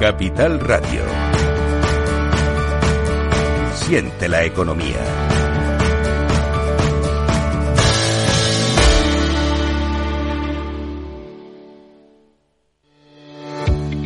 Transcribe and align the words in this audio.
Capital 0.00 0.60
Radio. 0.60 1.02
Siente 3.74 4.28
la 4.28 4.44
economía. 4.44 4.96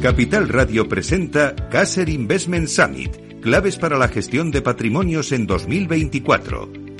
Capital 0.00 0.48
Radio 0.48 0.88
presenta 0.88 1.54
Caser 1.68 2.08
Investment 2.08 2.68
Summit, 2.68 3.40
claves 3.42 3.76
para 3.76 3.98
la 3.98 4.08
gestión 4.08 4.50
de 4.50 4.62
patrimonios 4.62 5.30
en 5.32 5.46
2024 5.46 6.91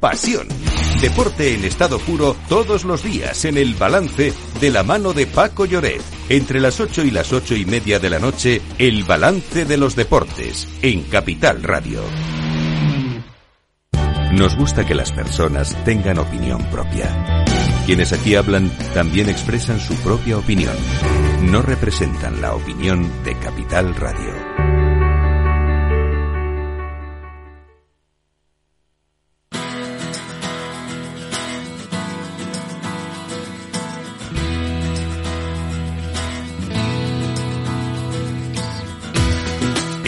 pasión. 0.00 0.48
Deporte 1.00 1.54
en 1.54 1.64
estado 1.64 1.98
puro 1.98 2.36
todos 2.48 2.84
los 2.84 3.02
días 3.02 3.44
en 3.44 3.56
el 3.56 3.74
balance 3.74 4.32
de 4.60 4.70
la 4.70 4.82
mano 4.82 5.12
de 5.12 5.26
Paco 5.26 5.64
Lloret. 5.64 6.02
Entre 6.28 6.60
las 6.60 6.80
8 6.80 7.04
y 7.04 7.10
las 7.10 7.32
ocho 7.32 7.54
y 7.54 7.64
media 7.64 7.98
de 7.98 8.10
la 8.10 8.18
noche, 8.18 8.60
el 8.78 9.04
balance 9.04 9.64
de 9.64 9.76
los 9.76 9.94
deportes 9.96 10.68
en 10.82 11.02
Capital 11.04 11.62
Radio. 11.62 12.02
Nos 14.32 14.56
gusta 14.56 14.84
que 14.84 14.94
las 14.94 15.10
personas 15.10 15.76
tengan 15.84 16.18
opinión 16.18 16.62
propia. 16.70 17.44
Quienes 17.86 18.12
aquí 18.12 18.34
hablan 18.34 18.70
también 18.92 19.28
expresan 19.30 19.80
su 19.80 19.94
propia 19.96 20.36
opinión. 20.36 20.76
No 21.44 21.62
representan 21.62 22.40
la 22.42 22.54
opinión 22.54 23.10
de 23.24 23.38
Capital 23.38 23.94
Radio. 23.94 24.47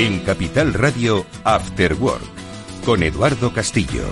En 0.00 0.20
Capital 0.20 0.72
Radio 0.72 1.26
After 1.44 1.92
Work 1.92 2.24
con 2.86 3.02
Eduardo 3.02 3.52
Castillo. 3.52 4.04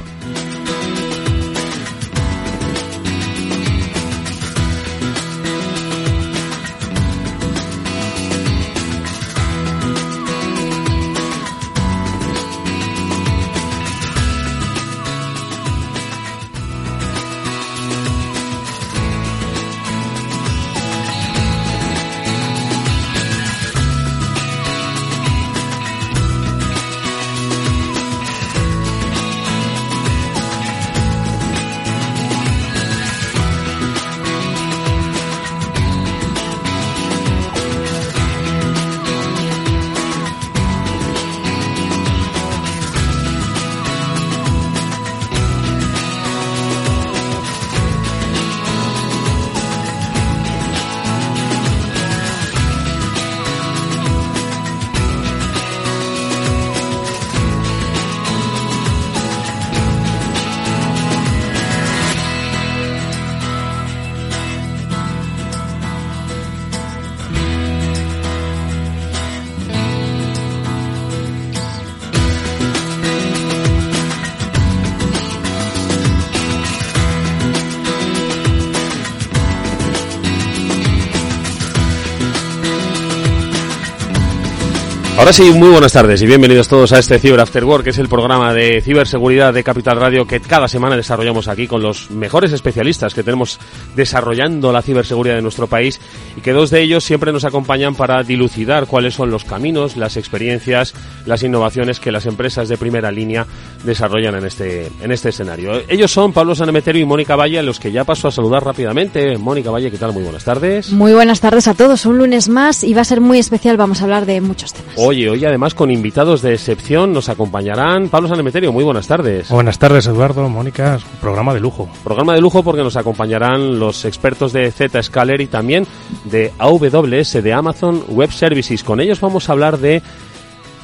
Ahora 85.28 85.36
sí, 85.36 85.52
muy 85.52 85.68
buenas 85.68 85.92
tardes 85.92 86.22
y 86.22 86.26
bienvenidos 86.26 86.68
todos 86.68 86.90
a 86.94 86.98
este 86.98 87.18
Cyber 87.18 87.40
After 87.40 87.62
Work, 87.62 87.84
que 87.84 87.90
es 87.90 87.98
el 87.98 88.08
programa 88.08 88.54
de 88.54 88.80
ciberseguridad 88.80 89.52
de 89.52 89.62
Capital 89.62 90.00
Radio 90.00 90.26
que 90.26 90.40
cada 90.40 90.68
semana 90.68 90.96
desarrollamos 90.96 91.48
aquí 91.48 91.66
con 91.66 91.82
los 91.82 92.10
mejores 92.10 92.50
especialistas 92.54 93.12
que 93.12 93.22
tenemos 93.22 93.58
desarrollando 93.94 94.72
la 94.72 94.80
ciberseguridad 94.80 95.34
de 95.34 95.42
nuestro 95.42 95.66
país 95.66 96.00
y 96.34 96.40
que 96.40 96.52
dos 96.52 96.70
de 96.70 96.80
ellos 96.80 97.04
siempre 97.04 97.30
nos 97.30 97.44
acompañan 97.44 97.94
para 97.94 98.22
dilucidar 98.22 98.86
cuáles 98.86 99.12
son 99.12 99.30
los 99.30 99.44
caminos, 99.44 99.98
las 99.98 100.16
experiencias, 100.16 100.94
las 101.26 101.42
innovaciones 101.42 102.00
que 102.00 102.10
las 102.10 102.24
empresas 102.24 102.70
de 102.70 102.78
primera 102.78 103.12
línea 103.12 103.46
desarrollan 103.84 104.34
en 104.36 104.46
este, 104.46 104.90
en 105.02 105.12
este 105.12 105.28
escenario. 105.28 105.82
Ellos 105.88 106.10
son 106.10 106.32
Pablo 106.32 106.54
Sanemeterio 106.54 107.02
y 107.02 107.04
Mónica 107.04 107.36
Valle, 107.36 107.58
a 107.58 107.62
los 107.62 107.78
que 107.78 107.92
ya 107.92 108.04
paso 108.04 108.28
a 108.28 108.32
saludar 108.32 108.64
rápidamente. 108.64 109.36
Mónica 109.36 109.70
Valle, 109.70 109.90
¿qué 109.90 109.98
tal? 109.98 110.14
Muy 110.14 110.22
buenas 110.22 110.44
tardes. 110.44 110.90
Muy 110.90 111.12
buenas 111.12 111.40
tardes 111.40 111.68
a 111.68 111.74
todos. 111.74 112.06
Un 112.06 112.16
lunes 112.16 112.48
más 112.48 112.82
y 112.82 112.94
va 112.94 113.02
a 113.02 113.04
ser 113.04 113.20
muy 113.20 113.38
especial. 113.38 113.76
Vamos 113.76 114.00
a 114.00 114.04
hablar 114.04 114.24
de 114.24 114.40
muchos 114.40 114.72
temas. 114.72 114.94
Oye, 115.18 115.30
hoy 115.30 115.44
además 115.44 115.74
con 115.74 115.90
invitados 115.90 116.42
de 116.42 116.54
excepción 116.54 117.12
nos 117.12 117.28
acompañarán 117.28 118.08
Pablo 118.08 118.28
Sanemeterio. 118.28 118.72
Muy 118.72 118.84
buenas 118.84 119.08
tardes. 119.08 119.48
Buenas 119.48 119.76
tardes, 119.76 120.06
Eduardo, 120.06 120.48
Mónica. 120.48 121.00
Programa 121.20 121.52
de 121.52 121.58
lujo. 121.58 121.88
Programa 122.04 122.34
de 122.36 122.40
lujo 122.40 122.62
porque 122.62 122.84
nos 122.84 122.96
acompañarán 122.96 123.80
los 123.80 124.04
expertos 124.04 124.52
de 124.52 124.70
Zscaler 124.70 125.40
y 125.40 125.48
también 125.48 125.88
de 126.26 126.52
AWS, 126.58 127.42
de 127.42 127.52
Amazon 127.52 128.04
Web 128.10 128.30
Services. 128.30 128.84
Con 128.84 129.00
ellos 129.00 129.20
vamos 129.20 129.48
a 129.48 129.52
hablar 129.54 129.78
de 129.78 130.02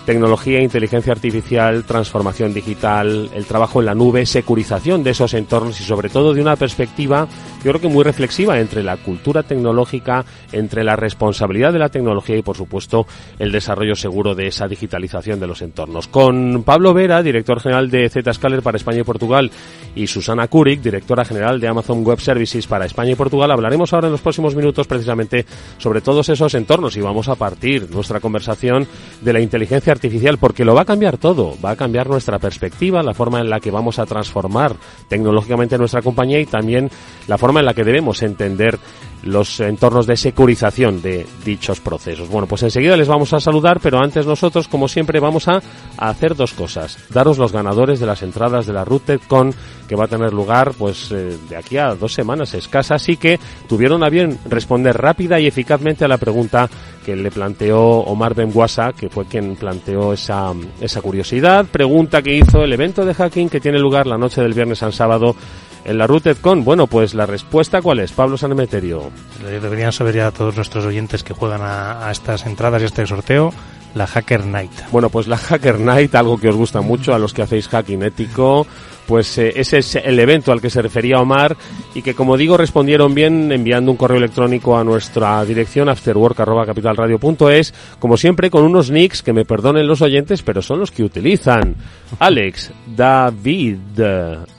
tecnología, 0.04 0.60
inteligencia 0.60 1.12
artificial, 1.12 1.84
transformación 1.84 2.52
digital, 2.52 3.30
el 3.32 3.46
trabajo 3.46 3.78
en 3.78 3.86
la 3.86 3.94
nube, 3.94 4.26
securización 4.26 5.04
de 5.04 5.10
esos 5.10 5.32
entornos 5.34 5.80
y 5.80 5.84
sobre 5.84 6.08
todo 6.08 6.34
de 6.34 6.42
una 6.42 6.56
perspectiva 6.56 7.28
yo 7.64 7.70
creo 7.70 7.80
que 7.80 7.88
muy 7.88 8.04
reflexiva 8.04 8.60
entre 8.60 8.82
la 8.82 8.98
cultura 8.98 9.42
tecnológica, 9.42 10.24
entre 10.52 10.84
la 10.84 10.96
responsabilidad 10.96 11.72
de 11.72 11.78
la 11.78 11.88
tecnología 11.88 12.36
y, 12.36 12.42
por 12.42 12.56
supuesto, 12.56 13.06
el 13.38 13.52
desarrollo 13.52 13.96
seguro 13.96 14.34
de 14.34 14.48
esa 14.48 14.68
digitalización 14.68 15.40
de 15.40 15.46
los 15.46 15.62
entornos. 15.62 16.06
Con 16.06 16.62
Pablo 16.62 16.92
Vera, 16.92 17.22
director 17.22 17.60
general 17.60 17.90
de 17.90 18.10
Zscaler 18.10 18.62
para 18.62 18.76
España 18.76 19.00
y 19.00 19.04
Portugal, 19.04 19.50
y 19.94 20.06
Susana 20.06 20.48
Kurik, 20.48 20.82
directora 20.82 21.24
general 21.24 21.58
de 21.58 21.68
Amazon 21.68 22.04
Web 22.04 22.20
Services 22.20 22.66
para 22.66 22.84
España 22.84 23.12
y 23.12 23.14
Portugal, 23.14 23.50
hablaremos 23.50 23.92
ahora 23.92 24.08
en 24.08 24.12
los 24.12 24.20
próximos 24.20 24.54
minutos 24.54 24.86
precisamente 24.86 25.46
sobre 25.78 26.00
todos 26.00 26.28
esos 26.28 26.54
entornos 26.54 26.96
y 26.96 27.00
vamos 27.00 27.28
a 27.28 27.34
partir 27.36 27.90
nuestra 27.90 28.20
conversación 28.20 28.86
de 29.22 29.32
la 29.32 29.40
inteligencia 29.40 29.92
artificial 29.92 30.36
porque 30.38 30.64
lo 30.64 30.74
va 30.74 30.82
a 30.82 30.84
cambiar 30.84 31.16
todo, 31.16 31.56
va 31.64 31.70
a 31.70 31.76
cambiar 31.76 32.08
nuestra 32.08 32.38
perspectiva, 32.38 33.02
la 33.02 33.14
forma 33.14 33.40
en 33.40 33.48
la 33.48 33.60
que 33.60 33.70
vamos 33.70 33.98
a 33.98 34.06
transformar 34.06 34.74
tecnológicamente 35.08 35.78
nuestra 35.78 36.02
compañía 36.02 36.40
y 36.40 36.46
también 36.46 36.90
la 37.28 37.38
forma 37.38 37.53
en 37.60 37.66
la 37.66 37.74
que 37.74 37.84
debemos 37.84 38.22
entender 38.22 38.78
los 39.24 39.58
entornos 39.60 40.06
de 40.06 40.16
securización 40.16 41.00
de 41.00 41.26
dichos 41.44 41.80
procesos. 41.80 42.28
Bueno, 42.28 42.46
pues 42.46 42.62
enseguida 42.62 42.96
les 42.96 43.08
vamos 43.08 43.32
a 43.32 43.40
saludar, 43.40 43.80
pero 43.80 43.98
antes 43.98 44.26
nosotros, 44.26 44.68
como 44.68 44.86
siempre, 44.86 45.18
vamos 45.18 45.48
a, 45.48 45.62
hacer 45.96 46.34
dos 46.34 46.52
cosas. 46.52 46.98
Daros 47.08 47.38
los 47.38 47.52
ganadores 47.52 48.00
de 48.00 48.06
las 48.06 48.22
entradas 48.22 48.66
de 48.66 48.72
la 48.72 48.84
RootedCon 48.84 49.54
que 49.88 49.96
va 49.96 50.04
a 50.04 50.08
tener 50.08 50.32
lugar 50.32 50.72
pues 50.76 51.10
eh, 51.12 51.36
de 51.48 51.56
aquí 51.56 51.76
a 51.76 51.94
dos 51.94 52.12
semanas 52.12 52.54
escasas 52.54 53.02
así 53.02 53.16
que 53.16 53.38
tuvieron 53.68 54.02
a 54.02 54.08
bien 54.08 54.38
responder 54.48 54.96
rápida 54.96 55.38
y 55.38 55.46
eficazmente 55.46 56.04
a 56.04 56.08
la 56.08 56.18
pregunta 56.18 56.68
que 57.04 57.14
le 57.14 57.30
planteó 57.30 57.80
Omar 57.80 58.34
Benguasa, 58.34 58.92
que 58.92 59.08
fue 59.10 59.26
quien 59.26 59.56
planteó 59.56 60.12
esa, 60.12 60.52
esa 60.80 61.02
curiosidad, 61.02 61.66
pregunta 61.66 62.22
que 62.22 62.34
hizo 62.34 62.64
el 62.64 62.72
evento 62.72 63.04
de 63.04 63.14
hacking 63.14 63.48
que 63.48 63.60
tiene 63.60 63.78
lugar 63.78 64.06
la 64.06 64.16
noche 64.16 64.40
del 64.40 64.54
viernes 64.54 64.82
al 64.82 64.92
sábado 64.92 65.36
en 65.84 65.98
la 65.98 66.06
RootedCon? 66.06 66.64
Bueno, 66.64 66.86
pues 66.86 67.14
la 67.14 67.26
respuesta 67.26 67.82
¿cuál 67.82 68.00
es? 68.00 68.12
Pablo 68.12 68.36
Sanemeterio. 68.36 69.10
Deberían 69.42 69.92
saber 69.92 70.16
ya 70.16 70.30
todos 70.30 70.56
nuestros 70.56 70.84
oyentes 70.84 71.22
que 71.22 71.34
juegan 71.34 71.62
a, 71.62 72.06
a 72.06 72.10
estas 72.10 72.46
entradas 72.46 72.82
y 72.82 72.84
a 72.84 72.88
este 72.88 73.06
sorteo 73.06 73.52
la 73.94 74.06
Hacker 74.06 74.44
Night. 74.44 74.72
Bueno, 74.90 75.08
pues 75.08 75.26
la 75.26 75.36
Hacker 75.36 75.78
Night, 75.78 76.14
algo 76.14 76.38
que 76.38 76.48
os 76.48 76.56
gusta 76.56 76.80
mucho 76.80 77.14
a 77.14 77.18
los 77.18 77.32
que 77.32 77.42
hacéis 77.42 77.68
hacking 77.68 78.02
ético, 78.02 78.66
pues 79.06 79.38
eh, 79.38 79.52
ese 79.56 79.78
es 79.78 79.96
el 79.96 80.18
evento 80.18 80.52
al 80.52 80.60
que 80.60 80.70
se 80.70 80.82
refería 80.82 81.20
Omar 81.20 81.56
y 81.94 82.02
que 82.02 82.14
como 82.14 82.36
digo 82.36 82.56
respondieron 82.56 83.14
bien 83.14 83.52
enviando 83.52 83.90
un 83.90 83.96
correo 83.96 84.18
electrónico 84.18 84.76
a 84.76 84.84
nuestra 84.84 85.44
dirección 85.44 85.88
afterwork@capitalradio.es, 85.88 87.74
como 87.98 88.16
siempre 88.16 88.50
con 88.50 88.64
unos 88.64 88.90
nicks 88.90 89.22
que 89.22 89.32
me 89.32 89.44
perdonen 89.44 89.86
los 89.86 90.02
oyentes, 90.02 90.42
pero 90.42 90.62
son 90.62 90.80
los 90.80 90.90
que 90.90 91.04
utilizan. 91.04 91.76
Alex, 92.18 92.72
David, 92.86 93.78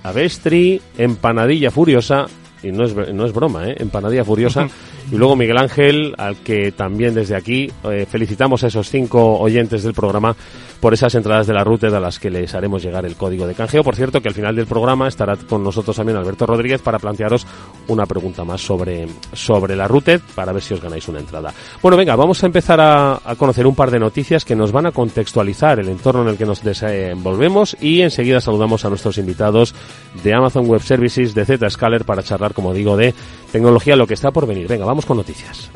Avestri, 0.04 0.82
Empanadilla 0.98 1.72
Furiosa 1.72 2.28
y 2.66 2.72
no 2.72 2.84
es, 2.86 2.96
no 3.14 3.26
es 3.26 3.34
broma, 3.34 3.70
¿eh? 3.70 3.76
Empanadilla 3.80 4.24
Furiosa. 4.24 4.68
Y 5.12 5.18
luego 5.18 5.36
Miguel 5.36 5.60
Ángel, 5.60 6.16
al 6.18 6.38
que 6.38 6.72
también 6.72 7.14
desde 7.14 7.36
aquí 7.36 7.72
eh, 7.84 8.08
felicitamos 8.10 8.64
a 8.64 8.68
esos 8.68 8.90
cinco 8.90 9.38
oyentes 9.38 9.84
del 9.84 9.94
programa 9.94 10.36
por 10.80 10.96
esas 10.96 11.14
entradas 11.14 11.46
de 11.46 11.54
la 11.54 11.64
ruta 11.64 11.88
a 11.88 12.00
las 12.00 12.20
que 12.20 12.30
les 12.30 12.54
haremos 12.56 12.82
llegar 12.82 13.06
el 13.06 13.16
código 13.16 13.46
de 13.46 13.54
canjeo. 13.54 13.84
Por 13.84 13.96
cierto, 13.96 14.20
que 14.20 14.30
al 14.30 14.34
final 14.34 14.56
del 14.56 14.66
programa 14.66 15.08
estará 15.08 15.36
con 15.36 15.64
nosotros 15.64 15.96
también 15.96 16.18
Alberto 16.18 16.48
Rodríguez 16.48 16.82
para 16.82 16.98
plantearos 16.98 17.46
una 17.88 18.08
pregunta 18.08 18.44
más 18.44 18.62
sobre, 18.62 19.08
sobre 19.34 19.76
la 19.76 19.88
ruta 19.88 20.20
para 20.34 20.52
ver 20.52 20.64
si 20.64 20.74
os 20.74 20.82
ganáis 20.82 21.08
una 21.08 21.20
entrada. 21.20 21.54
Bueno, 21.84 21.98
venga, 21.98 22.16
vamos 22.16 22.42
a 22.44 22.48
empezar 22.48 22.82
a, 22.82 23.22
a 23.24 23.36
conocer 23.36 23.68
un 23.68 23.76
par 23.76 23.92
de 23.92 24.00
noticias 24.00 24.44
que 24.44 24.56
nos 24.56 24.72
van 24.72 24.88
a 24.88 24.92
contextualizar 24.92 25.80
el 25.80 25.90
entorno 25.90 26.24
en 26.24 26.30
el 26.30 26.38
que 26.38 26.46
nos 26.46 26.64
desenvolvemos 26.64 27.78
y 27.80 28.02
enseguida 28.02 28.42
saludamos 28.42 28.86
a 28.86 28.90
nuestros 28.90 29.20
invitados 29.20 29.76
de 30.24 30.34
Amazon 30.34 30.68
Web 30.68 30.82
Services, 30.82 31.36
de 31.36 31.46
Zscaler, 31.46 32.06
para 32.06 32.24
charlar, 32.24 32.54
como 32.56 32.74
digo, 32.74 32.98
de 32.98 33.14
tecnología, 33.52 33.96
lo 33.96 34.08
que 34.08 34.16
está 34.16 34.32
por 34.32 34.48
venir. 34.48 34.68
Venga, 34.68 34.86
vamos 34.86 35.06
con 35.06 35.18
noticias. 35.18 35.70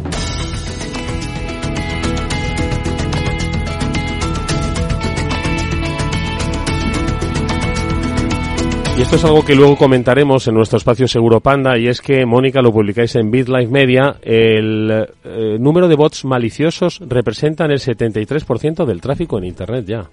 Y 9.00 9.02
esto 9.02 9.16
es 9.16 9.24
algo 9.24 9.46
que 9.46 9.56
luego 9.56 9.78
comentaremos 9.78 10.46
en 10.50 10.56
nuestro 10.56 10.76
espacio 10.76 11.08
Seguro 11.08 11.40
Panda 11.40 11.78
y 11.78 11.88
es 11.88 12.02
que, 12.02 12.26
Mónica, 12.26 12.62
lo 12.62 12.74
publicáis 12.74 13.16
en 13.16 13.32
BitLife 13.32 13.72
Media, 13.72 14.18
el 14.22 15.08
eh, 15.24 15.58
número 15.58 15.88
de 15.88 15.96
bots 15.96 16.26
maliciosos 16.26 17.00
representan 17.08 17.72
el 17.72 17.80
73% 17.80 18.84
del 18.84 19.00
tráfico 19.00 19.38
en 19.38 19.46
Internet 19.46 19.86
ya. 19.88 20.10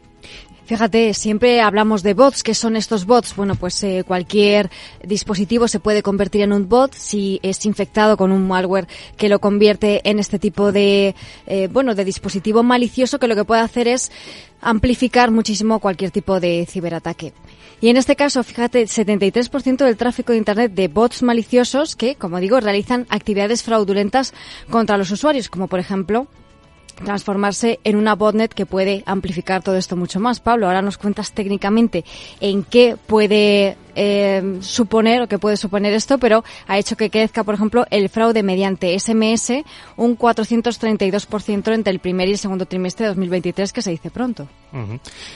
Fíjate, 0.67 1.15
siempre 1.15 1.61
hablamos 1.61 2.03
de 2.03 2.13
bots. 2.13 2.43
¿Qué 2.43 2.53
son 2.53 2.75
estos 2.75 3.07
bots? 3.07 3.37
Bueno, 3.37 3.55
pues 3.55 3.81
eh, 3.85 4.03
cualquier 4.05 4.69
dispositivo 5.01 5.69
se 5.69 5.79
puede 5.79 6.03
convertir 6.03 6.41
en 6.41 6.53
un 6.53 6.69
bot 6.69 6.93
si 6.93 7.39
es 7.45 7.65
infectado 7.67 8.17
con 8.17 8.33
un 8.33 8.49
malware 8.49 8.89
que 9.17 9.29
lo 9.29 9.39
convierte 9.39 10.01
en 10.03 10.19
este 10.19 10.41
tipo 10.41 10.73
de, 10.73 11.15
eh, 11.47 11.69
bueno, 11.71 11.95
de 11.95 12.05
dispositivo 12.05 12.65
malicioso 12.65 13.21
que 13.21 13.29
lo 13.29 13.37
que 13.37 13.45
puede 13.45 13.61
hacer 13.61 13.87
es 13.87 14.11
amplificar 14.61 15.31
muchísimo 15.31 15.79
cualquier 15.79 16.11
tipo 16.11 16.41
de 16.41 16.67
ciberataque. 16.69 17.33
Y 17.81 17.89
en 17.89 17.97
este 17.97 18.17
caso, 18.17 18.43
fíjate, 18.43 18.87
73% 18.87 19.85
del 19.85 19.97
tráfico 19.97 20.33
de 20.33 20.39
Internet 20.39 20.73
de 20.73 20.89
bots 20.89 21.23
maliciosos 21.23 21.95
que, 21.95 22.17
como 22.17 22.41
digo, 22.41 22.59
realizan 22.59 23.07
actividades 23.09 23.63
fraudulentas 23.63 24.35
contra 24.69 24.99
los 24.99 25.13
usuarios, 25.13 25.49
como 25.49 25.69
por 25.69 25.79
ejemplo 25.79 26.27
transformarse 27.05 27.81
en 27.85 27.97
una 27.97 28.15
botnet 28.15 28.53
que 28.53 28.67
puede 28.67 29.03
amplificar 29.07 29.63
todo 29.63 29.77
esto 29.77 29.97
mucho 29.97 30.21
más. 30.21 30.41
Pablo, 30.41 30.67
ahora 30.67 30.83
nos 30.83 30.99
cuentas 30.99 31.33
técnicamente 31.33 32.05
en 32.41 32.65
qué 32.65 32.97
puede 33.07 33.77
eh, 33.97 34.59
suponer 34.61 35.23
o 35.23 35.27
que 35.27 35.39
puede 35.39 35.57
suponer 35.57 35.93
esto, 35.95 36.19
pero 36.19 36.45
ha 36.67 36.79
hecho 36.79 36.97
que 36.97 37.11
crezca, 37.11 37.43
por 37.43 37.55
ejemplo, 37.55 37.87
el 37.91 38.09
fraude 38.09 38.43
mediante 38.43 38.99
SMS 38.99 39.65
un 39.97 40.17
432% 40.17 41.73
entre 41.73 41.93
el 41.93 41.99
primer 41.99 42.29
y 42.29 42.33
el 42.33 42.39
segundo 42.39 42.67
trimestre 42.67 43.05
de 43.05 43.09
2023, 43.09 43.73
que 43.73 43.83
se 43.83 43.91
dice 43.91 44.11
pronto. 44.11 44.47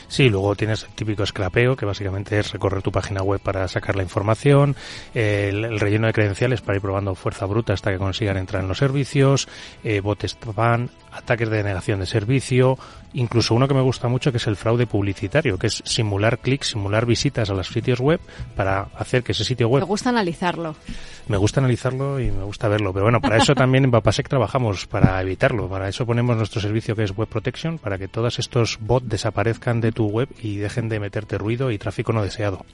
Sí, 0.08 0.28
luego 0.28 0.54
tienes 0.54 0.84
el 0.84 0.90
típico 0.90 1.24
scrapeo, 1.24 1.74
que 1.74 1.86
básicamente 1.86 2.38
es 2.38 2.52
recorrer 2.52 2.82
tu 2.82 2.92
página 2.92 3.22
web 3.22 3.40
para 3.40 3.66
sacar 3.68 3.96
la 3.96 4.02
información, 4.02 4.76
el, 5.14 5.80
relleno 5.80 6.06
de 6.08 6.12
credenciales 6.12 6.60
para 6.60 6.76
ir 6.76 6.82
probando 6.82 7.14
fuerza 7.14 7.46
bruta 7.46 7.72
hasta 7.72 7.90
que 7.90 7.98
consigan 7.98 8.36
entrar 8.36 8.62
en 8.62 8.68
los 8.68 8.78
servicios, 8.78 9.48
eh, 9.82 10.00
bots 10.00 10.24
spam, 10.24 10.88
ataques 11.12 11.48
de 11.48 11.56
denegación 11.56 12.00
de 12.00 12.06
servicio, 12.06 12.78
incluso 13.14 13.54
uno 13.54 13.66
que 13.66 13.74
me 13.74 13.80
gusta 13.80 14.08
mucho 14.08 14.30
que 14.30 14.38
es 14.38 14.46
el 14.46 14.56
fraude 14.56 14.86
publicitario, 14.86 15.58
que 15.58 15.68
es 15.68 15.82
simular 15.84 16.38
clics, 16.38 16.68
simular 16.68 17.06
visitas 17.06 17.48
a 17.50 17.54
los 17.54 17.68
sitios 17.68 18.00
web 18.00 18.20
para 18.54 18.88
hacer 18.96 19.22
que 19.22 19.32
ese 19.32 19.44
sitio 19.44 19.68
web... 19.68 19.82
Me 19.82 19.86
gusta 19.86 20.10
analizarlo. 20.10 20.74
Me 21.28 21.36
gusta 21.36 21.60
analizarlo 21.60 22.18
y 22.18 22.30
me 22.30 22.42
gusta 22.42 22.66
verlo, 22.66 22.92
pero 22.92 23.04
bueno, 23.04 23.20
para 23.20 23.36
eso 23.36 23.54
también 23.54 23.84
en 23.84 23.92
Vapasec 23.92 24.28
trabajamos, 24.28 24.86
para 24.86 25.20
evitarlo, 25.22 25.68
para 25.68 25.88
eso 25.88 26.04
ponemos 26.04 26.36
nuestro 26.36 26.60
servicio 26.60 26.96
que 26.96 27.04
es 27.04 27.16
Web 27.16 27.28
Protection, 27.28 27.78
para 27.78 27.98
que 27.98 28.08
todos 28.08 28.40
estos 28.40 28.78
bots 28.80 29.08
desaparezcan 29.08 29.80
de 29.80 29.92
tu 29.92 30.06
web 30.08 30.28
y 30.42 30.56
dejen 30.56 30.88
de 30.88 30.98
meterte 30.98 31.38
ruido 31.38 31.70
y 31.70 31.78
tráfico 31.78 32.12
no 32.12 32.22
deseado. 32.22 32.64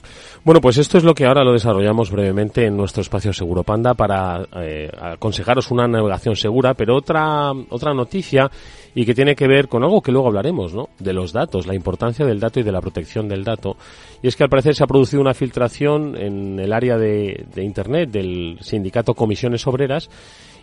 Bueno, 0.42 0.62
pues 0.62 0.78
esto 0.78 0.96
es 0.96 1.04
lo 1.04 1.14
que 1.14 1.26
ahora 1.26 1.44
lo 1.44 1.52
desarrollamos 1.52 2.10
brevemente 2.10 2.64
en 2.64 2.76
nuestro 2.76 3.02
espacio 3.02 3.32
Seguro 3.34 3.62
Panda 3.62 3.92
para 3.92 4.46
eh, 4.56 4.90
aconsejaros 4.98 5.70
una 5.70 5.86
navegación 5.86 6.34
segura, 6.34 6.72
pero 6.72 6.96
otra, 6.96 7.52
otra 7.68 7.92
noticia 7.92 8.50
y 8.96 9.04
que 9.04 9.14
tiene 9.14 9.36
que 9.36 9.46
ver 9.46 9.68
con 9.68 9.84
algo 9.84 10.00
que 10.00 10.10
luego 10.10 10.28
hablaremos, 10.28 10.72
¿no? 10.72 10.88
De 10.98 11.12
los 11.12 11.30
datos, 11.30 11.66
la 11.66 11.74
importancia 11.74 12.24
del 12.24 12.40
dato 12.40 12.60
y 12.60 12.62
de 12.62 12.72
la 12.72 12.80
protección 12.80 13.28
del 13.28 13.44
dato. 13.44 13.76
Y 14.22 14.28
es 14.28 14.36
que 14.36 14.42
al 14.42 14.48
parecer 14.48 14.74
se 14.74 14.82
ha 14.82 14.86
producido 14.86 15.20
una 15.20 15.34
filtración 15.34 16.16
en 16.16 16.58
el 16.58 16.72
área 16.72 16.96
de, 16.96 17.44
de 17.54 17.62
Internet 17.62 18.10
del 18.10 18.56
sindicato 18.62 19.12
Comisiones 19.12 19.66
Obreras 19.66 20.08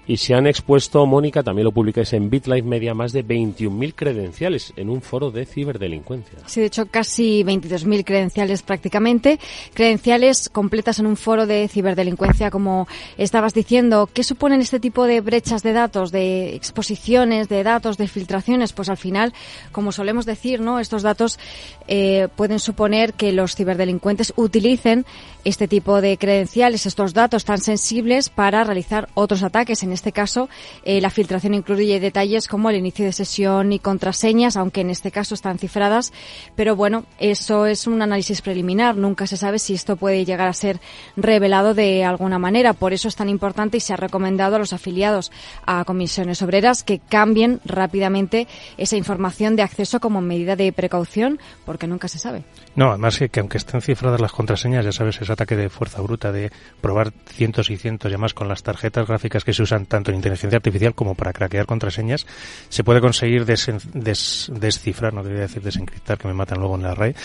y 0.05 0.17
se 0.17 0.33
han 0.33 0.47
expuesto, 0.47 1.05
Mónica, 1.05 1.43
también 1.43 1.63
lo 1.63 1.71
publicáis 1.71 2.11
en 2.13 2.29
BitLife 2.29 2.67
Media, 2.67 2.93
más 2.93 3.13
de 3.13 3.25
21.000 3.25 3.93
credenciales 3.95 4.73
en 4.75 4.89
un 4.89 5.01
foro 5.01 5.31
de 5.31 5.45
ciberdelincuencia. 5.45 6.39
Sí, 6.45 6.59
de 6.59 6.67
hecho, 6.67 6.85
casi 6.87 7.43
22.000 7.43 8.03
credenciales 8.03 8.63
prácticamente. 8.63 9.39
Credenciales 9.73 10.49
completas 10.49 10.99
en 10.99 11.05
un 11.05 11.15
foro 11.15 11.45
de 11.45 11.69
ciberdelincuencia, 11.69 12.51
como 12.51 12.87
estabas 13.17 13.53
diciendo. 13.53 14.09
¿Qué 14.13 14.23
suponen 14.23 14.59
este 14.59 14.81
tipo 14.81 15.05
de 15.05 15.21
brechas 15.21 15.63
de 15.63 15.71
datos, 15.71 16.11
de 16.11 16.53
exposiciones 16.53 17.47
de 17.47 17.63
datos, 17.63 17.97
de 17.97 18.07
filtraciones? 18.09 18.73
Pues 18.73 18.89
al 18.89 18.97
final, 18.97 19.33
como 19.71 19.93
solemos 19.93 20.25
decir, 20.25 20.59
¿no? 20.59 20.79
Estos 20.79 21.03
datos 21.03 21.39
eh, 21.87 22.27
pueden 22.35 22.59
suponer 22.59 23.13
que 23.13 23.31
los 23.31 23.55
ciberdelincuentes 23.55 24.33
utilicen 24.35 25.05
este 25.45 25.67
tipo 25.67 26.01
de 26.01 26.17
credenciales, 26.17 26.85
estos 26.85 27.13
datos 27.13 27.45
tan 27.45 27.59
sensibles 27.59 28.29
para 28.29 28.63
realizar 28.63 29.09
otros 29.13 29.43
ataques 29.43 29.83
en 29.83 29.92
este 29.93 30.11
caso 30.11 30.49
eh, 30.83 30.99
la 31.01 31.09
filtración 31.09 31.53
incluye 31.53 31.99
detalles 31.99 32.47
como 32.47 32.69
el 32.69 32.75
inicio 32.75 33.05
de 33.05 33.13
sesión 33.13 33.71
y 33.71 33.79
contraseñas, 33.79 34.57
aunque 34.57 34.81
en 34.81 34.89
este 34.89 35.11
caso 35.11 35.33
están 35.33 35.59
cifradas. 35.59 36.11
Pero 36.55 36.75
bueno, 36.75 37.05
eso 37.19 37.65
es 37.65 37.87
un 37.87 38.01
análisis 38.01 38.41
preliminar. 38.41 38.97
Nunca 38.97 39.27
se 39.27 39.37
sabe 39.37 39.59
si 39.59 39.73
esto 39.73 39.95
puede 39.95 40.25
llegar 40.25 40.47
a 40.47 40.53
ser 40.53 40.79
revelado 41.15 41.73
de 41.73 42.03
alguna 42.03 42.39
manera. 42.39 42.73
Por 42.73 42.93
eso 42.93 43.07
es 43.07 43.15
tan 43.15 43.29
importante 43.29 43.77
y 43.77 43.79
se 43.79 43.93
ha 43.93 43.97
recomendado 43.97 44.55
a 44.55 44.59
los 44.59 44.73
afiliados 44.73 45.31
a 45.65 45.83
comisiones 45.85 46.41
obreras 46.41 46.83
que 46.83 46.99
cambien 46.99 47.61
rápidamente 47.65 48.47
esa 48.77 48.97
información 48.97 49.55
de 49.55 49.63
acceso 49.63 49.99
como 49.99 50.21
medida 50.21 50.55
de 50.55 50.71
precaución, 50.71 51.39
porque 51.65 51.87
nunca 51.87 52.07
se 52.07 52.19
sabe. 52.19 52.43
No, 52.75 52.89
además 52.89 53.17
que, 53.17 53.29
que 53.29 53.39
aunque 53.39 53.57
estén 53.57 53.81
cifradas 53.81 54.19
las 54.19 54.31
contraseñas, 54.31 54.85
ya 54.85 54.91
sabes, 54.91 55.21
ese 55.21 55.31
ataque 55.31 55.55
de 55.55 55.69
fuerza 55.69 56.01
bruta 56.01 56.31
de 56.31 56.51
probar 56.81 57.13
cientos 57.27 57.69
y 57.69 57.77
cientos, 57.77 58.11
y 58.11 58.13
además 58.13 58.33
con 58.33 58.47
las 58.47 58.63
tarjetas 58.63 59.07
gráficas 59.07 59.43
que 59.43 59.53
se 59.53 59.63
usan 59.63 59.82
tanto 59.85 60.11
en 60.11 60.17
inteligencia 60.17 60.57
artificial 60.57 60.93
como 60.93 61.15
para 61.15 61.33
craquear 61.33 61.65
contraseñas, 61.65 62.25
se 62.69 62.83
puede 62.83 63.01
conseguir 63.01 63.45
descifrar, 63.45 65.13
no 65.13 65.23
quería 65.23 65.41
decir 65.41 65.61
desencriptar, 65.61 66.17
que 66.17 66.27
me 66.27 66.33
matan 66.33 66.59
luego 66.59 66.75
en 66.75 66.83
la 66.83 66.95
RAI, 66.95 67.15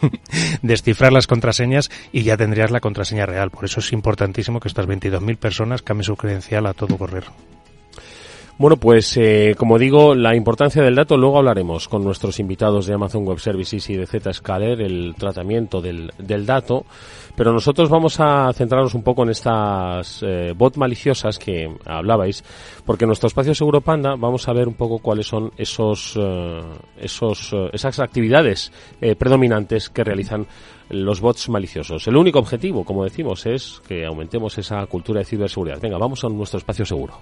descifrar 0.62 1.12
las 1.12 1.26
contraseñas 1.26 1.90
y 2.12 2.22
ya 2.22 2.36
tendrías 2.36 2.70
la 2.70 2.80
contraseña 2.80 3.26
real. 3.26 3.50
Por 3.50 3.64
eso 3.64 3.80
es 3.80 3.92
importantísimo 3.92 4.60
que 4.60 4.68
estas 4.68 4.86
22.000 4.86 5.36
personas 5.36 5.82
cambien 5.82 6.04
su 6.04 6.16
credencial 6.16 6.66
a 6.66 6.74
todo 6.74 6.98
correr. 6.98 7.24
Bueno, 8.58 8.76
pues 8.76 9.16
eh, 9.16 9.54
como 9.56 9.78
digo, 9.78 10.14
la 10.14 10.36
importancia 10.36 10.82
del 10.82 10.94
dato, 10.94 11.16
luego 11.16 11.38
hablaremos 11.38 11.88
con 11.88 12.04
nuestros 12.04 12.38
invitados 12.38 12.86
de 12.86 12.94
Amazon 12.94 13.26
Web 13.26 13.40
Services 13.40 13.88
y 13.90 13.96
de 13.96 14.06
Zscaler, 14.06 14.82
el 14.82 15.14
tratamiento 15.16 15.80
del, 15.80 16.12
del 16.18 16.44
dato, 16.44 16.84
pero 17.34 17.52
nosotros 17.52 17.88
vamos 17.88 18.20
a 18.20 18.52
centrarnos 18.52 18.94
un 18.94 19.02
poco 19.02 19.22
en 19.22 19.30
estas 19.30 20.22
eh, 20.22 20.52
bot 20.54 20.76
maliciosas 20.76 21.38
que 21.38 21.74
hablabais, 21.86 22.44
porque 22.84 23.04
en 23.04 23.08
nuestro 23.08 23.28
espacio 23.28 23.54
Seguro 23.54 23.80
Panda 23.80 24.16
vamos 24.16 24.46
a 24.46 24.52
ver 24.52 24.68
un 24.68 24.74
poco 24.74 24.98
cuáles 24.98 25.26
son 25.26 25.50
esos, 25.56 26.16
eh, 26.20 26.60
esos, 26.98 27.54
esas 27.72 27.98
actividades 28.00 28.70
predominantes 29.18 29.88
que 29.88 30.04
realizan 30.04 30.46
los 30.90 31.20
bots 31.20 31.48
maliciosos. 31.48 32.06
El 32.06 32.16
único 32.16 32.38
objetivo, 32.38 32.84
como 32.84 33.02
decimos, 33.02 33.46
es 33.46 33.80
que 33.88 34.04
aumentemos 34.04 34.56
esa 34.58 34.84
cultura 34.86 35.20
de 35.20 35.24
ciberseguridad. 35.24 35.80
Venga, 35.80 35.96
vamos 35.96 36.22
a 36.22 36.28
nuestro 36.28 36.58
espacio 36.58 36.84
seguro. 36.84 37.14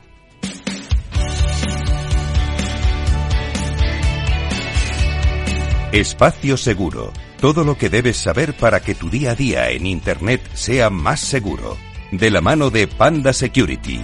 Espacio 5.92 6.56
Seguro. 6.56 7.12
Todo 7.40 7.64
lo 7.64 7.76
que 7.76 7.88
debes 7.88 8.16
saber 8.16 8.54
para 8.54 8.78
que 8.78 8.94
tu 8.94 9.10
día 9.10 9.32
a 9.32 9.34
día 9.34 9.70
en 9.70 9.86
Internet 9.86 10.40
sea 10.54 10.88
más 10.88 11.18
seguro. 11.18 11.76
De 12.12 12.30
la 12.30 12.40
mano 12.40 12.70
de 12.70 12.86
Panda 12.86 13.32
Security. 13.32 14.00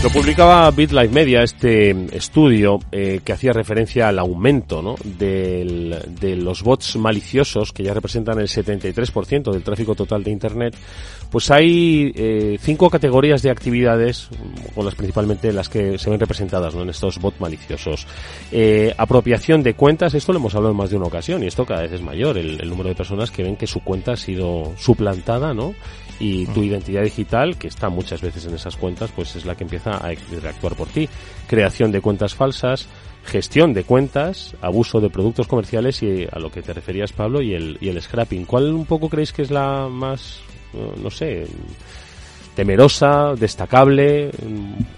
Lo 0.00 0.10
publicaba 0.10 0.70
BitLife 0.70 1.12
Media, 1.12 1.42
este 1.42 1.90
estudio 2.16 2.78
eh, 2.92 3.20
que 3.24 3.32
hacía 3.32 3.52
referencia 3.52 4.08
al 4.08 4.20
aumento 4.20 4.80
¿no? 4.80 4.94
de 5.02 6.36
los 6.36 6.62
bots 6.62 6.94
maliciosos, 6.94 7.72
que 7.72 7.82
ya 7.82 7.94
representan 7.94 8.38
el 8.38 8.46
73% 8.46 9.50
del 9.50 9.64
tráfico 9.64 9.96
total 9.96 10.22
de 10.22 10.30
Internet. 10.30 10.76
Pues 11.30 11.50
hay 11.50 12.12
eh, 12.14 12.58
cinco 12.60 12.88
categorías 12.90 13.42
de 13.42 13.50
actividades, 13.50 14.28
con 14.72 14.84
las 14.84 14.94
principalmente 14.94 15.52
las 15.52 15.68
que 15.68 15.98
se 15.98 16.10
ven 16.10 16.20
representadas 16.20 16.76
¿no? 16.76 16.82
en 16.82 16.90
estos 16.90 17.18
bots 17.18 17.40
maliciosos. 17.40 18.06
Eh, 18.52 18.94
apropiación 18.96 19.64
de 19.64 19.74
cuentas, 19.74 20.14
esto 20.14 20.32
lo 20.32 20.38
hemos 20.38 20.54
hablado 20.54 20.70
en 20.70 20.78
más 20.78 20.90
de 20.90 20.96
una 20.96 21.06
ocasión, 21.06 21.42
y 21.42 21.48
esto 21.48 21.66
cada 21.66 21.82
vez 21.82 21.92
es 21.92 22.02
mayor, 22.02 22.38
el, 22.38 22.60
el 22.60 22.70
número 22.70 22.88
de 22.88 22.94
personas 22.94 23.32
que 23.32 23.42
ven 23.42 23.56
que 23.56 23.66
su 23.66 23.80
cuenta 23.80 24.12
ha 24.12 24.16
sido 24.16 24.74
suplantada, 24.78 25.52
¿no? 25.52 25.74
Y 26.20 26.46
tu 26.46 26.62
identidad 26.62 27.02
digital, 27.02 27.56
que 27.56 27.68
está 27.68 27.88
muchas 27.88 28.20
veces 28.20 28.44
en 28.46 28.54
esas 28.54 28.76
cuentas, 28.76 29.10
pues 29.14 29.36
es 29.36 29.44
la 29.44 29.54
que 29.54 29.64
empieza 29.64 29.96
a 29.96 30.12
reactuar 30.40 30.74
por 30.74 30.88
ti. 30.88 31.08
Creación 31.46 31.92
de 31.92 32.00
cuentas 32.00 32.34
falsas, 32.34 32.88
gestión 33.24 33.72
de 33.74 33.84
cuentas, 33.84 34.54
abuso 34.60 35.00
de 35.00 35.10
productos 35.10 35.46
comerciales 35.46 36.02
y 36.02 36.26
a 36.30 36.38
lo 36.38 36.50
que 36.50 36.62
te 36.62 36.72
referías, 36.72 37.12
Pablo, 37.12 37.40
y 37.40 37.54
el, 37.54 37.78
y 37.80 37.88
el 37.88 38.02
scrapping. 38.02 38.44
¿Cuál 38.46 38.72
un 38.72 38.86
poco 38.86 39.08
creéis 39.08 39.32
que 39.32 39.42
es 39.42 39.50
la 39.50 39.88
más, 39.88 40.40
no 41.00 41.10
sé, 41.10 41.46
temerosa, 42.56 43.34
destacable? 43.34 44.30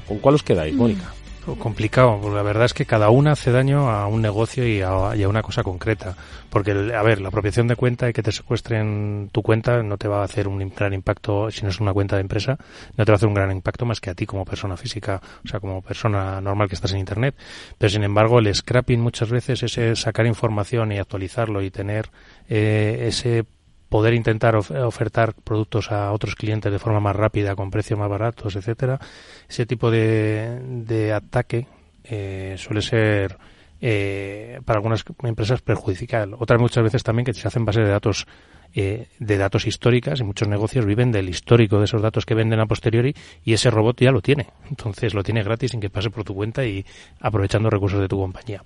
¿Con 0.07 0.19
cuál 0.19 0.37
os 0.37 0.43
quedáis, 0.43 0.75
Mónica? 0.75 1.13
Complicado, 1.59 2.19
porque 2.21 2.37
la 2.37 2.43
verdad 2.43 2.67
es 2.67 2.75
que 2.75 2.87
cada 2.87 3.11
una 3.11 3.33
hace 3.33 3.51
daño 3.51 3.91
a 3.91 4.07
un 4.07 4.23
negocio 4.23 4.67
y 4.67 4.83
a, 4.83 5.29
una 5.29 5.43
cosa 5.43 5.63
concreta. 5.63 6.17
Porque, 6.51 6.73
a 6.73 7.03
ver, 7.03 7.21
la 7.21 7.29
apropiación 7.29 7.69
de 7.69 7.77
cuenta 7.77 8.09
y 8.09 8.13
que 8.13 8.23
te 8.23 8.33
secuestren 8.33 9.31
tu 9.33 9.43
cuenta 9.43 9.83
no 9.83 9.97
te 9.99 10.09
va 10.09 10.21
a 10.21 10.25
hacer 10.25 10.49
un 10.49 10.59
gran 10.75 10.93
impacto, 10.93 11.51
si 11.51 11.63
no 11.63 11.69
es 11.69 11.81
una 11.81 11.93
cuenta 11.93 12.17
de 12.17 12.23
empresa, 12.23 12.59
no 12.97 13.05
te 13.05 13.13
va 13.13 13.15
a 13.15 13.17
hacer 13.17 13.29
un 13.29 13.35
gran 13.35 13.53
impacto 13.53 13.87
más 13.87 14.01
que 14.01 14.11
a 14.11 14.15
ti 14.15 14.27
como 14.27 14.45
persona 14.45 14.77
física, 14.77 15.21
o 15.45 15.49
sea, 15.49 15.61
como 15.61 15.83
persona 15.83 16.41
normal 16.41 16.69
que 16.69 16.75
estás 16.75 16.93
en 16.93 16.99
Internet. 16.99 17.35
Pero, 17.79 17.91
sin 17.91 18.03
embargo, 18.03 18.39
el 18.39 18.55
scrapping 18.55 19.01
muchas 19.01 19.31
veces, 19.31 19.63
ese 19.63 19.97
sacar 19.97 20.27
información 20.27 20.93
y 20.93 20.99
actualizarlo 20.99 21.63
y 21.63 21.71
tener 21.71 22.11
eh, 22.49 23.07
ese 23.09 23.45
poder 23.91 24.15
intentar 24.15 24.57
ofertar 24.57 25.35
productos 25.35 25.91
a 25.91 26.13
otros 26.13 26.37
clientes 26.37 26.73
de 26.73 26.79
forma 26.79 27.01
más 27.01 27.15
rápida, 27.15 27.57
con 27.57 27.71
precios 27.71 27.99
más 27.99 28.09
baratos, 28.09 28.57
etcétera, 28.57 28.99
ese 29.49 29.67
tipo 29.67 29.91
de, 29.91 30.61
de 30.87 31.13
ataque 31.13 31.67
eh, 32.05 32.55
suele 32.57 32.81
ser 32.81 33.37
eh, 33.81 34.61
para 34.65 34.79
algunas 34.79 35.05
empresas 35.25 35.61
perjudicial. 35.61 36.35
Otras 36.39 36.61
muchas 36.61 36.85
veces 36.85 37.03
también 37.03 37.27
que 37.27 37.35
se 37.35 37.47
hacen 37.47 37.65
base 37.65 37.81
de 37.81 37.89
datos 37.89 38.27
eh, 38.73 39.09
de 39.19 39.37
datos 39.37 39.67
históricas 39.67 40.21
y 40.21 40.25
muchos 40.25 40.47
negocios 40.47 40.87
viven 40.87 41.11
del 41.11 41.29
histórico 41.29 41.79
de 41.79 41.87
esos 41.87 42.01
datos 42.01 42.25
que 42.25 42.35
venden 42.35 42.61
a 42.61 42.67
posteriori 42.67 43.13
y 43.45 43.55
ese 43.55 43.71
robot 43.71 44.01
ya 44.01 44.13
lo 44.13 44.23
tiene. 44.23 44.47
Entonces 44.71 45.15
lo 45.15 45.25
tiene 45.25 45.43
gratis 45.43 45.73
sin 45.73 45.81
que 45.81 45.91
pase 45.91 46.11
por 46.11 46.23
tu 46.23 46.35
cuenta 46.35 46.65
y 46.65 46.87
aprovechando 47.21 47.69
recursos 47.69 48.01
de 48.01 48.07
tu 48.07 48.19
compañía. 48.19 48.63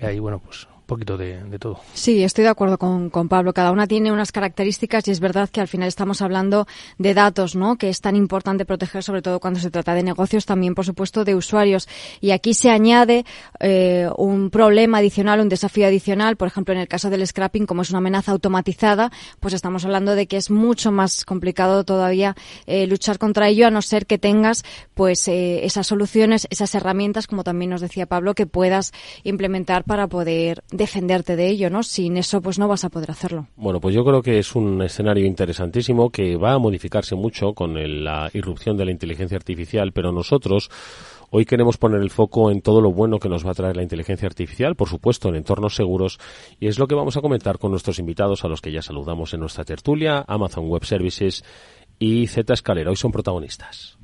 Y 0.00 0.04
ahí, 0.04 0.20
bueno, 0.20 0.38
pues 0.38 0.68
poquito 0.86 1.16
de, 1.16 1.40
todo. 1.58 1.80
Sí, 1.94 2.22
estoy 2.22 2.44
de 2.44 2.50
acuerdo 2.50 2.78
con, 2.78 3.10
con, 3.10 3.28
Pablo. 3.28 3.52
Cada 3.52 3.72
una 3.72 3.86
tiene 3.86 4.12
unas 4.12 4.32
características 4.32 5.06
y 5.08 5.10
es 5.10 5.20
verdad 5.20 5.48
que 5.48 5.60
al 5.60 5.68
final 5.68 5.88
estamos 5.88 6.22
hablando 6.22 6.66
de 6.98 7.14
datos, 7.14 7.54
¿no? 7.56 7.76
Que 7.76 7.88
es 7.88 8.00
tan 8.00 8.16
importante 8.16 8.64
proteger, 8.64 9.02
sobre 9.02 9.22
todo 9.22 9.40
cuando 9.40 9.60
se 9.60 9.70
trata 9.70 9.94
de 9.94 10.02
negocios, 10.02 10.46
también, 10.46 10.74
por 10.74 10.84
supuesto, 10.84 11.24
de 11.24 11.34
usuarios. 11.34 11.88
Y 12.20 12.32
aquí 12.32 12.54
se 12.54 12.70
añade 12.70 13.24
eh, 13.60 14.08
un 14.16 14.50
problema 14.50 14.98
adicional, 14.98 15.40
un 15.40 15.48
desafío 15.48 15.86
adicional. 15.86 16.36
Por 16.36 16.48
ejemplo, 16.48 16.74
en 16.74 16.80
el 16.80 16.88
caso 16.88 17.10
del 17.10 17.26
scrapping, 17.26 17.66
como 17.66 17.82
es 17.82 17.90
una 17.90 17.98
amenaza 17.98 18.32
automatizada, 18.32 19.10
pues 19.40 19.54
estamos 19.54 19.84
hablando 19.84 20.14
de 20.14 20.26
que 20.26 20.36
es 20.36 20.50
mucho 20.50 20.92
más 20.92 21.24
complicado 21.24 21.84
todavía 21.84 22.36
eh, 22.66 22.86
luchar 22.86 23.18
contra 23.18 23.48
ello, 23.48 23.66
a 23.66 23.70
no 23.70 23.82
ser 23.82 24.06
que 24.06 24.18
tengas, 24.18 24.64
pues, 24.94 25.26
eh, 25.28 25.64
esas 25.64 25.86
soluciones, 25.86 26.46
esas 26.50 26.74
herramientas, 26.74 27.26
como 27.26 27.44
también 27.44 27.70
nos 27.70 27.80
decía 27.80 28.06
Pablo, 28.06 28.34
que 28.34 28.46
puedas 28.46 28.92
implementar 29.24 29.84
para 29.84 30.06
poder 30.06 30.62
defenderte 30.82 31.36
de 31.36 31.48
ello, 31.48 31.70
¿no? 31.70 31.82
Sin 31.82 32.16
eso, 32.16 32.42
pues 32.42 32.58
no 32.58 32.68
vas 32.68 32.84
a 32.84 32.90
poder 32.90 33.10
hacerlo. 33.10 33.46
Bueno, 33.56 33.80
pues 33.80 33.94
yo 33.94 34.04
creo 34.04 34.20
que 34.20 34.38
es 34.38 34.54
un 34.54 34.82
escenario 34.82 35.24
interesantísimo 35.26 36.10
que 36.10 36.36
va 36.36 36.52
a 36.52 36.58
modificarse 36.58 37.14
mucho 37.14 37.54
con 37.54 37.74
la 38.04 38.30
irrupción 38.32 38.76
de 38.76 38.84
la 38.84 38.90
inteligencia 38.90 39.36
artificial, 39.36 39.92
pero 39.92 40.12
nosotros 40.12 40.70
Hoy 41.34 41.46
queremos 41.46 41.78
poner 41.78 42.02
el 42.02 42.10
foco 42.10 42.50
en 42.50 42.60
todo 42.60 42.82
lo 42.82 42.92
bueno 42.92 43.18
que 43.18 43.30
nos 43.30 43.46
va 43.46 43.52
a 43.52 43.54
traer 43.54 43.74
la 43.74 43.82
inteligencia 43.82 44.28
artificial, 44.28 44.76
por 44.76 44.90
supuesto, 44.90 45.30
en 45.30 45.36
entornos 45.36 45.74
seguros, 45.74 46.18
y 46.60 46.66
es 46.66 46.78
lo 46.78 46.86
que 46.86 46.94
vamos 46.94 47.16
a 47.16 47.22
comentar 47.22 47.56
con 47.58 47.70
nuestros 47.70 47.98
invitados, 47.98 48.44
a 48.44 48.48
los 48.48 48.60
que 48.60 48.70
ya 48.70 48.82
saludamos 48.82 49.32
en 49.32 49.40
nuestra 49.40 49.64
tertulia, 49.64 50.26
Amazon 50.28 50.68
Web 50.68 50.84
Services 50.84 51.42
y 51.98 52.26
Z 52.26 52.52
Escalera. 52.52 52.90
Hoy 52.90 52.96
son 52.96 53.12
protagonistas. 53.12 53.96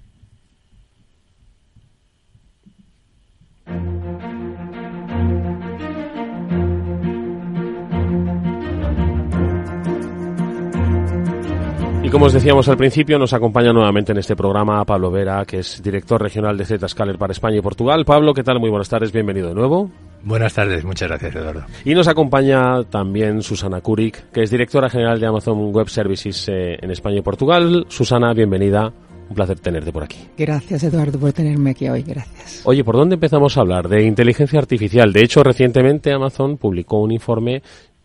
Y 12.08 12.10
como 12.10 12.24
os 12.24 12.32
decíamos 12.32 12.66
al 12.70 12.78
principio, 12.78 13.18
nos 13.18 13.34
acompaña 13.34 13.70
nuevamente 13.70 14.12
en 14.12 14.18
este 14.18 14.34
programa 14.34 14.82
Pablo 14.86 15.10
Vera, 15.10 15.44
que 15.44 15.58
es 15.58 15.82
director 15.82 16.22
regional 16.22 16.56
de 16.56 16.64
Zscaler 16.64 17.18
para 17.18 17.32
España 17.32 17.58
y 17.58 17.60
Portugal. 17.60 18.06
Pablo, 18.06 18.32
¿qué 18.32 18.42
tal? 18.42 18.58
Muy 18.58 18.70
buenas 18.70 18.88
tardes, 18.88 19.12
bienvenido 19.12 19.48
de 19.48 19.54
nuevo. 19.54 19.90
Buenas 20.22 20.54
tardes, 20.54 20.86
muchas 20.86 21.06
gracias 21.10 21.34
Eduardo. 21.34 21.66
Y 21.84 21.92
nos 21.92 22.08
acompaña 22.08 22.82
también 22.84 23.42
Susana 23.42 23.82
Kurik, 23.82 24.30
que 24.30 24.42
es 24.42 24.50
directora 24.50 24.88
general 24.88 25.20
de 25.20 25.26
Amazon 25.26 25.70
Web 25.70 25.90
Services 25.90 26.48
eh, 26.48 26.78
en 26.80 26.90
España 26.90 27.18
y 27.18 27.20
Portugal. 27.20 27.84
Susana, 27.90 28.32
bienvenida. 28.32 28.90
Un 29.28 29.34
placer 29.34 29.60
tenerte 29.60 29.92
por 29.92 30.04
aquí. 30.04 30.16
Gracias, 30.38 30.82
Eduardo, 30.84 31.18
por 31.18 31.34
tenerme 31.34 31.72
aquí 31.72 31.90
hoy. 31.90 32.04
Gracias. 32.04 32.62
Oye, 32.64 32.84
¿por 32.84 32.96
dónde 32.96 33.16
empezamos 33.16 33.58
a 33.58 33.60
hablar? 33.60 33.86
De 33.86 34.02
inteligencia 34.06 34.58
artificial. 34.58 35.12
De 35.12 35.22
hecho, 35.22 35.42
recientemente 35.42 36.10
Amazon 36.10 36.56
publicó 36.56 37.02
un 37.02 37.12
informe 37.12 37.60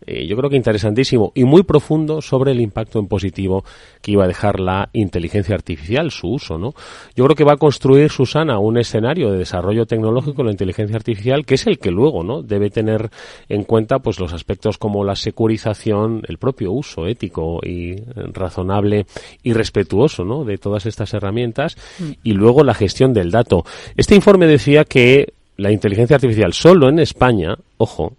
eh, 0.06 0.26
yo 0.26 0.36
creo 0.36 0.50
que 0.50 0.56
interesantísimo 0.56 1.32
y 1.34 1.44
muy 1.44 1.62
profundo 1.62 2.20
sobre 2.20 2.52
el 2.52 2.60
impacto 2.60 2.98
en 2.98 3.06
positivo 3.06 3.64
que 4.02 4.12
iba 4.12 4.24
a 4.24 4.28
dejar 4.28 4.60
la 4.60 4.90
inteligencia 4.92 5.54
artificial, 5.54 6.10
su 6.10 6.28
uso, 6.28 6.58
¿no? 6.58 6.74
Yo 7.16 7.24
creo 7.24 7.36
que 7.36 7.44
va 7.44 7.54
a 7.54 7.56
construir 7.56 8.10
Susana 8.10 8.58
un 8.58 8.78
escenario 8.78 9.30
de 9.30 9.38
desarrollo 9.38 9.86
tecnológico 9.86 10.42
en 10.42 10.46
la 10.46 10.52
inteligencia 10.52 10.96
artificial 10.96 11.46
que 11.46 11.54
es 11.54 11.66
el 11.66 11.78
que 11.78 11.90
luego, 11.90 12.22
¿no? 12.22 12.42
Debe 12.42 12.70
tener 12.70 13.10
en 13.48 13.64
cuenta 13.64 13.98
pues 13.98 14.20
los 14.20 14.32
aspectos 14.32 14.78
como 14.78 15.04
la 15.04 15.16
securización, 15.16 16.22
el 16.28 16.38
propio 16.38 16.72
uso 16.72 17.06
ético 17.06 17.60
y 17.62 17.96
razonable 18.32 19.06
y 19.42 19.52
respetuoso, 19.52 20.24
¿no? 20.24 20.44
De 20.44 20.58
todas 20.58 20.86
estas 20.86 21.14
herramientas 21.14 21.76
y 22.22 22.32
luego 22.32 22.64
la 22.64 22.74
gestión 22.74 23.12
del 23.12 23.30
dato. 23.30 23.64
Este 23.96 24.14
informe 24.14 24.46
decía 24.46 24.84
que 24.84 25.32
la 25.56 25.70
inteligencia 25.70 26.16
artificial 26.16 26.52
solo 26.52 26.88
en 26.88 26.98
España, 26.98 27.56
ojo, 27.78 28.14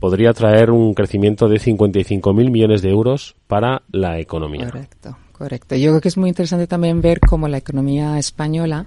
podría 0.00 0.32
traer 0.32 0.70
un 0.70 0.94
crecimiento 0.94 1.48
de 1.48 1.56
55.000 1.56 2.50
millones 2.50 2.82
de 2.82 2.90
euros 2.90 3.36
para 3.46 3.82
la 3.90 4.18
economía. 4.18 4.70
Correcto. 5.38 5.76
Yo 5.76 5.90
creo 5.92 6.00
que 6.00 6.08
es 6.08 6.16
muy 6.16 6.28
interesante 6.28 6.66
también 6.66 7.00
ver 7.00 7.20
cómo 7.20 7.46
la 7.48 7.58
economía 7.58 8.18
española 8.18 8.86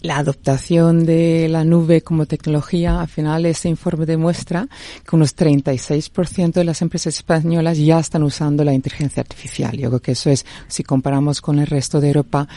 la 0.00 0.18
adoptación 0.18 1.04
de 1.04 1.48
la 1.48 1.64
nube 1.64 2.02
como 2.02 2.26
tecnología, 2.26 3.00
al 3.00 3.08
final 3.08 3.46
ese 3.46 3.68
informe 3.68 4.06
demuestra 4.06 4.68
que 5.08 5.16
unos 5.16 5.36
36% 5.36 6.52
de 6.52 6.64
las 6.64 6.82
empresas 6.82 7.16
españolas 7.16 7.78
ya 7.78 7.98
están 7.98 8.22
usando 8.22 8.64
la 8.64 8.72
inteligencia 8.72 9.20
artificial. 9.20 9.76
Yo 9.76 9.88
creo 9.88 10.00
que 10.00 10.12
eso 10.12 10.30
es, 10.30 10.46
si 10.68 10.84
comparamos 10.84 11.40
con 11.40 11.58
el 11.58 11.66
resto 11.66 12.00
de 12.00 12.08
Europa, 12.08 12.48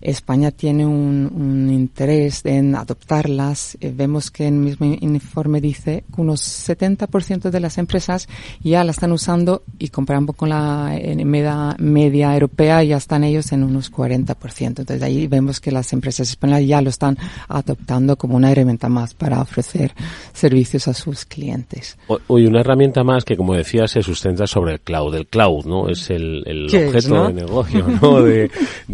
España 0.00 0.50
tiene 0.50 0.84
un, 0.84 1.30
un 1.34 1.70
interés 1.70 2.44
en 2.44 2.74
adoptarlas. 2.74 3.78
Eh, 3.80 3.92
vemos 3.94 4.30
que 4.30 4.48
el 4.48 4.54
mismo 4.54 4.86
informe 5.00 5.60
dice 5.60 6.04
que 6.14 6.20
unos 6.20 6.42
70% 6.42 7.50
de 7.50 7.60
las 7.60 7.78
empresas 7.78 8.28
ya 8.62 8.84
la 8.84 8.90
están 8.90 9.12
usando 9.12 9.62
y 9.78 9.88
comparamos 9.88 10.36
con 10.36 10.50
la 10.50 10.98
media, 11.24 11.76
media 11.78 12.32
europea 12.34 12.69
ya 12.82 12.96
están 12.96 13.24
ellos 13.24 13.52
en 13.52 13.64
unos 13.64 13.92
40%. 13.92 14.66
Entonces 14.66 15.02
ahí 15.02 15.26
vemos 15.26 15.60
que 15.60 15.70
las 15.70 15.92
empresas 15.92 16.30
españolas 16.30 16.66
ya 16.66 16.80
lo 16.80 16.90
están 16.90 17.16
adoptando 17.48 18.16
como 18.16 18.36
una 18.36 18.50
herramienta 18.50 18.88
más 18.88 19.14
para 19.14 19.40
ofrecer 19.40 19.92
servicios 20.32 20.88
a 20.88 20.94
sus 20.94 21.24
clientes. 21.24 21.98
Hoy 22.26 22.46
una 22.46 22.60
herramienta 22.60 23.04
más 23.04 23.24
que, 23.24 23.36
como 23.36 23.54
decía, 23.54 23.86
se 23.86 24.02
sustenta 24.02 24.46
sobre 24.46 24.74
el 24.74 24.80
cloud. 24.80 25.14
El 25.14 25.26
cloud, 25.26 25.64
¿no? 25.66 25.88
Es 25.88 26.10
el, 26.10 26.66
objeto 26.66 27.26
de 27.26 27.32
negocio, 27.32 27.86
¿no? 28.00 28.22
De, 28.22 28.50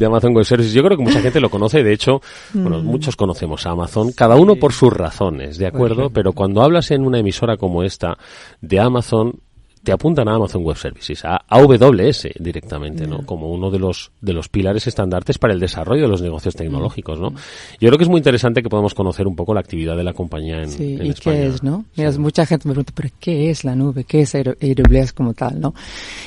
Amazon 0.07 0.35
Web 0.35 0.45
Services. 0.45 0.73
Yo 0.73 0.83
creo 0.83 0.97
que 0.97 1.05
mucha 1.05 1.21
gente 1.21 1.41
lo 1.41 1.51
conoce. 1.51 1.83
De 1.83 1.93
hecho, 1.93 2.21
bueno, 2.55 2.79
mm. 2.79 2.85
muchos 2.85 3.17
conocemos 3.17 3.67
a 3.67 3.71
Amazon, 3.71 4.13
cada 4.13 4.37
uno 4.37 4.57
por 4.57 4.73
sus 4.73 4.93
razones, 4.93 5.59
¿de 5.59 5.67
acuerdo? 5.67 6.11
Pero 6.11 6.33
cuando 6.33 6.63
hablas 6.63 6.91
en 6.91 7.05
una 7.05 7.19
emisora 7.19 7.57
como 7.57 7.83
esta 7.83 8.17
de 8.61 8.81
Amazon, 8.81 9.41
te 9.87 9.93
apuntan 9.93 10.27
a 10.27 10.35
Amazon 10.35 10.65
Web 10.65 10.79
Services, 10.79 11.25
a 11.25 11.45
AWS 11.49 12.31
directamente, 12.41 13.07
¿no? 13.07 13.25
Como 13.25 13.53
uno 13.53 13.71
de 13.71 13.79
los 13.79 14.11
de 14.21 14.33
los 14.33 14.49
pilares 14.49 14.85
estandartes 14.89 15.39
para 15.39 15.55
el 15.55 15.61
desarrollo 15.61 16.03
de 16.03 16.09
los 16.09 16.21
negocios 16.21 16.57
tecnológicos, 16.57 17.21
¿no? 17.21 17.31
Yo 17.31 17.89
creo 17.89 17.97
que 17.97 18.03
es 18.03 18.11
muy 18.11 18.19
interesante 18.19 18.65
que 18.65 18.69
podamos 18.69 18.95
conocer 18.95 19.29
un 19.29 19.37
poco 19.37 19.55
la 19.55 19.61
actividad 19.61 19.97
de 19.97 20.03
la 20.03 20.13
compañía 20.13 20.61
en, 20.61 20.71
sí, 20.71 20.99
y 21.01 21.15
qué 21.15 21.47
es, 21.47 21.63
¿no? 21.63 21.85
Mira, 21.95 22.11
mucha 22.19 22.45
gente 22.45 22.67
me 22.67 22.75
pregunta, 22.75 22.93
¿pero 22.97 23.11
qué 23.21 23.49
es 23.49 23.63
la 23.63 23.77
nube? 23.77 24.03
¿Qué 24.03 24.23
es 24.23 24.35
AWS 24.35 25.13
como 25.13 25.35
tal, 25.35 25.61
no? 25.61 25.73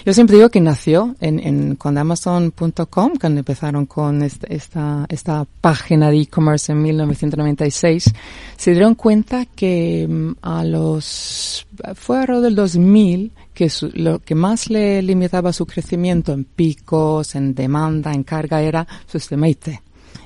Yo 0.06 0.14
siempre 0.14 0.38
digo 0.38 0.48
que 0.48 0.62
nació 0.62 1.18
en, 1.20 1.40
en 1.40 1.76
con 1.76 1.98
Amazon.com, 1.98 3.12
cuando 3.20 3.40
empezaron 3.40 3.88
con 3.88 4.24
esta, 4.24 4.48
esta, 4.48 5.06
esta 5.10 5.46
página 5.60 6.10
de 6.12 6.22
e-commerce 6.22 6.72
en 6.72 6.82
1996, 6.82 8.14
se 8.56 8.72
dieron 8.72 8.96
cuenta 8.96 9.46
que 9.46 10.08
mm, 10.10 10.32
a 10.44 10.64
los, 10.64 11.68
fue 11.96 12.20
alrededor 12.20 12.44
del 12.44 12.56
2000, 12.56 13.32
que 13.54 13.72
lo 13.94 14.20
que 14.20 14.36
más 14.36 14.70
le 14.70 15.02
limitaba 15.02 15.54
su 15.54 15.66
crecimiento 15.66 16.34
en 16.34 16.44
picos, 16.44 17.36
en 17.36 17.54
demanda, 17.54 18.14
en 18.14 18.24
carga 18.24 18.62
era 18.62 18.88
su 19.06 19.20
sistema 19.20 19.48
IT. 19.50 19.68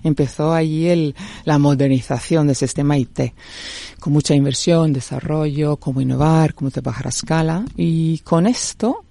Empezó 0.03 0.53
allí 0.53 0.88
el, 0.88 1.15
la 1.45 1.57
modernización 1.57 2.48
del 2.48 2.55
sistema 2.55 2.98
IT, 2.98 3.33
con 4.00 4.13
mucha 4.13 4.36
inversión, 4.36 4.91
desarrollo, 4.91 5.77
cómo 5.77 6.01
innovar, 6.01 6.53
cómo 6.53 6.72
trabajar 6.72 7.07
a 7.07 7.10
escala. 7.10 7.65
Y 7.77 8.19
con 8.19 8.45
esto, 8.45 9.05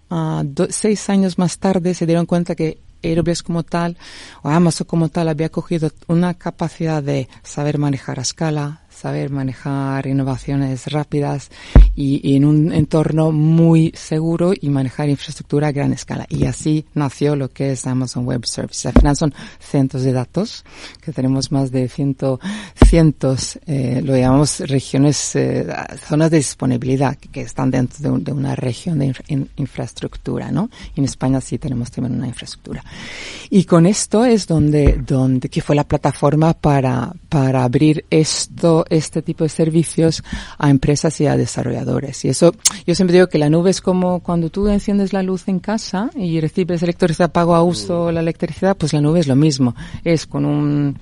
seis 0.68 1.08
años 1.08 1.38
más 1.38 1.58
tarde, 1.58 1.94
se 1.94 2.06
dieron 2.06 2.26
cuenta 2.26 2.54
que 2.54 2.78
AWS 3.02 3.42
como 3.42 3.62
tal, 3.62 3.96
o 4.42 4.48
Amazon 4.48 4.86
como 4.86 5.08
tal, 5.08 5.28
había 5.28 5.48
cogido 5.48 5.90
una 6.08 6.34
capacidad 6.34 7.02
de 7.02 7.28
saber 7.42 7.78
manejar 7.78 8.18
a 8.18 8.22
escala, 8.22 8.81
saber 9.02 9.30
manejar 9.30 10.06
innovaciones 10.06 10.86
rápidas 10.86 11.50
y, 11.96 12.36
en 12.36 12.44
un 12.44 12.72
entorno 12.72 13.32
muy 13.32 13.92
seguro 13.96 14.52
y 14.58 14.68
manejar 14.68 15.08
infraestructura 15.08 15.68
a 15.68 15.72
gran 15.72 15.92
escala. 15.92 16.24
Y 16.28 16.44
así 16.44 16.86
nació 16.94 17.34
lo 17.34 17.48
que 17.48 17.72
es 17.72 17.84
Amazon 17.84 18.24
Web 18.24 18.46
Services. 18.46 18.86
Al 18.86 18.92
final 18.92 19.16
son 19.16 19.34
centros 19.58 20.04
de 20.04 20.12
datos, 20.12 20.64
que 21.00 21.10
tenemos 21.10 21.50
más 21.50 21.72
de 21.72 21.88
ciento, 21.88 22.38
cientos, 22.86 23.58
eh, 23.66 24.00
lo 24.04 24.16
llamamos 24.16 24.60
regiones, 24.60 25.34
eh, 25.34 25.66
zonas 26.06 26.30
de 26.30 26.36
disponibilidad, 26.36 27.16
que, 27.16 27.40
están 27.40 27.72
dentro 27.72 28.18
de, 28.18 28.32
una 28.32 28.54
región 28.54 29.00
de 29.00 29.12
infraestructura, 29.56 30.52
¿no? 30.52 30.70
Y 30.94 31.00
en 31.00 31.06
España 31.06 31.40
sí 31.40 31.58
tenemos 31.58 31.90
también 31.90 32.14
una 32.14 32.28
infraestructura. 32.28 32.84
Y 33.50 33.64
con 33.64 33.84
esto 33.84 34.24
es 34.24 34.46
donde, 34.46 35.02
donde, 35.04 35.48
que 35.48 35.60
fue 35.60 35.74
la 35.74 35.84
plataforma 35.84 36.54
para, 36.54 37.12
para 37.28 37.64
abrir 37.64 38.04
esto, 38.08 38.84
este 38.92 39.22
tipo 39.22 39.44
de 39.44 39.50
servicios 39.50 40.22
a 40.58 40.70
empresas 40.70 41.20
y 41.20 41.26
a 41.26 41.36
desarrolladores. 41.36 42.24
Y 42.24 42.28
eso, 42.28 42.54
yo 42.86 42.94
siempre 42.94 43.14
digo 43.14 43.28
que 43.28 43.38
la 43.38 43.48
nube 43.48 43.70
es 43.70 43.80
como 43.80 44.20
cuando 44.20 44.50
tú 44.50 44.68
enciendes 44.68 45.12
la 45.12 45.22
luz 45.22 45.48
en 45.48 45.58
casa 45.58 46.10
y 46.14 46.40
recibes 46.40 46.82
electricidad 46.82 47.32
pago 47.32 47.54
a 47.54 47.62
uso 47.62 48.12
la 48.12 48.20
electricidad, 48.20 48.76
pues 48.76 48.92
la 48.92 49.00
nube 49.00 49.20
es 49.20 49.26
lo 49.26 49.36
mismo. 49.36 49.74
Es 50.04 50.26
con 50.26 50.44
un, 50.44 50.98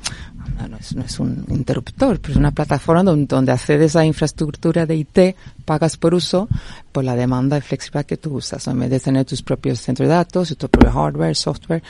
no 0.68 0.76
es, 0.76 0.94
no 0.94 1.02
es 1.02 1.18
un 1.18 1.44
interruptor, 1.48 2.20
pero 2.20 2.32
es 2.32 2.38
una 2.38 2.52
plataforma 2.52 3.02
donde, 3.02 3.26
donde, 3.26 3.52
accedes 3.52 3.96
a 3.96 4.04
infraestructura 4.04 4.86
de 4.86 4.96
IT, 4.96 5.18
pagas 5.64 5.96
por 5.96 6.14
uso, 6.14 6.48
por 6.92 7.04
la 7.04 7.16
demanda 7.16 7.58
y 7.58 7.60
flexibilidad 7.60 8.06
que 8.06 8.16
tú 8.16 8.36
usas, 8.36 8.66
en 8.68 8.78
vez 8.78 8.90
de 8.90 9.00
tener 9.00 9.24
tus 9.24 9.42
propios 9.42 9.80
centros 9.80 10.08
de 10.08 10.14
datos 10.14 10.50
y 10.50 10.54
tu 10.54 10.68
propio 10.68 10.92
hardware, 10.92 11.36
software 11.36 11.82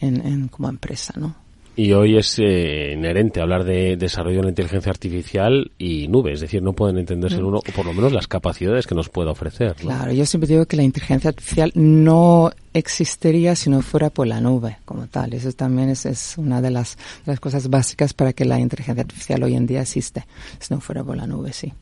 en, 0.00 0.24
en 0.26 0.48
como 0.48 0.68
empresa, 0.68 1.14
¿no? 1.16 1.41
Y 1.74 1.92
hoy 1.92 2.18
es 2.18 2.38
eh, 2.38 2.92
inherente 2.92 3.40
hablar 3.40 3.64
de 3.64 3.96
desarrollo 3.96 4.38
de 4.38 4.42
la 4.42 4.48
inteligencia 4.50 4.90
artificial 4.90 5.70
y 5.78 6.06
nube, 6.08 6.32
es 6.32 6.40
decir, 6.40 6.62
no 6.62 6.74
pueden 6.74 6.98
entenderse 6.98 7.36
en 7.36 7.44
mm. 7.44 7.46
uno, 7.46 7.58
o 7.58 7.72
por 7.74 7.86
lo 7.86 7.94
menos 7.94 8.12
las 8.12 8.26
capacidades 8.26 8.86
que 8.86 8.94
nos 8.94 9.08
puede 9.08 9.30
ofrecer. 9.30 9.74
Claro, 9.76 10.12
yo 10.12 10.26
siempre 10.26 10.48
digo 10.48 10.66
que 10.66 10.76
la 10.76 10.82
inteligencia 10.82 11.30
artificial 11.30 11.72
no 11.74 12.50
existiría 12.74 13.56
si 13.56 13.70
no 13.70 13.80
fuera 13.80 14.10
por 14.10 14.26
la 14.26 14.40
nube 14.40 14.78
como 14.84 15.06
tal. 15.06 15.32
Eso 15.32 15.50
también 15.52 15.88
es, 15.88 16.04
es 16.04 16.36
una 16.36 16.60
de 16.60 16.70
las, 16.70 16.96
de 17.24 17.32
las 17.32 17.40
cosas 17.40 17.70
básicas 17.70 18.12
para 18.12 18.34
que 18.34 18.44
la 18.44 18.60
inteligencia 18.60 19.02
artificial 19.02 19.42
hoy 19.42 19.54
en 19.54 19.66
día 19.66 19.80
existe, 19.80 20.26
si 20.58 20.74
no 20.74 20.80
fuera 20.80 21.02
por 21.02 21.16
la 21.16 21.26
nube, 21.26 21.54
sí. 21.54 21.72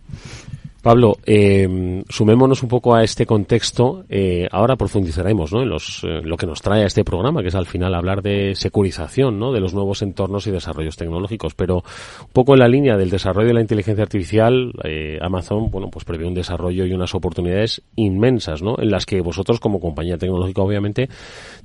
Pablo, 0.80 1.18
eh, 1.26 2.02
sumémonos 2.08 2.62
un 2.62 2.68
poco 2.68 2.94
a 2.94 3.02
este 3.02 3.26
contexto. 3.26 4.04
Eh, 4.08 4.48
ahora 4.50 4.76
profundizaremos 4.76 5.52
¿no? 5.52 5.62
en 5.62 5.68
los, 5.68 6.02
eh, 6.04 6.22
lo 6.22 6.36
que 6.36 6.46
nos 6.46 6.62
trae 6.62 6.82
a 6.82 6.86
este 6.86 7.04
programa, 7.04 7.42
que 7.42 7.48
es 7.48 7.54
al 7.54 7.66
final 7.66 7.94
hablar 7.94 8.22
de 8.22 8.54
securización 8.54 9.38
¿no? 9.38 9.52
de 9.52 9.60
los 9.60 9.74
nuevos 9.74 10.00
entornos 10.02 10.46
y 10.46 10.50
desarrollos 10.50 10.96
tecnológicos. 10.96 11.54
Pero 11.54 11.76
un 11.76 12.32
poco 12.32 12.54
en 12.54 12.60
la 12.60 12.68
línea 12.68 12.96
del 12.96 13.10
desarrollo 13.10 13.48
de 13.48 13.54
la 13.54 13.60
inteligencia 13.60 14.02
artificial, 14.02 14.72
eh, 14.84 15.18
Amazon 15.20 15.70
bueno, 15.70 15.90
pues 15.90 16.04
prevé 16.04 16.26
un 16.26 16.34
desarrollo 16.34 16.86
y 16.86 16.92
unas 16.92 17.14
oportunidades 17.14 17.82
inmensas, 17.96 18.62
¿no? 18.62 18.76
en 18.78 18.90
las 18.90 19.04
que 19.04 19.20
vosotros 19.20 19.60
como 19.60 19.80
compañía 19.80 20.16
tecnológica 20.16 20.62
obviamente 20.62 21.08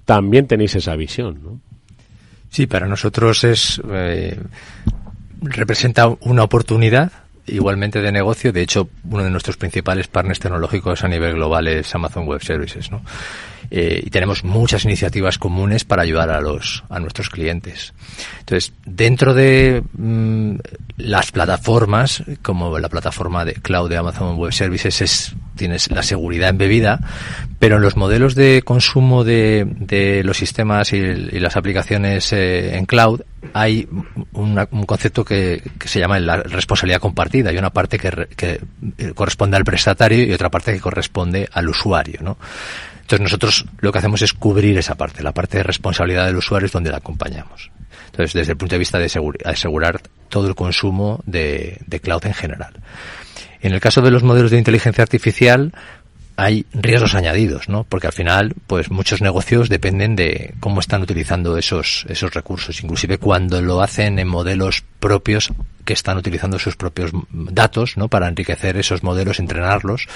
también 0.04 0.47
tenéis 0.47 0.75
esa 0.75 0.95
visión. 0.95 1.39
¿no? 1.41 1.60
Sí, 2.49 2.67
para 2.67 2.88
nosotros 2.88 3.43
es 3.45 3.82
eh, 3.91 4.38
representa 5.41 6.08
una 6.21 6.43
oportunidad 6.43 7.12
igualmente 7.47 8.01
de 8.01 8.12
negocio. 8.12 8.51
De 8.51 8.62
hecho, 8.62 8.89
uno 9.10 9.23
de 9.23 9.29
nuestros 9.29 9.58
principales 9.58 10.08
partners 10.08 10.39
tecnológicos 10.39 11.03
a 11.03 11.08
nivel 11.08 11.34
global 11.34 11.67
es 11.67 11.93
Amazon 11.93 12.25
Web 12.27 12.43
Services, 12.43 12.91
¿no? 12.91 13.01
Eh, 13.71 14.01
y 14.03 14.10
tenemos 14.10 14.43
muchas 14.43 14.86
iniciativas 14.86 15.38
comunes 15.38 15.86
para 15.86 16.03
ayudar 16.03 16.29
a 16.29 16.41
los 16.41 16.84
a 16.89 16.99
nuestros 16.99 17.29
clientes. 17.29 17.93
Entonces, 18.39 18.73
dentro 18.86 19.34
de 19.34 19.84
mm, 19.93 20.58
las 20.97 21.31
plataformas, 21.31 22.23
como 22.41 22.77
la 22.79 22.89
plataforma 22.89 23.43
de 23.43 23.53
cloud 23.53 23.89
de 23.89 23.97
Amazon 23.97 24.38
Web 24.38 24.53
Services, 24.53 25.01
es, 25.01 25.36
tienes 25.55 25.89
la 25.89 26.03
seguridad 26.03 26.49
embebida, 26.49 26.99
pero 27.60 27.77
en 27.77 27.81
los 27.81 27.97
modelos 27.97 28.36
de 28.36 28.62
consumo 28.63 29.23
de, 29.23 29.65
de 29.67 30.23
los 30.23 30.38
sistemas 30.38 30.93
y, 30.93 31.01
las 31.39 31.58
aplicaciones 31.58 32.31
eh, 32.34 32.77
en 32.77 32.86
cloud 32.86 33.21
hay 33.53 33.88
un 34.34 34.86
concepto 34.86 35.23
que, 35.23 35.62
que, 35.79 35.88
se 35.88 35.99
llama 35.99 36.19
la 36.19 36.38
responsabilidad 36.38 36.99
compartida. 36.99 37.49
Hay 37.49 37.58
una 37.58 37.71
parte 37.71 37.97
que, 37.97 38.27
que 38.36 38.62
eh, 38.97 39.13
corresponde 39.13 39.58
al 39.58 39.63
prestatario 39.63 40.23
y 40.23 40.34
otra 40.34 40.49
parte 40.49 40.73
que 40.73 40.79
corresponde 40.79 41.47
al 41.51 41.69
usuario, 41.69 42.19
¿no? 42.21 42.38
Entonces 43.05 43.21
nosotros 43.21 43.65
lo 43.81 43.91
que 43.91 43.99
hacemos 43.99 44.21
es 44.23 44.34
cubrir 44.34 44.77
esa 44.79 44.95
parte, 44.95 45.21
la 45.21 45.31
parte 45.31 45.58
de 45.58 45.63
responsabilidad 45.63 46.25
del 46.25 46.38
usuario 46.38 46.65
es 46.65 46.71
donde 46.71 46.89
la 46.89 46.97
acompañamos. 46.97 47.69
Entonces, 48.08 48.34
desde 48.34 48.53
el 48.53 48.58
punto 48.58 48.75
de 48.75 48.79
vista 48.79 48.97
de 48.97 49.12
asegurar 49.45 50.01
todo 50.29 50.47
el 50.47 50.55
consumo 50.55 51.21
de, 51.25 51.79
cloud 52.01 52.25
en 52.25 52.34
general. 52.34 52.73
En 53.62 53.73
el 53.73 53.79
caso 53.79 54.01
de 54.01 54.10
los 54.10 54.23
modelos 54.23 54.51
de 54.51 54.58
inteligencia 54.58 55.03
artificial, 55.03 55.73
hay 56.38 56.65
riesgos 56.74 57.15
añadidos, 57.15 57.69
¿no? 57.69 57.84
Porque 57.84 58.08
al 58.08 58.13
final, 58.13 58.54
pues 58.67 58.91
muchos 58.91 59.21
negocios 59.21 59.69
dependen 59.69 60.15
de 60.15 60.54
cómo 60.60 60.80
están 60.80 61.02
utilizando 61.02 61.58
esos, 61.58 62.06
esos 62.10 62.34
recursos, 62.34 62.84
inclusive 62.84 63.17
cuando 63.17 63.62
lo 63.62 63.82
hacen 63.82 64.19
en 64.19 64.28
modelos 64.28 64.84
propios 65.00 65.52
que 65.86 65.93
están 65.93 66.17
utilizando 66.17 66.60
sus 66.60 66.76
propios 66.76 67.12
datos, 67.30 67.95
¿no? 67.95 68.10
Para 68.10 68.28
enriquecer 68.28 68.76
esos 68.78 69.04
modelos, 69.04 69.39
entrenarlos. 69.39 70.08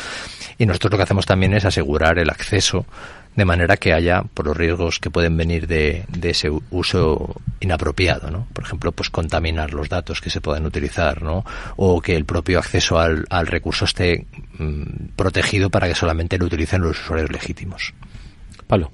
Y 0.58 0.66
nosotros 0.66 0.92
lo 0.92 0.98
que 0.98 1.04
hacemos 1.04 1.26
también 1.26 1.54
es 1.54 1.64
asegurar 1.64 2.18
el 2.18 2.30
acceso 2.30 2.86
de 3.36 3.46
manera 3.46 3.78
que 3.78 3.94
haya, 3.94 4.24
por 4.24 4.48
los 4.48 4.58
riesgos 4.58 5.00
que 5.00 5.10
pueden 5.10 5.38
venir 5.38 5.68
de, 5.68 6.06
ese 6.24 6.50
uso 6.72 7.36
inapropiado, 7.60 8.30
¿no? 8.32 8.48
Por 8.54 8.66
ejemplo, 8.66 8.92
pues 8.92 9.10
contaminar 9.10 9.74
los 9.74 9.88
datos 9.90 10.22
que 10.22 10.30
se 10.30 10.42
puedan 10.42 10.66
utilizar, 10.66 11.22
¿no? 11.22 11.46
O 11.78 12.02
que 12.02 12.16
el 12.16 12.26
propio 12.26 12.60
acceso 12.60 13.00
al, 13.00 13.48
recurso 13.48 13.86
esté 13.86 14.26
mm, 14.58 15.16
protegido 15.16 15.70
para 15.70 15.88
que 15.88 15.96
solamente 15.96 16.38
lo 16.38 16.46
utilicen 16.46 16.82
los 16.82 17.00
usuarios 17.00 17.32
legítimos. 17.32 17.94
Pablo. 18.68 18.92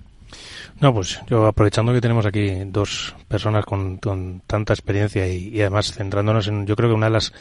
No, 0.80 0.94
pues 0.94 1.22
yo 1.28 1.46
aprovechando 1.46 1.94
que 1.94 2.02
tenemos 2.02 2.26
aquí 2.26 2.52
dos 2.66 3.16
personas 3.28 3.66
con, 3.66 4.00
tanta 4.46 4.74
experiencia 4.74 5.28
y, 5.28 5.48
y, 5.50 5.62
además 5.62 5.94
centrándonos 5.94 6.48
en, 6.48 6.66
yo 6.68 6.76
creo 6.76 6.90
que 6.90 6.96
una 6.96 7.06
de 7.06 7.14
las 7.14 7.34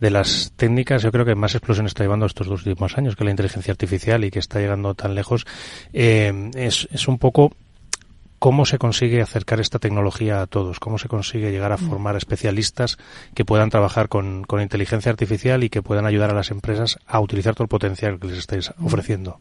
de 0.00 0.10
las 0.10 0.52
técnicas, 0.56 1.02
yo 1.02 1.10
creo 1.10 1.24
que 1.24 1.34
más 1.34 1.54
explosión 1.54 1.86
está 1.86 2.04
llevando 2.04 2.26
estos 2.26 2.46
dos 2.46 2.66
últimos 2.66 2.96
años, 2.98 3.16
que 3.16 3.24
la 3.24 3.30
inteligencia 3.30 3.72
artificial 3.72 4.24
y 4.24 4.30
que 4.30 4.38
está 4.38 4.60
llegando 4.60 4.94
tan 4.94 5.14
lejos, 5.14 5.46
eh, 5.92 6.50
es, 6.54 6.88
es 6.92 7.08
un 7.08 7.18
poco 7.18 7.52
¿Cómo 8.38 8.66
se 8.66 8.78
consigue 8.78 9.22
acercar 9.22 9.60
esta 9.60 9.78
tecnología 9.78 10.42
a 10.42 10.46
todos? 10.46 10.78
¿Cómo 10.78 10.98
se 10.98 11.08
consigue 11.08 11.50
llegar 11.50 11.72
a 11.72 11.76
mm. 11.76 11.88
formar 11.88 12.16
especialistas 12.16 12.98
que 13.34 13.44
puedan 13.44 13.70
trabajar 13.70 14.08
con, 14.08 14.44
con, 14.44 14.60
inteligencia 14.60 15.10
artificial 15.10 15.64
y 15.64 15.70
que 15.70 15.82
puedan 15.82 16.06
ayudar 16.06 16.30
a 16.30 16.34
las 16.34 16.50
empresas 16.50 16.98
a 17.06 17.20
utilizar 17.20 17.54
todo 17.54 17.64
el 17.64 17.68
potencial 17.68 18.18
que 18.18 18.28
les 18.28 18.38
estáis 18.38 18.70
mm. 18.76 18.86
ofreciendo? 18.86 19.40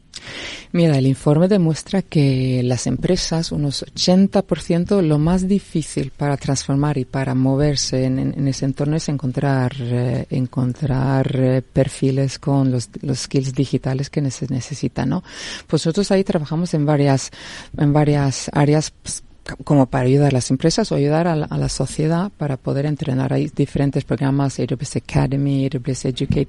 Mira, 0.72 0.98
el 0.98 1.08
informe 1.08 1.48
demuestra 1.48 2.02
que 2.02 2.62
las 2.64 2.88
empresas, 2.88 3.52
unos 3.52 3.86
80%, 3.86 5.02
lo 5.02 5.20
más 5.20 5.48
difícil 5.48 6.12
para 6.16 6.38
transformar 6.38 6.98
y 6.98 7.06
para 7.06 7.36
moverse 7.36 8.06
en, 8.06 8.48
ese 8.48 8.66
entorno 8.66 8.96
es 8.96 9.08
encontrar, 9.10 9.74
eh, 9.80 10.26
encontrar 10.30 11.36
eh, 11.36 11.62
perfiles 11.62 12.40
con 12.40 12.72
los, 12.72 12.90
los 13.02 13.20
skills 13.20 13.54
digitales 13.54 14.10
que 14.10 14.30
se 14.32 14.48
necesitan, 14.50 15.10
¿no? 15.10 15.24
Pues 15.68 15.86
nosotros 15.86 16.12
ahí 16.12 16.24
trabajamos 16.24 16.74
en 16.74 16.86
varias, 16.86 17.32
en 17.78 17.94
varias 17.94 18.50
áreas 18.54 18.85
pues, 18.92 19.24
como 19.64 19.86
para 19.86 20.06
ayudar 20.06 20.30
a 20.30 20.32
las 20.32 20.50
empresas 20.50 20.92
o 20.92 20.96
ayudar 20.96 21.28
a 21.28 21.36
la, 21.36 21.70
sociedad 21.70 22.32
para 22.36 22.58
poder 22.58 22.86
entrenar. 22.86 23.34
Hay 23.34 23.48
diferentes 23.48 24.04
programas, 24.04 24.60
AWS 24.60 24.98
Academy, 24.98 25.68
AWS 25.68 26.06
Educate. 26.06 26.48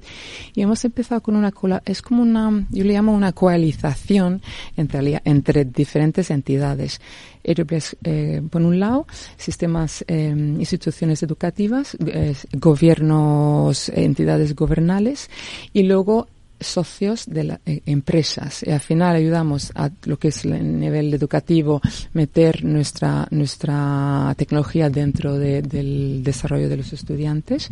Y 0.55 0.61
hemos 0.61 0.83
empezado 0.83 1.21
con 1.21 1.35
una 1.35 1.53
es 1.85 2.01
como 2.01 2.21
una, 2.23 2.65
yo 2.69 2.83
le 2.83 2.93
llamo 2.93 3.13
una 3.13 3.33
coalización 3.33 4.41
entre, 4.75 5.21
entre 5.25 5.65
diferentes 5.65 6.31
entidades. 6.31 6.99
AWS, 7.47 7.97
eh, 8.03 8.41
por 8.49 8.61
un 8.61 8.79
lado, 8.79 9.05
sistemas, 9.37 10.03
eh, 10.07 10.33
instituciones 10.59 11.21
educativas, 11.23 11.95
eh, 12.05 12.35
gobiernos, 12.53 13.89
entidades 13.89 14.55
gobernales, 14.55 15.29
y 15.71 15.83
luego 15.83 16.27
socios 16.59 17.25
de 17.27 17.43
las 17.43 17.59
eh, 17.65 17.81
empresas. 17.85 18.63
Y 18.65 18.71
al 18.71 18.79
final 18.79 19.15
ayudamos 19.15 19.71
a 19.75 19.89
lo 20.05 20.17
que 20.17 20.29
es 20.29 20.45
el 20.45 20.79
nivel 20.79 21.13
educativo 21.13 21.81
meter 22.13 22.63
nuestra 22.63 23.27
nuestra 23.31 24.33
tecnología 24.37 24.89
dentro 24.89 25.37
del 25.37 26.23
desarrollo 26.23 26.69
de 26.69 26.77
los 26.77 26.93
estudiantes. 26.93 27.69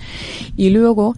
Y 0.55 0.69
luego 0.69 1.15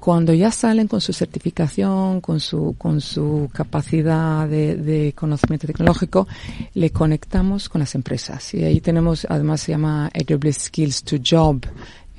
cuando 0.00 0.32
ya 0.32 0.50
salen 0.50 0.88
con 0.88 1.00
su 1.00 1.12
certificación 1.12 2.20
con 2.20 2.40
su 2.40 2.74
con 2.78 3.00
su 3.00 3.50
capacidad 3.52 4.48
de, 4.48 4.76
de 4.76 5.12
conocimiento 5.12 5.66
tecnológico 5.66 6.26
le 6.74 6.90
conectamos 6.90 7.68
con 7.68 7.80
las 7.80 7.94
empresas. 7.94 8.54
Y 8.54 8.64
ahí 8.64 8.80
tenemos 8.80 9.26
además 9.28 9.60
se 9.62 9.72
llama 9.72 10.10
AWS 10.14 10.64
Skills 10.64 11.02
to 11.02 11.16
Job 11.24 11.60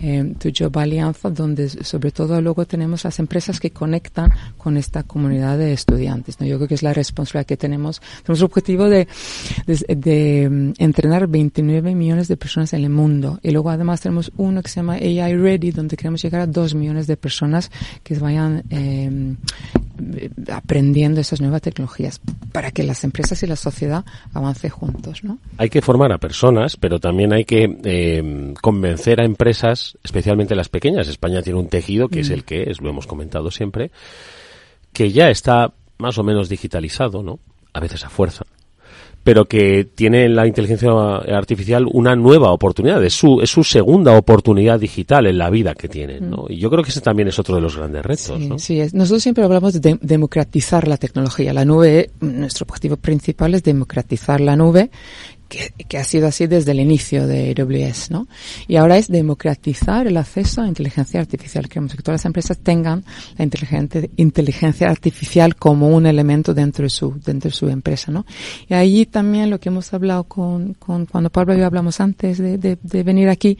eh, 0.02 0.34
tu 0.40 0.52
Job 0.58 0.76
Alianza, 0.78 1.30
donde 1.30 1.70
sobre 1.70 2.12
todo 2.12 2.42
luego 2.42 2.66
tenemos 2.66 3.04
las 3.04 3.20
empresas 3.20 3.60
que 3.60 3.72
conectan 3.72 4.32
con 4.58 4.78
esta 4.78 5.04
comunidad 5.04 5.58
de 5.58 5.74
estudiantes. 5.74 6.40
¿no? 6.40 6.48
Yo 6.48 6.58
creo 6.58 6.68
que 6.68 6.76
es 6.76 6.84
la 6.84 6.94
responsabilidad 6.94 7.46
que 7.46 7.58
tenemos. 7.58 8.02
Tenemos 8.24 8.40
el 8.40 8.46
objetivo 8.46 8.90
de, 8.90 9.08
de, 9.68 10.50
mm, 10.50 10.74
entrenar 10.80 11.28
29 11.28 11.96
millones 11.96 12.28
de 12.28 12.38
personas 12.38 12.74
en 12.74 12.84
el 12.84 12.90
mundo. 12.90 13.40
Y 13.44 13.52
luego 13.52 13.70
además 13.70 14.02
tenemos 14.02 14.32
uno 14.38 14.62
que 14.64 14.70
se 14.70 14.78
llama 14.78 14.94
AI 14.94 15.36
Ready, 15.36 15.72
donde 15.72 15.96
queremos 15.98 16.22
llegar 16.22 16.42
a 16.42 16.48
2 16.48 16.76
millones 16.76 17.08
de 17.08 17.18
personas 17.18 17.72
que 18.04 18.16
vayan 18.16 18.64
eh, 18.70 19.36
aprendiendo 20.52 21.22
esas 21.22 21.42
nuevas 21.42 21.62
tecnologías 21.62 22.20
para 22.52 22.72
que 22.72 22.84
las 22.84 23.04
empresas 23.04 23.42
y 23.44 23.48
la 23.48 23.56
sociedad 23.56 24.06
avancen 24.34 24.70
juntos. 24.70 25.24
¿no? 25.24 25.40
Hay 25.58 25.70
que 25.70 25.82
formar 25.82 26.12
a 26.12 26.18
personas, 26.18 26.78
pero 26.78 27.00
también 27.00 27.34
hay 27.34 27.46
que 27.46 27.78
eh, 27.84 28.54
convencer 28.62 29.22
a 29.22 29.26
empresas 29.26 29.98
especialmente 30.04 30.56
las 30.56 30.70
pequeñas. 30.70 31.08
España 31.08 31.42
tiene 31.42 31.60
un 31.60 31.68
tejido 31.68 32.10
que 32.10 32.22
es 32.22 32.30
mm. 32.30 32.34
el 32.34 32.44
que 32.44 32.64
es, 32.64 32.82
lo 32.82 32.90
hemos 32.90 33.08
comentado 33.08 33.52
siempre, 33.52 33.92
que 34.94 35.12
ya 35.12 35.30
está 35.30 35.74
más 35.98 36.18
o 36.18 36.24
menos 36.24 36.50
digitalizado, 36.50 37.24
¿no? 37.24 37.40
A 37.74 37.80
veces 37.80 38.04
a 38.04 38.10
fuerza 38.10 38.46
pero 39.24 39.46
que 39.46 39.88
tiene 39.96 40.28
la 40.30 40.48
inteligencia 40.48 40.90
artificial 41.18 41.86
una 41.92 42.16
nueva 42.16 42.52
oportunidad, 42.52 43.04
es 43.04 43.14
su, 43.14 43.40
es 43.42 43.50
su 43.50 43.64
segunda 43.64 44.18
oportunidad 44.18 44.80
digital 44.80 45.28
en 45.28 45.38
la 45.38 45.50
vida 45.50 45.76
que 45.76 45.88
tienen, 45.88 46.30
¿no? 46.30 46.46
Y 46.50 46.58
yo 46.58 46.70
creo 46.70 46.84
que 46.84 46.90
ese 46.90 47.02
también 47.02 47.28
es 47.28 47.38
otro 47.38 47.56
de 47.56 47.62
los 47.62 47.78
grandes 47.78 48.04
retos, 48.04 48.40
sí, 48.40 48.48
¿no? 48.48 48.60
Sí, 48.60 48.80
es. 48.80 48.94
nosotros 48.94 49.22
siempre 49.22 49.44
hablamos 49.44 49.80
de 49.80 49.98
democratizar 50.02 50.88
la 50.88 50.98
tecnología. 50.98 51.54
La 51.54 51.66
nube, 51.66 52.10
nuestro 52.20 52.64
objetivo 52.64 52.98
principal 52.98 53.54
es 53.54 53.64
democratizar 53.64 54.42
la 54.42 54.56
nube 54.56 54.90
que, 55.52 55.98
ha 55.98 56.04
sido 56.04 56.28
así 56.28 56.48
desde 56.48 56.72
el 56.72 56.80
inicio 56.80 57.28
de 57.28 57.54
AWS, 57.58 58.12
¿no? 58.12 58.28
Y 58.68 58.78
ahora 58.78 58.98
es 58.98 59.10
democratizar 59.10 60.08
el 60.08 60.16
acceso 60.16 60.62
a 60.62 60.68
inteligencia 60.68 61.20
artificial. 61.20 61.68
Queremos 61.68 61.94
que 61.94 62.02
todas 62.02 62.22
las 62.22 62.26
empresas 62.26 62.58
tengan 62.60 63.04
la 63.38 63.44
inteligencia 64.16 64.90
artificial 64.90 65.56
como 65.58 65.90
un 65.90 66.06
elemento 66.06 66.54
dentro 66.54 66.84
de 66.84 66.90
su, 66.90 67.20
dentro 67.26 67.50
de 67.50 67.56
su 67.56 67.68
empresa, 67.68 68.12
¿no? 68.12 68.26
Y 68.70 68.74
ahí 68.74 69.06
también 69.06 69.50
lo 69.50 69.60
que 69.60 69.70
hemos 69.70 69.94
hablado 69.94 70.24
con, 70.24 70.74
con 70.76 71.06
cuando 71.06 71.30
Pablo 71.30 71.54
y 71.54 71.60
yo 71.60 71.66
hablamos 71.66 72.00
antes 72.00 72.38
de, 72.38 72.58
de, 72.58 72.78
de 72.82 73.04
venir 73.04 73.28
aquí, 73.28 73.58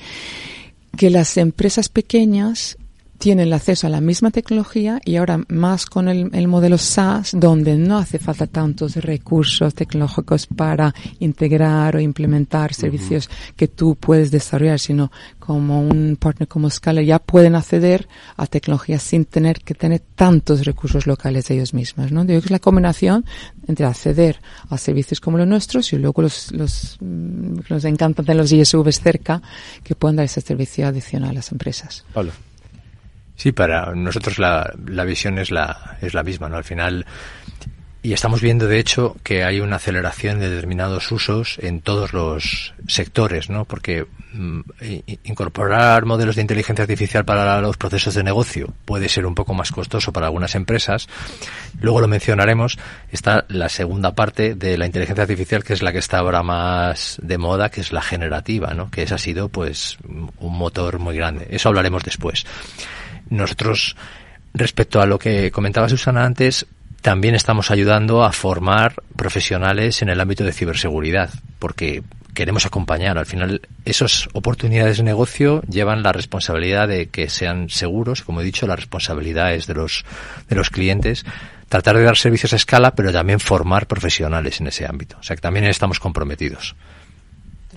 que 0.98 1.10
las 1.10 1.36
empresas 1.38 1.90
pequeñas 1.90 2.78
tienen 3.22 3.46
el 3.48 3.54
acceso 3.54 3.86
a 3.86 3.90
la 3.92 4.02
misma 4.02 4.32
tecnología 4.32 5.00
y 5.06 5.18
ahora 5.18 5.46
más 5.48 5.86
con 5.86 6.10
el, 6.10 6.48
modelo 6.48 6.80
SaaS, 6.80 7.34
donde 7.36 7.78
no 7.78 8.00
hace 8.00 8.18
falta 8.18 8.48
tantos 8.48 8.96
recursos 8.96 9.76
tecnológicos 9.76 10.48
para 10.48 10.94
integrar 11.20 11.96
o 11.96 12.00
implementar 12.00 12.74
servicios 12.74 13.30
que 13.56 13.68
tú 13.68 13.96
puedes 13.96 14.32
desarrollar, 14.32 14.80
sino 14.80 15.12
como 15.38 15.82
un 15.82 16.18
partner 16.20 16.48
como 16.48 16.72
Scala 16.72 17.04
ya 17.04 17.20
pueden 17.20 17.54
acceder 17.54 18.08
a 18.38 18.48
tecnologías 18.48 19.04
sin 19.04 19.26
tener 19.26 19.62
que 19.62 19.76
tener 19.76 20.02
tantos 20.16 20.66
recursos 20.66 21.06
locales 21.06 21.48
de 21.48 21.54
ellos 21.56 21.76
mismos. 21.76 22.12
¿no? 22.12 22.22
Yo 22.22 22.28
creo 22.28 22.42
que 22.42 22.46
es 22.46 22.52
la 22.52 22.60
combinación 22.60 23.24
entre 23.68 23.86
acceder 23.86 24.42
a 24.68 24.80
servicios 24.80 25.22
como 25.22 25.38
los 25.38 25.48
nuestros 25.48 25.94
y 25.94 25.98
luego 25.98 26.24
los, 26.24 26.52
los, 26.54 26.98
mm, 27.00 27.60
los 27.70 27.86
encantan 27.86 28.26
de 28.26 28.34
los 28.34 28.52
ISVs 28.52 29.00
cerca 29.00 29.44
que 29.84 29.94
puedan 29.94 30.16
dar 30.16 30.26
ese 30.26 30.42
servicio 30.42 30.88
adicional 30.88 31.30
a 31.30 31.34
las 31.34 31.52
empresas. 31.52 32.04
Pablo. 32.14 32.32
Sí, 33.36 33.52
para 33.52 33.94
nosotros 33.96 34.40
la, 34.40 34.74
la 34.86 35.04
visión 35.04 35.40
es 35.40 35.52
la, 35.52 35.98
es 36.02 36.14
la 36.14 36.24
misma, 36.24 36.48
¿no? 36.50 36.58
Al 36.58 36.64
final, 36.64 37.06
y 38.04 38.14
estamos 38.14 38.42
viendo, 38.42 38.68
de 38.68 38.80
hecho, 38.80 39.16
que 39.24 39.44
hay 39.44 39.60
una 39.60 39.76
aceleración 39.76 40.40
de 40.40 40.50
determinados 40.50 41.12
usos 41.12 41.58
en 41.60 41.82
todos 41.82 42.14
los 42.14 42.74
sectores, 42.88 43.52
¿no? 43.52 43.66
Porque 43.66 44.08
mm, 44.34 44.62
incorporar 45.24 46.06
modelos 46.06 46.36
de 46.36 46.42
inteligencia 46.42 46.82
artificial 46.82 47.26
para 47.26 47.62
los 47.62 47.78
procesos 47.78 48.16
de 48.16 48.24
negocio 48.24 48.74
puede 48.86 49.08
ser 49.08 49.28
un 49.28 49.36
poco 49.36 49.54
más 49.54 49.72
costoso 49.72 50.12
para 50.12 50.26
algunas 50.26 50.56
empresas. 50.56 51.08
Luego 51.80 52.02
lo 52.02 52.08
mencionaremos. 52.08 52.80
Está 53.12 53.46
la 53.50 53.70
segunda 53.70 54.16
parte 54.16 54.56
de 54.56 54.80
la 54.80 54.88
inteligencia 54.88 55.22
artificial, 55.22 55.64
que 55.64 55.74
es 55.74 55.84
la 55.84 55.92
que 55.92 56.00
está 56.00 56.18
ahora 56.18 56.42
más 56.42 57.20
de 57.22 57.38
moda, 57.38 57.70
que 57.70 57.82
es 57.82 57.92
la 57.92 58.02
generativa, 58.02 58.74
¿no? 58.74 58.90
Que 58.90 59.04
esa 59.04 59.16
ha 59.16 59.20
sido, 59.20 59.50
pues, 59.50 60.00
un 60.08 60.58
motor 60.58 60.98
muy 60.98 61.16
grande. 61.16 61.48
Eso 61.52 61.70
hablaremos 61.70 62.04
después. 62.04 62.48
Nosotros, 63.32 63.96
respecto 64.54 65.02
a 65.02 65.06
lo 65.06 65.18
que 65.18 65.52
comentaba 65.52 65.90
Susana 65.90 66.26
antes, 66.26 66.68
también 67.02 67.34
estamos 67.34 67.72
ayudando 67.72 68.24
a 68.24 68.32
formar 68.34 68.94
profesionales 69.16 70.02
en 70.02 70.10
el 70.10 70.20
ámbito 70.20 70.44
de 70.44 70.52
ciberseguridad, 70.52 71.32
porque 71.58 72.04
queremos 72.34 72.66
acompañar. 72.66 73.18
Al 73.18 73.26
final, 73.26 73.62
esas 73.86 74.28
oportunidades 74.34 74.98
de 74.98 75.04
negocio 75.04 75.62
llevan 75.64 76.04
la 76.04 76.12
responsabilidad 76.12 76.90
de 76.90 77.08
que 77.08 77.30
sean 77.30 77.70
seguros. 77.70 78.22
Como 78.22 78.42
he 78.42 78.44
dicho, 78.44 78.68
la 78.68 78.76
responsabilidad 78.76 79.54
es 79.54 79.66
de 79.66 79.76
los, 79.76 80.04
de 80.50 80.56
los 80.58 80.70
clientes. 80.70 81.26
Tratar 81.70 81.96
de 81.96 82.04
dar 82.04 82.18
servicios 82.18 82.52
a 82.52 82.58
escala, 82.58 82.96
pero 82.96 83.14
también 83.14 83.40
formar 83.40 83.88
profesionales 83.88 84.60
en 84.60 84.68
ese 84.68 84.86
ámbito. 84.86 85.18
O 85.20 85.24
sea 85.24 85.38
que 85.38 85.42
también 85.42 85.66
estamos 85.66 86.02
comprometidos. 86.02 86.76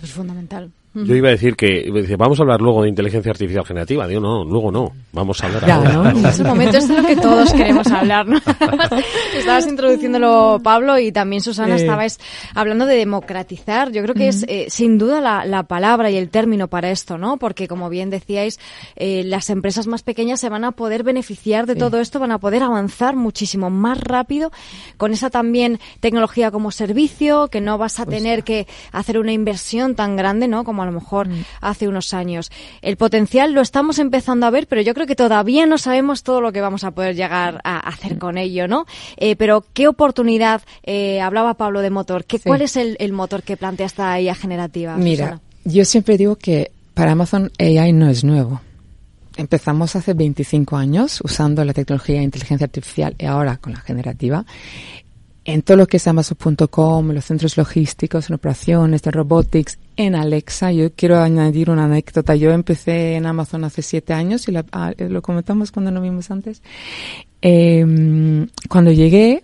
es 0.03 0.11
fundamental. 0.11 0.73
Yo 0.94 1.14
iba 1.16 1.28
a 1.28 1.33
decir 1.33 1.57
que 1.57 1.90
vamos 2.16 2.38
a 2.38 2.42
hablar 2.42 2.61
luego 2.61 2.83
de 2.83 2.88
inteligencia 2.88 3.30
artificial 3.33 3.64
generativa. 3.64 4.07
Digo, 4.07 4.20
no, 4.20 4.44
luego 4.44 4.70
no. 4.70 4.92
Vamos 5.12 5.42
a 5.42 5.46
hablar 5.46 5.66
ya, 5.66 5.74
ahora. 5.76 5.92
¿no? 5.92 6.11
En 6.18 6.26
ese 6.26 6.44
momento 6.44 6.76
es 6.78 6.87
de 6.88 7.00
lo 7.00 7.07
que 7.07 7.16
todos 7.16 7.52
queremos 7.52 7.87
hablar, 7.88 8.26
¿no? 8.28 8.38
estabas 9.37 9.66
introduciéndolo, 9.66 10.61
Pablo, 10.62 10.98
y 10.98 11.11
también 11.12 11.42
Susana, 11.42 11.74
Eh. 11.76 11.80
estabais 11.80 12.20
hablando 12.54 12.87
de 12.87 12.96
democratizar. 12.96 13.90
Yo 13.92 14.02
creo 14.02 14.14
que 14.14 14.28
es 14.28 14.44
eh, 14.48 14.66
sin 14.68 14.98
duda 14.98 15.20
la, 15.20 15.44
la 15.44 15.64
palabra 15.64 16.11
y 16.11 16.16
el 16.16 16.30
término 16.30 16.68
para 16.68 16.90
esto, 16.90 17.18
¿no? 17.18 17.37
Porque, 17.38 17.66
como 17.68 17.88
bien 17.88 18.11
decíais, 18.11 18.61
eh, 18.96 19.22
las 19.24 19.50
empresas 19.50 19.87
más 19.87 20.02
pequeñas 20.02 20.40
se 20.40 20.48
van 20.48 20.64
a 20.64 20.72
poder 20.72 21.02
beneficiar 21.02 21.66
de 21.66 21.74
Sí. 21.74 21.78
todo 21.80 21.98
esto, 22.00 22.20
van 22.20 22.30
a 22.30 22.38
poder 22.38 22.62
avanzar 22.62 23.16
muchísimo 23.16 23.68
más 23.70 23.98
rápido 24.00 24.52
con 24.96 25.12
esa 25.12 25.28
también 25.30 25.80
tecnología 26.00 26.50
como 26.52 26.70
servicio, 26.70 27.48
que 27.48 27.61
no 27.61 27.78
vas 27.78 27.98
a 27.98 28.04
Pues 28.04 28.18
tener 28.18 28.44
que 28.44 28.66
hacer 28.92 29.18
una 29.18 29.33
inversión 29.33 29.94
tan 29.96 30.16
grande, 30.16 30.46
¿no? 30.46 30.62
Como 30.62 30.84
a 30.85 30.87
lo 30.87 30.92
mejor 30.92 31.29
Mm. 31.29 31.44
hace 31.61 31.88
unos 31.88 32.14
años. 32.14 32.51
El 32.83 32.97
potencial 32.97 33.53
lo 33.53 33.61
estamos 33.61 33.99
empezando 33.99 34.47
a 34.47 34.51
ver, 34.51 34.66
pero 34.68 34.81
yo 34.83 34.94
creo 34.94 35.07
que 35.07 35.16
todavía 35.16 35.66
no 35.66 35.79
sabemos 35.79 36.23
todo 36.23 36.40
lo 36.40 36.53
que 36.53 36.61
vamos 36.61 36.85
a 36.85 36.92
poder 36.92 37.16
llegar 37.16 37.61
a 37.64 37.79
hacer 37.81 38.18
con 38.18 38.38
ello, 38.38 38.68
¿no? 38.68 38.87
Eh, 39.16 39.37
pero 39.37 39.64
qué 39.73 39.88
oportunidad, 39.88 40.62
eh, 40.85 41.20
hablaba 41.20 41.55
Pablo 41.55 41.81
de 41.81 41.90
motor, 41.90 42.25
¿qué, 42.25 42.38
Sí. 42.38 42.44
¿cuál 42.47 42.62
es 42.62 42.77
el, 42.77 42.97
el 43.01 43.12
motor 43.12 43.42
que 43.42 43.57
plantea 43.57 43.87
esta 43.87 44.20
IA 44.20 44.35
generativa? 44.35 44.97
Mira, 44.97 45.25
Susana? 45.25 45.40
yo 45.64 45.85
siempre 45.85 46.16
digo 46.18 46.37
que 46.37 46.70
para 46.94 47.12
Amazon 47.12 47.51
AI 47.59 47.92
no 47.92 48.09
es 48.09 48.23
nuevo. 48.25 48.61
Empezamos 49.37 49.97
hace 49.97 50.14
25 50.14 50.77
años 50.77 51.20
usando 51.25 51.64
la 51.64 51.73
tecnología 51.73 52.18
de 52.18 52.23
inteligencia 52.23 52.66
artificial 52.66 53.16
y 53.18 53.25
ahora 53.25 53.57
con 53.57 53.73
la 53.73 53.81
generativa. 53.81 54.44
En 55.44 55.62
todo 55.62 55.77
lo 55.77 55.87
que 55.87 55.97
es 55.99 56.07
Amazon.com, 56.07 57.11
los 57.11 57.25
centros 57.25 57.57
logísticos, 57.57 58.31
en 58.31 58.35
operaciones, 58.37 59.03
de 59.03 59.11
robotics, 59.11 59.79
en 59.96 60.14
Alexa, 60.14 60.72
yo 60.72 60.92
quiero 60.92 61.20
añadir 61.20 61.70
una 61.70 61.85
anécdota. 61.85 62.35
Yo 62.37 62.50
empecé 62.52 63.14
en 63.16 63.26
Amazon 63.26 63.64
hace 63.64 63.83
siete 63.83 64.12
años 64.12 64.48
y 64.48 64.52
la- 64.52 64.64
ah, 64.72 64.92
lo 64.98 65.22
comentamos 65.22 65.70
cuando 65.72 65.90
nos 65.90 66.02
vimos 66.02 66.30
antes. 66.30 66.62
Eh, 67.42 68.46
cuando 68.68 68.92
llegué, 68.92 69.42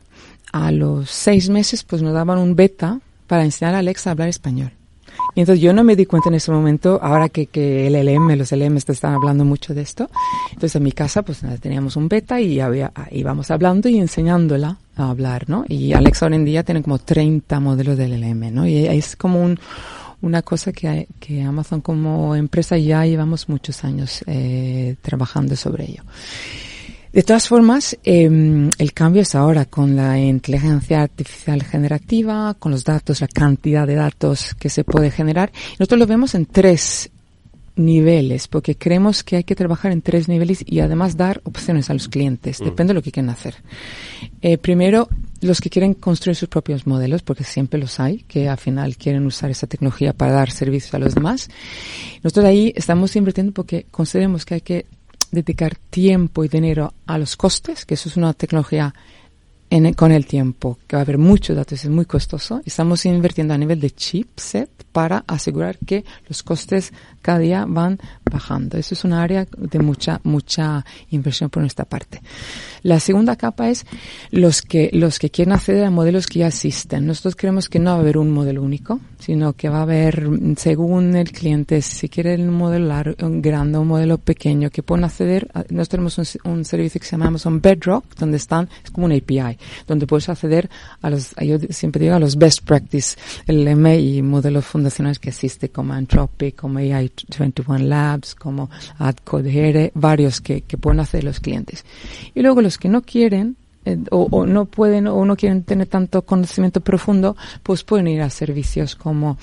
a 0.52 0.72
los 0.72 1.08
seis 1.10 1.48
meses, 1.48 1.84
pues 1.84 2.02
nos 2.02 2.12
daban 2.12 2.38
un 2.38 2.56
beta 2.56 2.98
para 3.28 3.44
enseñar 3.44 3.74
a 3.76 3.78
Alexa 3.78 4.10
a 4.10 4.12
hablar 4.12 4.28
español. 4.28 4.72
Y 5.36 5.40
entonces 5.40 5.62
yo 5.62 5.72
no 5.72 5.84
me 5.84 5.94
di 5.94 6.06
cuenta 6.06 6.28
en 6.28 6.34
ese 6.34 6.50
momento, 6.50 6.98
ahora 7.00 7.28
que, 7.28 7.46
que 7.46 7.86
el 7.86 7.94
LM, 7.94 8.34
los 8.36 8.50
LM 8.50 8.80
te 8.80 8.90
están 8.92 9.14
hablando 9.14 9.44
mucho 9.44 9.74
de 9.74 9.82
esto. 9.82 10.10
Entonces 10.48 10.74
en 10.74 10.82
mi 10.82 10.90
casa 10.90 11.22
pues 11.22 11.40
teníamos 11.60 11.94
un 11.94 12.08
beta 12.08 12.40
y 12.40 12.58
había, 12.58 12.90
íbamos 13.12 13.50
hablando 13.52 13.88
y 13.88 13.98
enseñándola 13.98 14.78
a 14.96 15.10
hablar, 15.10 15.48
¿no? 15.48 15.64
Y 15.68 15.92
Alexa 15.92 16.26
hoy 16.26 16.34
en 16.34 16.44
día 16.44 16.64
tiene 16.64 16.82
como 16.82 16.98
30 16.98 17.60
modelos 17.60 17.96
del 17.96 18.12
LM, 18.20 18.50
¿no? 18.50 18.66
Y 18.66 18.86
es 18.86 19.14
como 19.14 19.40
un, 19.40 19.60
una 20.22 20.42
cosa 20.42 20.72
que, 20.72 21.06
Amazon 21.42 21.80
como 21.80 22.34
empresa 22.36 22.76
ya 22.76 23.04
llevamos 23.04 23.48
muchos 23.48 23.84
años 23.84 24.22
eh, 24.26 24.96
trabajando 25.02 25.56
sobre 25.56 25.84
ello. 25.84 26.02
De 27.12 27.24
todas 27.24 27.48
formas, 27.48 27.98
eh, 28.04 28.70
el 28.78 28.92
cambio 28.92 29.22
es 29.22 29.34
ahora 29.34 29.64
con 29.64 29.96
la 29.96 30.16
inteligencia 30.18 31.02
artificial 31.02 31.64
generativa, 31.64 32.54
con 32.54 32.70
los 32.70 32.84
datos, 32.84 33.20
la 33.20 33.26
cantidad 33.26 33.84
de 33.84 33.96
datos 33.96 34.54
que 34.54 34.68
se 34.68 34.84
puede 34.84 35.10
generar. 35.10 35.50
Nosotros 35.80 35.98
lo 35.98 36.06
vemos 36.06 36.36
en 36.36 36.46
tres 36.46 37.10
niveles, 37.74 38.46
porque 38.46 38.76
creemos 38.76 39.24
que 39.24 39.36
hay 39.36 39.44
que 39.44 39.56
trabajar 39.56 39.90
en 39.90 40.02
tres 40.02 40.28
niveles 40.28 40.62
y 40.64 40.80
además 40.80 41.16
dar 41.16 41.40
opciones 41.44 41.90
a 41.90 41.94
los 41.94 42.08
clientes. 42.08 42.58
Depende 42.58 42.92
de 42.92 42.94
lo 42.94 43.02
que 43.02 43.10
quieren 43.10 43.30
hacer. 43.30 43.56
Eh, 44.40 44.58
primero, 44.58 45.08
los 45.40 45.60
que 45.60 45.70
quieren 45.70 45.94
construir 45.94 46.36
sus 46.36 46.48
propios 46.48 46.86
modelos, 46.86 47.22
porque 47.22 47.44
siempre 47.44 47.80
los 47.80 47.98
hay, 48.00 48.18
que 48.28 48.48
al 48.48 48.58
final 48.58 48.96
quieren 48.96 49.24
usar 49.26 49.50
esa 49.50 49.66
tecnología 49.66 50.12
para 50.12 50.32
dar 50.32 50.50
servicios 50.50 50.92
a 50.94 50.98
los 50.98 51.14
demás. 51.14 51.48
Nosotros 52.22 52.44
ahí 52.46 52.72
estamos 52.76 53.16
invirtiendo 53.16 53.52
porque 53.52 53.86
consideramos 53.90 54.44
que 54.44 54.54
hay 54.54 54.60
que 54.60 54.86
dedicar 55.30 55.76
tiempo 55.90 56.44
y 56.44 56.48
dinero 56.48 56.92
a 57.06 57.16
los 57.16 57.36
costes, 57.36 57.86
que 57.86 57.94
eso 57.94 58.08
es 58.08 58.16
una 58.16 58.32
tecnología 58.34 58.94
en- 59.70 59.94
con 59.94 60.10
el 60.12 60.26
tiempo, 60.26 60.78
que 60.86 60.96
va 60.96 61.00
a 61.00 61.04
haber 61.04 61.18
muchos 61.18 61.56
datos, 61.56 61.84
es 61.84 61.90
muy 61.90 62.04
costoso. 62.04 62.60
Estamos 62.66 63.06
invirtiendo 63.06 63.54
a 63.54 63.58
nivel 63.58 63.80
de 63.80 63.90
chipset 63.92 64.68
para 64.92 65.24
asegurar 65.26 65.78
que 65.78 66.04
los 66.28 66.42
costes 66.42 66.92
cada 67.22 67.38
día 67.38 67.64
van 67.68 67.98
bajando. 68.30 68.78
Eso 68.78 68.94
es 68.94 69.04
un 69.04 69.12
área 69.12 69.46
de 69.56 69.78
mucha, 69.78 70.20
mucha 70.24 70.84
inversión 71.10 71.50
por 71.50 71.62
nuestra 71.62 71.84
parte. 71.84 72.20
La 72.82 72.98
segunda 72.98 73.36
capa 73.36 73.68
es 73.68 73.84
los 74.30 74.62
que, 74.62 74.90
los 74.92 75.18
que 75.18 75.30
quieren 75.30 75.52
acceder 75.52 75.84
a 75.84 75.90
modelos 75.90 76.26
que 76.26 76.40
ya 76.40 76.46
existen. 76.48 77.06
Nosotros 77.06 77.36
creemos 77.36 77.68
que 77.68 77.78
no 77.78 77.90
va 77.90 77.96
a 77.96 78.00
haber 78.00 78.16
un 78.18 78.30
modelo 78.30 78.62
único, 78.62 79.00
sino 79.18 79.52
que 79.52 79.68
va 79.68 79.78
a 79.78 79.82
haber, 79.82 80.28
según 80.56 81.14
el 81.14 81.30
cliente, 81.30 81.82
si 81.82 82.08
quiere 82.08 82.34
un 82.36 82.50
modelo 82.54 82.86
largo, 82.86 83.14
un 83.26 83.42
grande, 83.42 83.78
un 83.78 83.88
modelo 83.88 84.16
pequeño, 84.18 84.70
que 84.70 84.82
pueden 84.82 85.04
acceder. 85.04 85.48
a- 85.52 85.60
nosotros 85.68 85.88
tenemos 85.90 86.18
un, 86.18 86.52
un 86.52 86.64
servicio 86.64 87.00
que 87.00 87.06
se 87.06 87.12
llama 87.12 87.26
Amazon 87.26 87.60
Bedrock, 87.60 88.04
donde 88.16 88.38
están, 88.38 88.68
es 88.82 88.90
como 88.90 89.06
un 89.06 89.12
API, 89.12 89.58
donde 89.86 90.06
puedes 90.06 90.28
acceder 90.30 90.70
a 91.02 91.10
los, 91.10 91.34
yo 91.40 91.58
siempre 91.68 92.02
digo, 92.04 92.14
a 92.14 92.18
los 92.18 92.36
best 92.36 92.62
practice, 92.64 93.16
el 93.46 93.66
M 93.68 93.98
y 94.00 94.22
modelos 94.22 94.64
fundacionales 94.80 95.18
que 95.18 95.28
existen, 95.28 95.68
como 95.72 95.92
Anthropic, 95.92 96.56
como 96.56 96.78
AI21 96.80 97.80
Labs, 97.80 98.34
como 98.34 98.70
AdCodehere, 98.98 99.92
varios 99.94 100.40
que, 100.40 100.62
que 100.62 100.78
pueden 100.78 101.00
hacer 101.00 101.22
los 101.22 101.38
clientes. 101.38 101.84
Y 102.34 102.40
luego 102.40 102.62
los 102.62 102.78
que 102.78 102.88
no 102.88 103.02
quieren, 103.02 103.56
eh, 103.84 103.98
o, 104.10 104.46
no 104.46 104.64
pueden 104.64 105.06
o 105.06 105.24
no 105.24 105.36
quieren 105.36 105.64
tener 105.64 105.86
tanto 105.86 106.22
conocimiento 106.22 106.80
profundo, 106.80 107.36
pues 107.62 107.84
pueden 107.84 108.08
ir 108.08 108.22
a 108.22 108.30
servicios 108.30 108.96
como, 108.96 109.36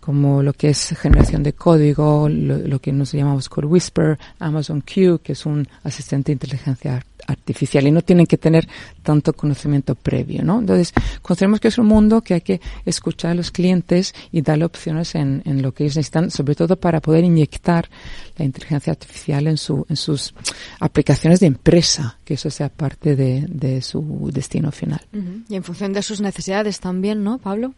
como 0.00 0.42
lo 0.42 0.52
que 0.52 0.70
es 0.70 0.94
generación 1.00 1.42
de 1.42 1.54
código, 1.54 2.28
lo, 2.28 2.58
lo 2.58 2.78
que 2.78 2.92
nos 2.92 3.12
llamamos 3.12 3.48
Code 3.48 3.66
Whisper, 3.66 4.18
Amazon 4.38 4.80
Q, 4.80 5.20
que 5.22 5.32
es 5.32 5.44
un 5.44 5.66
asistente 5.82 6.26
de 6.26 6.34
inteligencia 6.34 7.04
artificial 7.26 7.86
y 7.86 7.90
no 7.90 8.02
tienen 8.02 8.26
que 8.26 8.38
tener 8.38 8.68
tanto 9.02 9.32
conocimiento 9.32 9.94
previo, 9.94 10.42
¿no? 10.42 10.60
Entonces, 10.60 10.92
consideramos 11.22 11.60
que 11.60 11.68
es 11.68 11.78
un 11.78 11.86
mundo 11.86 12.20
que 12.20 12.34
hay 12.34 12.40
que 12.40 12.60
escuchar 12.84 13.32
a 13.32 13.34
los 13.34 13.50
clientes 13.50 14.14
y 14.32 14.42
darle 14.42 14.64
opciones 14.64 15.14
en, 15.14 15.42
en 15.44 15.62
lo 15.62 15.72
que 15.72 15.84
ellos 15.84 15.96
necesitan, 15.96 16.30
sobre 16.30 16.54
todo 16.54 16.76
para 16.76 17.00
poder 17.00 17.24
inyectar 17.24 17.88
la 18.36 18.44
inteligencia 18.44 18.92
artificial 18.92 19.46
en 19.46 19.56
su, 19.56 19.86
en 19.88 19.96
sus 19.96 20.34
aplicaciones 20.80 21.40
de 21.40 21.46
empresa, 21.46 22.18
que 22.24 22.34
eso 22.34 22.50
sea 22.50 22.68
parte 22.68 23.16
de, 23.16 23.46
de 23.48 23.82
su 23.82 24.30
destino 24.32 24.72
final. 24.72 25.00
Y 25.48 25.54
en 25.54 25.64
función 25.64 25.92
de 25.92 26.02
sus 26.02 26.20
necesidades 26.20 26.80
también, 26.80 27.22
¿no, 27.22 27.38
Pablo? 27.38 27.74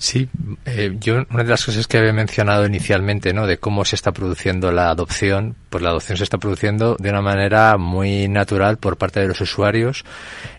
Sí, 0.00 0.30
eh, 0.64 0.96
yo 0.98 1.26
una 1.28 1.42
de 1.44 1.50
las 1.50 1.62
cosas 1.62 1.86
que 1.86 1.98
había 1.98 2.14
mencionado 2.14 2.64
inicialmente, 2.64 3.34
¿no? 3.34 3.46
De 3.46 3.58
cómo 3.58 3.84
se 3.84 3.96
está 3.96 4.12
produciendo 4.12 4.72
la 4.72 4.88
adopción, 4.88 5.56
pues 5.68 5.82
la 5.82 5.90
adopción 5.90 6.16
se 6.16 6.24
está 6.24 6.38
produciendo 6.38 6.96
de 6.98 7.10
una 7.10 7.20
manera 7.20 7.76
muy 7.76 8.26
natural 8.26 8.78
por 8.78 8.96
parte 8.96 9.20
de 9.20 9.28
los 9.28 9.42
usuarios. 9.42 10.06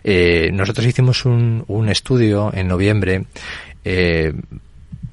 Eh, 0.04 0.50
nosotros 0.52 0.86
hicimos 0.86 1.24
un, 1.24 1.64
un 1.66 1.88
estudio 1.88 2.52
en 2.54 2.68
noviembre 2.68 3.24
eh, 3.84 4.32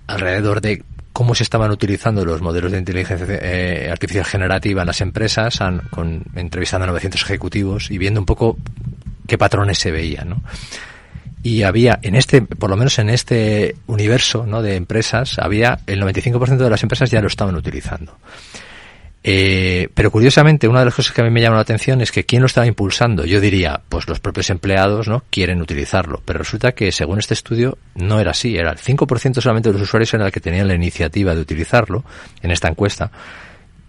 alrededor 0.06 0.62
de 0.62 0.84
cómo 1.12 1.34
se 1.34 1.42
estaban 1.42 1.72
utilizando 1.72 2.24
los 2.24 2.40
modelos 2.40 2.72
de 2.72 2.78
inteligencia 2.78 3.26
eh, 3.42 3.90
artificial 3.92 4.26
generativa 4.26 4.84
en 4.84 4.88
las 4.88 5.02
empresas, 5.02 5.58
con, 5.90 6.24
entrevistando 6.36 6.84
a 6.84 6.88
900 6.90 7.24
ejecutivos 7.24 7.90
y 7.90 7.98
viendo 7.98 8.20
un 8.20 8.28
poco 8.28 8.58
qué 9.26 9.40
patrones 9.40 9.80
se 9.80 9.92
veían, 9.92 10.30
¿no? 10.30 10.44
Y 11.42 11.64
había 11.64 12.00
en 12.02 12.16
este, 12.16 12.42
por 12.42 12.70
lo 12.70 12.78
menos 12.78 13.00
en 13.00 13.10
este 13.10 13.76
universo 13.88 14.46
¿no? 14.46 14.62
de 14.62 14.76
empresas, 14.76 15.40
había 15.40 15.80
el 15.88 16.02
95% 16.02 16.58
de 16.58 16.70
las 16.70 16.84
empresas 16.84 17.10
ya 17.12 17.22
lo 17.22 17.28
estaban 17.28 17.56
utilizando. 17.56 18.18
Eh, 19.22 19.90
pero 19.94 20.12
curiosamente, 20.12 20.68
una 20.68 20.80
de 20.80 20.86
las 20.86 20.96
cosas 20.96 21.14
que 21.14 21.22
a 21.22 21.26
mí 21.26 21.30
me 21.30 21.42
llama 21.42 21.58
la 21.58 21.62
atención 21.62 22.00
es 22.02 22.12
que 22.12 22.26
quién 22.26 22.42
lo 22.42 22.46
estaba 22.46 22.68
impulsando. 22.68 23.26
Yo 23.26 23.42
diría, 23.42 23.82
pues 23.90 24.08
los 24.08 24.20
propios 24.20 24.50
empleados 24.50 25.08
no 25.08 25.24
quieren 25.30 25.62
utilizarlo, 25.62 26.22
pero 26.24 26.40
resulta 26.40 26.72
que 26.72 26.92
según 26.92 27.20
este 27.20 27.34
estudio 27.34 27.78
no 27.96 28.20
era 28.20 28.32
así. 28.32 28.58
Era 28.58 28.72
el 28.72 28.78
5% 28.78 29.42
solamente 29.42 29.70
de 29.70 29.74
los 29.74 29.84
usuarios 29.84 30.14
era 30.14 30.26
el 30.26 30.32
que 30.32 30.40
tenían 30.40 30.68
la 30.68 30.76
iniciativa 30.76 31.36
de 31.36 31.42
utilizarlo 31.42 32.06
en 32.42 32.52
esta 32.52 32.70
encuesta. 32.70 33.12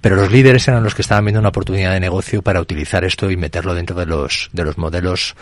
Pero 0.00 0.16
los 0.16 0.32
líderes 0.32 0.66
eran 0.66 0.82
los 0.82 0.94
que 0.94 1.02
estaban 1.02 1.24
viendo 1.24 1.40
una 1.40 1.50
oportunidad 1.50 1.92
de 1.92 2.00
negocio 2.00 2.42
para 2.42 2.60
utilizar 2.60 3.04
esto 3.04 3.30
y 3.30 3.36
meterlo 3.36 3.74
dentro 3.74 3.94
de 3.96 4.06
los, 4.06 4.48
de 4.52 4.64
los 4.64 4.78
modelos 4.78 5.36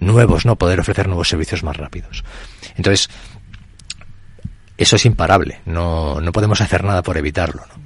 nuevos, 0.00 0.46
¿no? 0.46 0.56
Poder 0.56 0.80
ofrecer 0.80 1.06
nuevos 1.06 1.28
servicios 1.28 1.62
más 1.62 1.76
rápidos. 1.76 2.24
Entonces, 2.76 3.08
eso 4.76 4.96
es 4.96 5.06
imparable. 5.06 5.60
No, 5.66 6.20
no 6.20 6.32
podemos 6.32 6.60
hacer 6.60 6.84
nada 6.84 7.02
por 7.02 7.16
evitarlo, 7.16 7.62
¿no? 7.66 7.82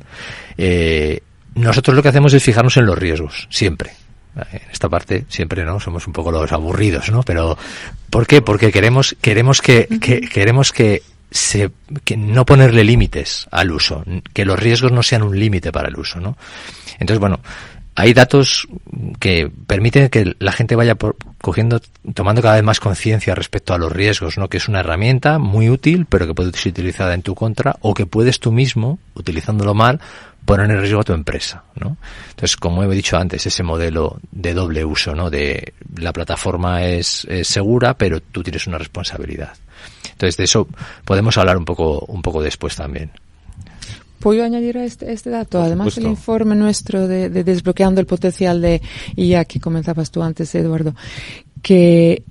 Eh, 0.57 1.21
nosotros 1.55 1.97
lo 1.97 2.03
que 2.03 2.09
hacemos 2.09 2.33
es 2.35 2.43
fijarnos 2.43 2.77
en 2.77 2.87
los 2.87 2.99
riesgos, 2.99 3.47
siempre. 3.51 3.93
En 4.37 4.63
esta 4.73 4.89
parte 4.89 5.25
siempre 5.29 5.65
no 5.65 5.79
somos 5.79 6.07
un 6.07 6.13
poco 6.13 6.33
los 6.33 6.51
aburridos, 6.53 7.11
¿no? 7.11 7.23
Pero 7.23 7.57
¿por 8.11 8.27
qué? 8.27 8.43
Porque 8.43 8.73
queremos 8.73 9.17
queremos 9.21 9.63
que, 9.63 9.87
que 10.01 10.23
queremos 10.23 10.73
que 10.73 11.03
se 11.31 11.71
que 12.05 12.17
no 12.17 12.45
ponerle 12.45 12.83
límites 12.83 13.47
al 13.53 13.71
uso, 13.71 14.05
que 14.33 14.45
los 14.45 14.59
riesgos 14.59 14.91
no 14.91 15.05
sean 15.05 15.23
un 15.23 15.39
límite 15.39 15.71
para 15.71 15.89
el 15.89 15.97
uso, 15.97 16.19
¿no? 16.19 16.37
Entonces, 16.99 17.21
bueno, 17.21 17.41
hay 17.97 18.13
datos 18.13 18.67
que 19.21 19.51
permiten 19.67 20.09
que 20.09 20.35
la 20.39 20.53
gente 20.53 20.75
vaya 20.75 20.97
cogiendo, 21.41 21.81
tomando 22.15 22.43
cada 22.43 22.57
vez 22.57 22.65
más 22.65 22.81
conciencia 22.81 23.35
respecto 23.35 23.73
a 23.73 23.79
los 23.79 23.93
riesgos, 23.93 24.37
¿no? 24.37 24.49
Que 24.49 24.57
es 24.57 24.69
una 24.69 24.81
herramienta 24.81 25.39
muy 25.39 25.71
útil, 25.71 26.07
pero 26.07 26.27
que 26.27 26.35
puede 26.35 26.53
ser 26.53 26.73
utilizada 26.73 27.15
en 27.15 27.23
tu 27.23 27.35
contra 27.35 27.77
o 27.81 27.95
que 27.95 28.07
puedes 28.07 28.41
tú 28.41 28.51
mismo, 28.51 28.99
utilizándolo 29.15 29.75
mal, 29.75 30.01
poner 30.45 30.71
en 30.71 30.81
riesgo 30.81 31.01
a 31.01 31.05
tu 31.05 31.13
empresa, 31.13 31.65
¿no? 31.77 31.97
Entonces, 32.31 32.57
como 32.57 32.83
he 32.83 32.95
dicho 32.95 33.17
antes, 33.17 33.47
ese 33.47 33.63
modelo 33.63 34.19
de 34.33 34.55
doble 34.55 34.85
uso, 34.85 35.15
¿no? 35.15 35.31
De 35.31 35.73
la 35.97 36.13
plataforma 36.13 36.83
es, 36.83 37.25
es 37.31 37.47
segura, 37.47 37.95
pero 37.95 38.21
tú 38.21 38.43
tienes 38.43 38.67
una 38.67 38.79
responsabilidad. 38.79 39.53
Entonces, 40.11 40.37
de 40.37 40.45
eso 40.45 40.69
podemos 41.05 41.39
hablar 41.39 41.57
un 41.57 41.65
poco, 41.65 42.01
un 42.09 42.23
poco 42.23 42.43
después 42.43 42.77
también. 42.77 43.11
¿Puedo 44.25 44.43
añadir 44.43 44.79
a 44.79 44.85
este, 44.87 45.13
este 45.13 45.29
dato? 45.29 45.61
Además, 45.61 45.99
el 45.99 46.07
informe 46.07 46.55
nuestro 46.55 47.07
de, 47.07 47.29
desbloqueando 47.29 48.01
el 48.01 48.07
potencial 48.07 48.63
de 48.63 48.81
IA 49.17 49.45
que 49.45 49.61
comentabas 49.61 50.11
tú 50.11 50.23
antes, 50.23 50.55
Eduardo, 50.55 50.95
que 51.61 52.23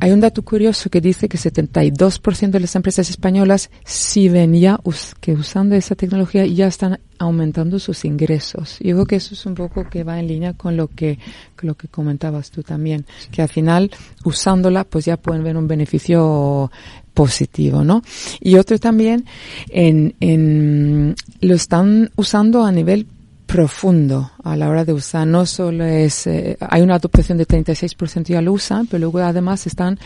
hay 0.00 0.10
un 0.10 0.18
dato 0.18 0.42
curioso 0.42 0.90
que 0.90 1.00
dice 1.00 1.28
que 1.28 1.38
72% 1.38 2.50
de 2.50 2.58
las 2.58 2.74
empresas 2.74 3.08
españolas 3.10 3.70
si 3.84 4.28
ven 4.28 4.54
ya 4.54 4.80
que 5.20 5.34
usando 5.34 5.76
esa 5.76 5.94
tecnología 5.94 6.44
ya 6.46 6.66
están 6.66 6.98
aumentando 7.20 7.78
sus 7.78 8.04
ingresos. 8.04 8.78
Yo 8.80 8.96
creo 8.96 9.06
que 9.06 9.16
eso 9.16 9.34
es 9.34 9.46
un 9.46 9.54
poco 9.54 9.88
que 9.88 10.02
va 10.02 10.18
en 10.18 10.26
línea 10.26 10.52
con 10.54 10.76
lo 10.76 10.88
que, 10.88 11.20
con 11.56 11.68
lo 11.68 11.76
que 11.76 11.86
comentabas 11.86 12.50
tú 12.50 12.64
también, 12.64 13.06
que 13.30 13.40
al 13.40 13.48
final 13.48 13.92
usándola 14.24 14.82
pues 14.82 15.04
ya 15.04 15.16
pueden 15.16 15.44
ver 15.44 15.56
un 15.56 15.68
beneficio 15.68 16.72
positivo, 17.16 17.82
¿no? 17.82 18.02
Y 18.40 18.56
otro 18.56 18.78
también, 18.78 19.24
en, 19.70 20.14
en, 20.20 21.16
lo 21.40 21.54
están 21.54 22.10
usando 22.14 22.62
a 22.62 22.70
nivel 22.70 23.06
profundo 23.46 24.32
a 24.44 24.54
la 24.54 24.68
hora 24.68 24.84
de 24.84 24.92
usar. 24.92 25.26
No 25.26 25.46
solo 25.46 25.84
es, 25.84 26.26
eh, 26.26 26.58
hay 26.60 26.82
una 26.82 26.96
adopción 26.96 27.38
de 27.38 27.46
36% 27.46 28.26
ya 28.26 28.42
lo 28.42 28.52
usan, 28.52 28.86
pero 28.86 29.00
luego 29.00 29.20
además 29.20 29.66
están 29.66 29.98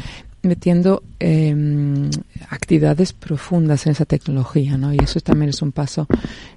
metiendo 0.43 1.03
eh, 1.19 1.53
actividades 2.49 3.13
profundas 3.13 3.87
en 3.87 3.93
esa 3.93 4.05
tecnología, 4.05 4.79
¿no? 4.79 4.95
Y 4.95 4.99
eso 5.03 5.21
también 5.21 5.49
es 5.49 5.61
un 5.63 5.73
paso 5.73 6.07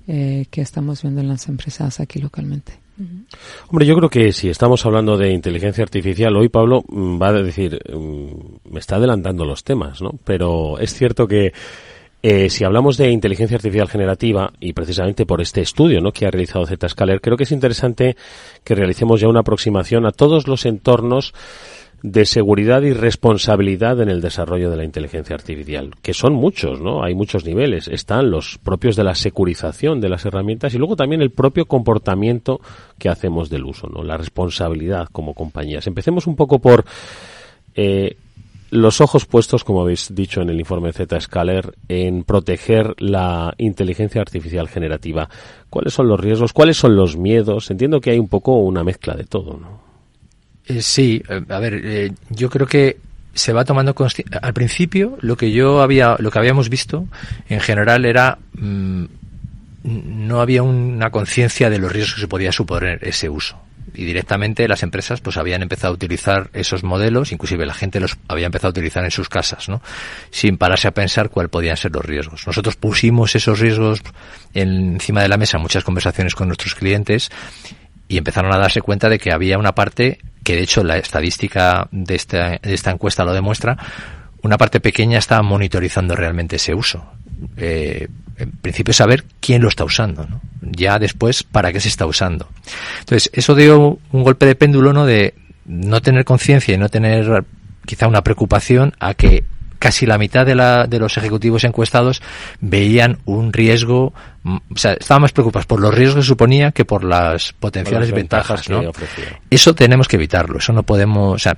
eh, 0.07 0.45
que 0.51 0.61
estamos 0.61 1.01
viendo 1.01 1.21
en 1.21 1.29
las 1.29 1.47
empresas 1.47 1.99
aquí 1.99 2.19
localmente. 2.19 2.82
Hombre, 3.69 3.85
yo 3.85 3.95
creo 3.95 4.09
que 4.09 4.31
si 4.31 4.49
estamos 4.49 4.85
hablando 4.85 5.17
de 5.17 5.31
inteligencia 5.31 5.83
artificial, 5.83 6.35
hoy 6.35 6.49
Pablo 6.49 6.83
mm, 6.87 7.21
va 7.21 7.29
a 7.29 7.33
decir, 7.33 7.79
mm, 7.91 8.71
me 8.71 8.79
está 8.79 8.97
adelantando 8.97 9.45
los 9.45 9.63
temas, 9.63 10.01
¿no? 10.01 10.11
Pero 10.23 10.77
es 10.79 10.93
cierto 10.93 11.27
que 11.27 11.53
eh, 12.25 12.49
si 12.49 12.63
hablamos 12.63 12.95
de 12.95 13.11
inteligencia 13.11 13.57
artificial 13.57 13.89
generativa, 13.89 14.53
y 14.61 14.71
precisamente 14.71 15.25
por 15.25 15.41
este 15.41 15.59
estudio 15.59 15.99
¿no? 15.99 16.13
que 16.13 16.25
ha 16.25 16.31
realizado 16.31 16.65
Zscaler, 16.65 17.19
creo 17.19 17.35
que 17.35 17.43
es 17.43 17.51
interesante 17.51 18.15
que 18.63 18.75
realicemos 18.75 19.19
ya 19.19 19.27
una 19.27 19.41
aproximación 19.41 20.05
a 20.05 20.11
todos 20.11 20.47
los 20.47 20.65
entornos 20.65 21.33
de 22.03 22.25
seguridad 22.25 22.81
y 22.81 22.91
responsabilidad 22.91 24.01
en 24.01 24.09
el 24.09 24.19
desarrollo 24.19 24.69
de 24.69 24.75
la 24.75 24.83
inteligencia 24.83 25.35
artificial, 25.35 25.91
que 26.01 26.13
son 26.13 26.33
muchos, 26.33 26.81
¿no? 26.81 27.01
Hay 27.01 27.15
muchos 27.15 27.45
niveles. 27.45 27.87
Están 27.87 28.29
los 28.29 28.57
propios 28.57 28.97
de 28.97 29.05
la 29.05 29.15
securización 29.15 30.01
de 30.01 30.09
las 30.09 30.25
herramientas 30.25 30.73
y 30.73 30.77
luego 30.77 30.97
también 30.97 31.21
el 31.21 31.31
propio 31.31 31.65
comportamiento 31.65 32.59
que 32.99 33.07
hacemos 33.07 33.49
del 33.49 33.63
uso, 33.63 33.87
¿no? 33.87 34.03
La 34.03 34.17
responsabilidad 34.17 35.07
como 35.13 35.33
compañías. 35.33 35.87
Empecemos 35.87 36.27
un 36.27 36.35
poco 36.35 36.59
por 36.59 36.83
eh, 37.73 38.17
los 38.69 38.99
ojos 38.99 39.25
puestos, 39.25 39.63
como 39.63 39.79
habéis 39.81 40.13
dicho 40.13 40.41
en 40.41 40.49
el 40.49 40.59
informe 40.59 40.91
Z-Scaler, 40.91 41.73
en 41.87 42.25
proteger 42.25 42.95
la 42.99 43.53
inteligencia 43.57 44.19
artificial 44.19 44.67
generativa. 44.67 45.29
¿Cuáles 45.69 45.93
son 45.93 46.09
los 46.09 46.19
riesgos? 46.19 46.51
¿Cuáles 46.51 46.75
son 46.75 46.97
los 46.97 47.15
miedos? 47.15 47.71
Entiendo 47.71 48.01
que 48.01 48.11
hay 48.11 48.19
un 48.19 48.27
poco 48.27 48.57
una 48.57 48.83
mezcla 48.83 49.15
de 49.15 49.23
todo, 49.23 49.57
¿no? 49.57 49.82
Eh, 50.67 50.81
sí, 50.81 51.21
eh, 51.27 51.41
a 51.49 51.59
ver, 51.59 51.81
eh, 51.83 52.11
yo 52.29 52.49
creo 52.49 52.67
que 52.67 52.97
se 53.33 53.51
va 53.51 53.65
tomando 53.65 53.95
al 54.41 54.53
principio 54.53 55.17
lo 55.21 55.35
que 55.35 55.51
yo 55.51 55.81
había 55.81 56.15
lo 56.19 56.29
que 56.29 56.37
habíamos 56.37 56.69
visto 56.69 57.07
en 57.49 57.59
general 57.59 58.05
era 58.05 58.37
mm, 58.53 59.05
no 59.83 60.39
había 60.39 60.61
una 60.61 61.09
conciencia 61.09 61.71
de 61.71 61.79
los 61.79 61.91
riesgos 61.91 62.15
que 62.15 62.21
se 62.21 62.27
podía 62.27 62.51
suponer 62.51 62.99
ese 63.01 63.29
uso 63.29 63.57
y 63.93 64.05
directamente 64.05 64.67
las 64.67 64.83
empresas 64.83 65.21
pues 65.21 65.37
habían 65.37 65.61
empezado 65.61 65.93
a 65.93 65.95
utilizar 65.95 66.49
esos 66.53 66.83
modelos, 66.83 67.31
inclusive 67.31 67.65
la 67.65 67.73
gente 67.73 67.99
los 67.99 68.17
había 68.27 68.47
empezado 68.47 68.69
a 68.69 68.71
utilizar 68.71 69.03
en 69.03 69.11
sus 69.11 69.29
casas, 69.29 69.69
¿no? 69.69 69.81
Sin 70.31 70.57
pararse 70.57 70.87
a 70.87 70.91
pensar 70.91 71.29
cuál 71.29 71.49
podían 71.49 71.77
ser 71.77 71.91
los 71.91 72.03
riesgos. 72.03 72.47
Nosotros 72.47 72.75
pusimos 72.75 73.35
esos 73.35 73.59
riesgos 73.59 74.01
encima 74.53 75.21
de 75.21 75.27
la 75.27 75.37
mesa 75.37 75.57
en 75.57 75.63
muchas 75.63 75.83
conversaciones 75.83 76.33
con 76.33 76.47
nuestros 76.47 76.75
clientes 76.75 77.29
y 78.07 78.17
empezaron 78.17 78.51
a 78.53 78.57
darse 78.57 78.81
cuenta 78.81 79.09
de 79.09 79.19
que 79.19 79.31
había 79.31 79.57
una 79.57 79.75
parte 79.75 80.19
que 80.43 80.55
de 80.55 80.63
hecho 80.63 80.83
la 80.83 80.97
estadística 80.97 81.87
de 81.91 82.15
esta, 82.15 82.59
de 82.61 82.73
esta 82.73 82.91
encuesta 82.91 83.23
lo 83.23 83.33
demuestra, 83.33 83.77
una 84.41 84.57
parte 84.57 84.79
pequeña 84.79 85.19
está 85.19 85.41
monitorizando 85.41 86.15
realmente 86.15 86.57
ese 86.57 86.73
uso. 86.73 87.05
Eh, 87.57 88.07
en 88.37 88.51
principio 88.51 88.93
saber 88.93 89.25
quién 89.39 89.61
lo 89.61 89.69
está 89.69 89.83
usando, 89.83 90.25
¿no? 90.27 90.41
ya 90.61 90.99
después 90.99 91.43
para 91.43 91.71
qué 91.71 91.79
se 91.79 91.87
está 91.87 92.05
usando. 92.05 92.49
Entonces, 92.99 93.29
eso 93.33 93.55
dio 93.55 93.99
un 94.11 94.23
golpe 94.23 94.45
de 94.45 94.55
péndulo 94.55 94.91
¿no? 94.91 95.05
de 95.05 95.35
no 95.65 96.01
tener 96.01 96.25
conciencia 96.25 96.73
y 96.73 96.77
no 96.77 96.89
tener 96.89 97.45
quizá 97.85 98.07
una 98.07 98.23
preocupación 98.23 98.93
a 98.99 99.13
que 99.13 99.43
casi 99.83 100.05
la 100.05 100.17
mitad 100.17 100.45
de, 100.45 100.55
la, 100.55 100.87
de 100.87 100.97
los 100.97 101.17
ejecutivos 101.17 101.65
encuestados 101.65 102.21
veían 102.61 103.17
un 103.25 103.51
riesgo, 103.51 104.13
mm, 104.43 104.55
o 104.73 104.77
sea, 104.77 104.93
estaban 104.93 105.23
más 105.23 105.33
preocupados 105.33 105.65
por 105.65 105.81
los 105.81 105.93
riesgos 105.93 106.23
que 106.23 106.27
suponía 106.29 106.71
que 106.71 106.85
por 106.85 107.03
las 107.03 107.51
potenciales 107.51 108.13
ventajas, 108.13 108.69
¿no? 108.69 108.93
Eso 109.49 109.75
tenemos 109.75 110.07
que 110.07 110.15
evitarlo, 110.15 110.59
eso 110.59 110.71
no 110.71 110.83
podemos, 110.83 111.35
o 111.35 111.37
sea, 111.37 111.57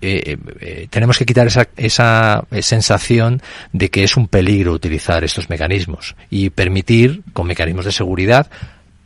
eh, 0.00 0.22
eh, 0.24 0.36
eh, 0.60 0.86
tenemos 0.88 1.18
que 1.18 1.26
quitar 1.26 1.48
esa, 1.48 1.66
esa 1.76 2.44
sensación 2.60 3.42
de 3.72 3.90
que 3.90 4.04
es 4.04 4.16
un 4.16 4.28
peligro 4.28 4.70
utilizar 4.70 5.24
estos 5.24 5.50
mecanismos 5.50 6.14
y 6.30 6.50
permitir, 6.50 7.22
con 7.32 7.48
mecanismos 7.48 7.86
de 7.86 7.92
seguridad, 7.92 8.48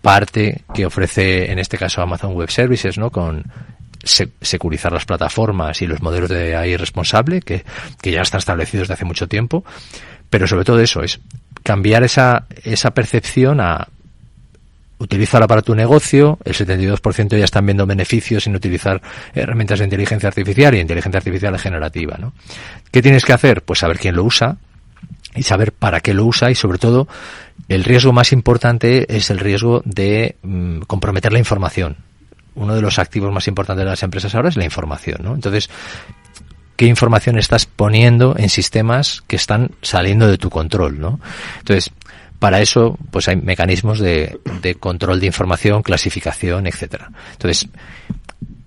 parte 0.03 0.61
que 0.75 0.85
ofrece 0.85 1.51
en 1.51 1.59
este 1.59 1.79
caso 1.79 2.03
Amazon 2.03 2.35
Web 2.35 2.51
Services, 2.51 2.99
¿no? 2.99 3.11
Con 3.11 3.45
securizar 4.07 4.93
las 4.93 5.05
plataformas 5.05 5.83
y 5.83 5.87
los 5.87 6.03
modelos 6.03 6.31
de 6.31 6.57
AI 6.57 6.77
responsable, 6.77 7.43
que, 7.43 7.65
que 8.01 8.13
ya 8.13 8.23
están 8.23 8.39
establecidos 8.39 8.85
desde 8.85 8.95
hace 8.95 9.05
mucho 9.05 9.29
tiempo, 9.29 9.65
pero 10.31 10.47
sobre 10.47 10.65
todo 10.65 10.81
eso 10.81 11.03
es 11.03 11.21
cambiar 11.63 12.05
esa, 12.05 12.47
esa 12.65 12.93
percepción 12.93 13.61
a 13.61 13.89
utilízala 14.99 15.47
para 15.47 15.63
tu 15.63 15.75
negocio, 15.75 16.39
el 16.45 16.55
72% 16.55 17.37
ya 17.37 17.45
están 17.45 17.67
viendo 17.67 17.87
beneficios 17.87 18.45
sin 18.45 18.57
utilizar 18.57 19.03
herramientas 19.35 19.81
de 19.81 19.85
inteligencia 19.85 20.29
artificial 20.29 20.75
y 20.75 20.81
inteligencia 20.81 21.19
artificial 21.19 21.59
generativa, 21.59 22.17
¿no? 22.19 22.33
¿Qué 22.91 23.03
tienes 23.03 23.25
que 23.25 23.33
hacer? 23.33 23.63
Pues 23.63 23.81
saber 23.81 23.99
quién 23.99 24.17
lo 24.17 24.25
usa 24.25 24.57
y 25.35 25.43
saber 25.43 25.73
para 25.73 26.01
qué 26.01 26.15
lo 26.15 26.25
usa 26.25 26.51
y 26.51 26.55
sobre 26.55 26.79
todo 26.79 27.09
el 27.69 27.85
riesgo 27.85 28.13
más 28.13 28.33
importante 28.33 29.15
es 29.15 29.29
el 29.31 29.39
riesgo 29.39 29.83
de 29.85 30.37
mm, 30.43 30.81
comprometer 30.81 31.33
la 31.33 31.39
información 31.39 32.06
uno 32.57 32.75
de 32.75 32.83
los 32.83 32.99
activos 32.99 33.33
más 33.33 33.47
importantes 33.49 33.85
de 33.85 33.91
las 33.91 34.03
empresas 34.03 34.35
ahora 34.35 34.49
es 34.49 34.57
la 34.57 34.65
información, 34.65 35.19
¿no? 35.23 35.35
Entonces, 35.35 35.71
¿qué 36.77 36.87
información 36.87 37.39
estás 37.39 37.67
poniendo 37.67 38.35
en 38.37 38.49
sistemas 38.49 39.23
que 39.27 39.37
están 39.37 39.71
saliendo 39.83 40.27
de 40.27 40.39
tu 40.39 40.51
control, 40.51 41.01
¿no? 41.01 41.21
Entonces, 41.59 41.93
para 42.39 42.61
eso, 42.61 42.99
pues 43.11 43.29
hay 43.29 43.37
mecanismos 43.37 43.99
de, 43.99 44.39
control 44.79 45.21
de 45.21 45.27
información, 45.27 45.83
clasificación, 45.83 46.67
etcétera. 46.67 47.11
Entonces, 47.33 47.69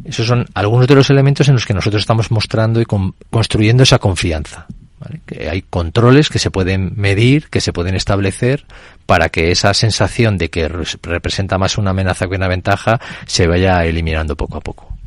esos 0.04 0.26
son 0.26 0.46
algunos 0.54 0.88
de 0.88 0.96
los 0.96 1.10
elementos 1.10 1.48
en 1.50 1.54
los 1.54 1.66
que 1.66 1.74
nosotros 1.74 2.02
estamos 2.02 2.32
mostrando 2.32 2.82
y 2.82 2.86
construyendo 2.86 3.84
esa 3.84 4.00
confianza. 4.00 4.66
Que 5.26 5.50
hay 5.50 5.62
controles 5.62 6.30
que 6.30 6.40
se 6.40 6.52
pueden 6.52 6.94
medir, 6.96 7.50
que 7.50 7.62
se 7.62 7.74
pueden 7.74 7.96
establecer 7.96 8.66
para 9.06 9.30
que 9.30 9.52
esa 9.52 9.74
sensación 9.74 10.38
de 10.38 10.50
que 10.50 10.68
representa 10.68 11.58
más 11.58 11.78
una 11.78 11.92
amenaza 11.92 12.28
que 12.28 12.36
una 12.36 12.48
ventaja 12.48 13.00
se 13.26 13.48
vaya 13.48 13.86
eliminando 13.86 14.36
poco 14.36 14.58
a 14.58 14.62
poco. 14.62 15.00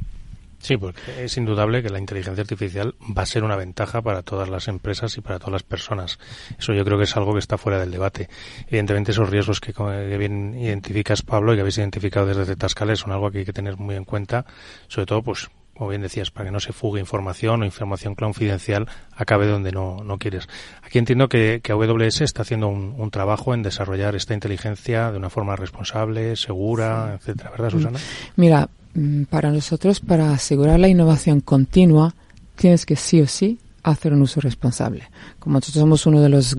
Sí, 0.62 0.76
porque 0.76 1.24
es 1.24 1.36
indudable 1.36 1.82
que 1.82 1.90
la 1.90 1.98
inteligencia 1.98 2.42
artificial 2.42 2.94
va 3.00 3.22
a 3.22 3.26
ser 3.26 3.42
una 3.42 3.56
ventaja 3.56 4.00
para 4.00 4.22
todas 4.22 4.48
las 4.48 4.68
empresas 4.68 5.16
y 5.18 5.20
para 5.20 5.40
todas 5.40 5.52
las 5.52 5.62
personas. 5.64 6.20
Eso 6.56 6.72
yo 6.72 6.84
creo 6.84 6.98
que 6.98 7.04
es 7.04 7.16
algo 7.16 7.32
que 7.32 7.40
está 7.40 7.58
fuera 7.58 7.80
del 7.80 7.90
debate. 7.90 8.28
Evidentemente 8.68 9.10
esos 9.10 9.28
riesgos 9.28 9.60
que, 9.60 9.72
bien 10.16 10.56
identificas, 10.56 11.22
Pablo, 11.22 11.52
y 11.52 11.56
que 11.56 11.62
habéis 11.62 11.78
identificado 11.78 12.26
desde 12.26 12.54
Tascales 12.54 13.00
son 13.00 13.10
algo 13.10 13.32
que 13.32 13.38
hay 13.38 13.44
que 13.44 13.52
tener 13.52 13.76
muy 13.76 13.96
en 13.96 14.04
cuenta, 14.04 14.46
sobre 14.86 15.06
todo 15.06 15.22
pues 15.22 15.50
como 15.74 15.90
bien 15.90 16.02
decías, 16.02 16.30
para 16.30 16.46
que 16.46 16.52
no 16.52 16.60
se 16.60 16.72
fugue 16.72 17.00
información 17.00 17.62
o 17.62 17.64
información 17.64 18.14
confidencial 18.14 18.88
acabe 19.16 19.46
donde 19.46 19.72
no, 19.72 20.04
no 20.04 20.18
quieres. 20.18 20.48
Aquí 20.82 20.98
entiendo 20.98 21.28
que, 21.28 21.60
que 21.62 21.72
AWS 21.72 22.20
está 22.20 22.42
haciendo 22.42 22.68
un, 22.68 23.10
trabajo 23.10 23.52
en 23.54 23.62
desarrollar 23.62 24.14
esta 24.14 24.34
inteligencia 24.34 25.10
de 25.10 25.18
una 25.18 25.30
forma 25.30 25.56
responsable, 25.56 26.36
segura, 26.36 27.14
etcétera, 27.18 27.50
¿verdad, 27.50 27.68
mm. 27.68 27.70
Susana? 27.70 27.98
Mira, 28.36 28.68
mm, 28.94 29.24
para 29.24 29.50
nosotros, 29.50 30.00
para 30.00 30.32
asegurar 30.32 30.78
la 30.78 30.88
innovación 30.88 31.40
continua, 31.40 32.14
tienes 32.56 32.86
que 32.86 32.96
sí 32.96 33.20
o 33.20 33.26
sí 33.26 33.58
hacer 33.82 34.12
un 34.12 34.22
uso 34.22 34.40
responsable. 34.40 35.08
Como 35.38 35.56
nosotros 35.56 35.80
somos 35.80 36.06
uno 36.06 36.20
de 36.20 36.28
los 36.28 36.56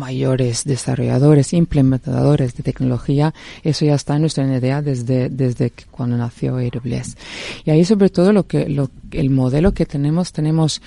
mayores 0.00 0.64
desarrolladores, 0.64 1.52
implementadores 1.52 2.56
de 2.56 2.62
tecnología, 2.62 3.32
eso 3.62 3.84
ya 3.84 3.94
está 3.94 4.16
en 4.16 4.22
nuestra 4.22 4.44
idea 4.44 4.82
desde, 4.82 5.28
desde 5.28 5.70
cuando 5.90 6.16
nació 6.16 6.56
AWS. 6.56 7.16
Y 7.64 7.70
ahí 7.70 7.84
sobre 7.84 8.08
todo 8.08 8.32
lo 8.32 8.46
que, 8.46 8.68
lo, 8.68 8.90
el 9.12 9.30
modelo 9.30 9.72
que 9.72 9.86
tenemos, 9.86 10.32
tenemos 10.32 10.80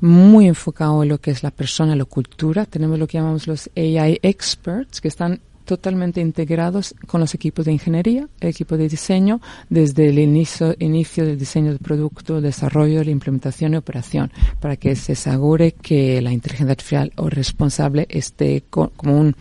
muy 0.00 0.46
enfocado 0.46 1.02
en 1.02 1.08
lo 1.08 1.18
que 1.18 1.30
es 1.30 1.42
la 1.42 1.50
persona, 1.50 1.96
la 1.96 2.04
cultura. 2.04 2.66
Tenemos 2.66 2.98
lo 2.98 3.06
que 3.06 3.18
llamamos 3.18 3.46
los 3.46 3.70
AI 3.76 4.18
experts, 4.22 5.00
que 5.00 5.08
están 5.08 5.40
totalmente 5.66 6.22
integrados 6.22 6.94
con 7.06 7.20
los 7.20 7.34
equipos 7.34 7.66
de 7.66 7.72
ingeniería, 7.72 8.28
equipo 8.40 8.78
de 8.78 8.88
diseño, 8.88 9.40
desde 9.68 10.08
el 10.08 10.18
inicio, 10.18 10.74
inicio 10.78 11.26
del 11.26 11.38
diseño 11.38 11.70
del 11.70 11.80
producto, 11.80 12.40
desarrollo, 12.40 13.04
la 13.04 13.10
implementación 13.10 13.74
y 13.74 13.76
operación, 13.76 14.32
para 14.60 14.76
que 14.76 14.96
se 14.96 15.12
asegure 15.12 15.72
que 15.72 16.22
la 16.22 16.32
inteligencia 16.32 16.72
artificial 16.72 17.12
o 17.16 17.28
responsable 17.28 18.06
esté 18.08 18.64
como 18.70 19.18
un, 19.18 19.36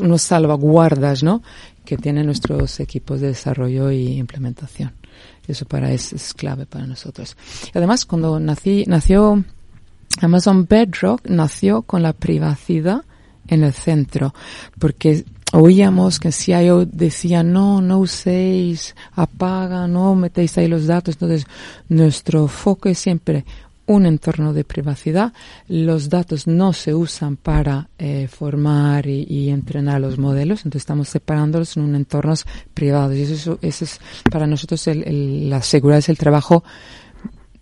unos 0.00 0.22
salvaguardas, 0.22 1.22
¿no? 1.22 1.42
Que 1.84 1.98
tienen 1.98 2.26
nuestros 2.26 2.80
equipos 2.80 3.20
de 3.20 3.28
desarrollo 3.28 3.90
y 3.90 4.16
implementación. 4.16 4.94
Eso 5.46 5.66
para 5.66 5.92
es, 5.92 6.12
es 6.12 6.32
clave 6.32 6.66
para 6.66 6.86
nosotros. 6.86 7.36
Además, 7.74 8.06
cuando 8.06 8.38
nací, 8.38 8.84
nació 8.86 9.44
Amazon 10.20 10.66
Bedrock 10.66 11.28
nació 11.28 11.82
con 11.82 12.02
la 12.02 12.12
privacidad 12.12 13.04
en 13.46 13.64
el 13.64 13.72
centro, 13.72 14.34
porque 14.78 15.24
oíamos 15.52 16.18
que 16.20 16.28
el 16.28 16.34
CIO 16.34 16.86
decía, 16.86 17.42
no, 17.42 17.80
no 17.80 17.98
uséis, 17.98 18.94
apaga, 19.12 19.86
no 19.86 20.14
metéis 20.14 20.58
ahí 20.58 20.68
los 20.68 20.86
datos. 20.86 21.14
Entonces, 21.14 21.46
nuestro 21.88 22.48
foco 22.48 22.88
es 22.88 22.98
siempre 22.98 23.44
un 23.86 24.04
entorno 24.04 24.52
de 24.52 24.64
privacidad. 24.64 25.32
Los 25.66 26.10
datos 26.10 26.46
no 26.46 26.72
se 26.72 26.94
usan 26.94 27.36
para 27.36 27.88
eh, 27.98 28.28
formar 28.28 29.06
y, 29.06 29.48
entrenar 29.48 30.00
los 30.00 30.18
modelos, 30.18 30.60
entonces 30.60 30.82
estamos 30.82 31.08
separándolos 31.08 31.76
en 31.76 31.84
un 31.84 31.94
entornos 31.94 32.46
privados. 32.74 33.16
Y 33.16 33.22
eso, 33.22 33.58
eso 33.62 33.84
es 33.84 34.00
para 34.30 34.46
nosotros 34.46 34.86
el, 34.86 35.48
la 35.48 35.62
seguridad 35.62 35.98
es 35.98 36.08
el 36.08 36.18
trabajo 36.18 36.62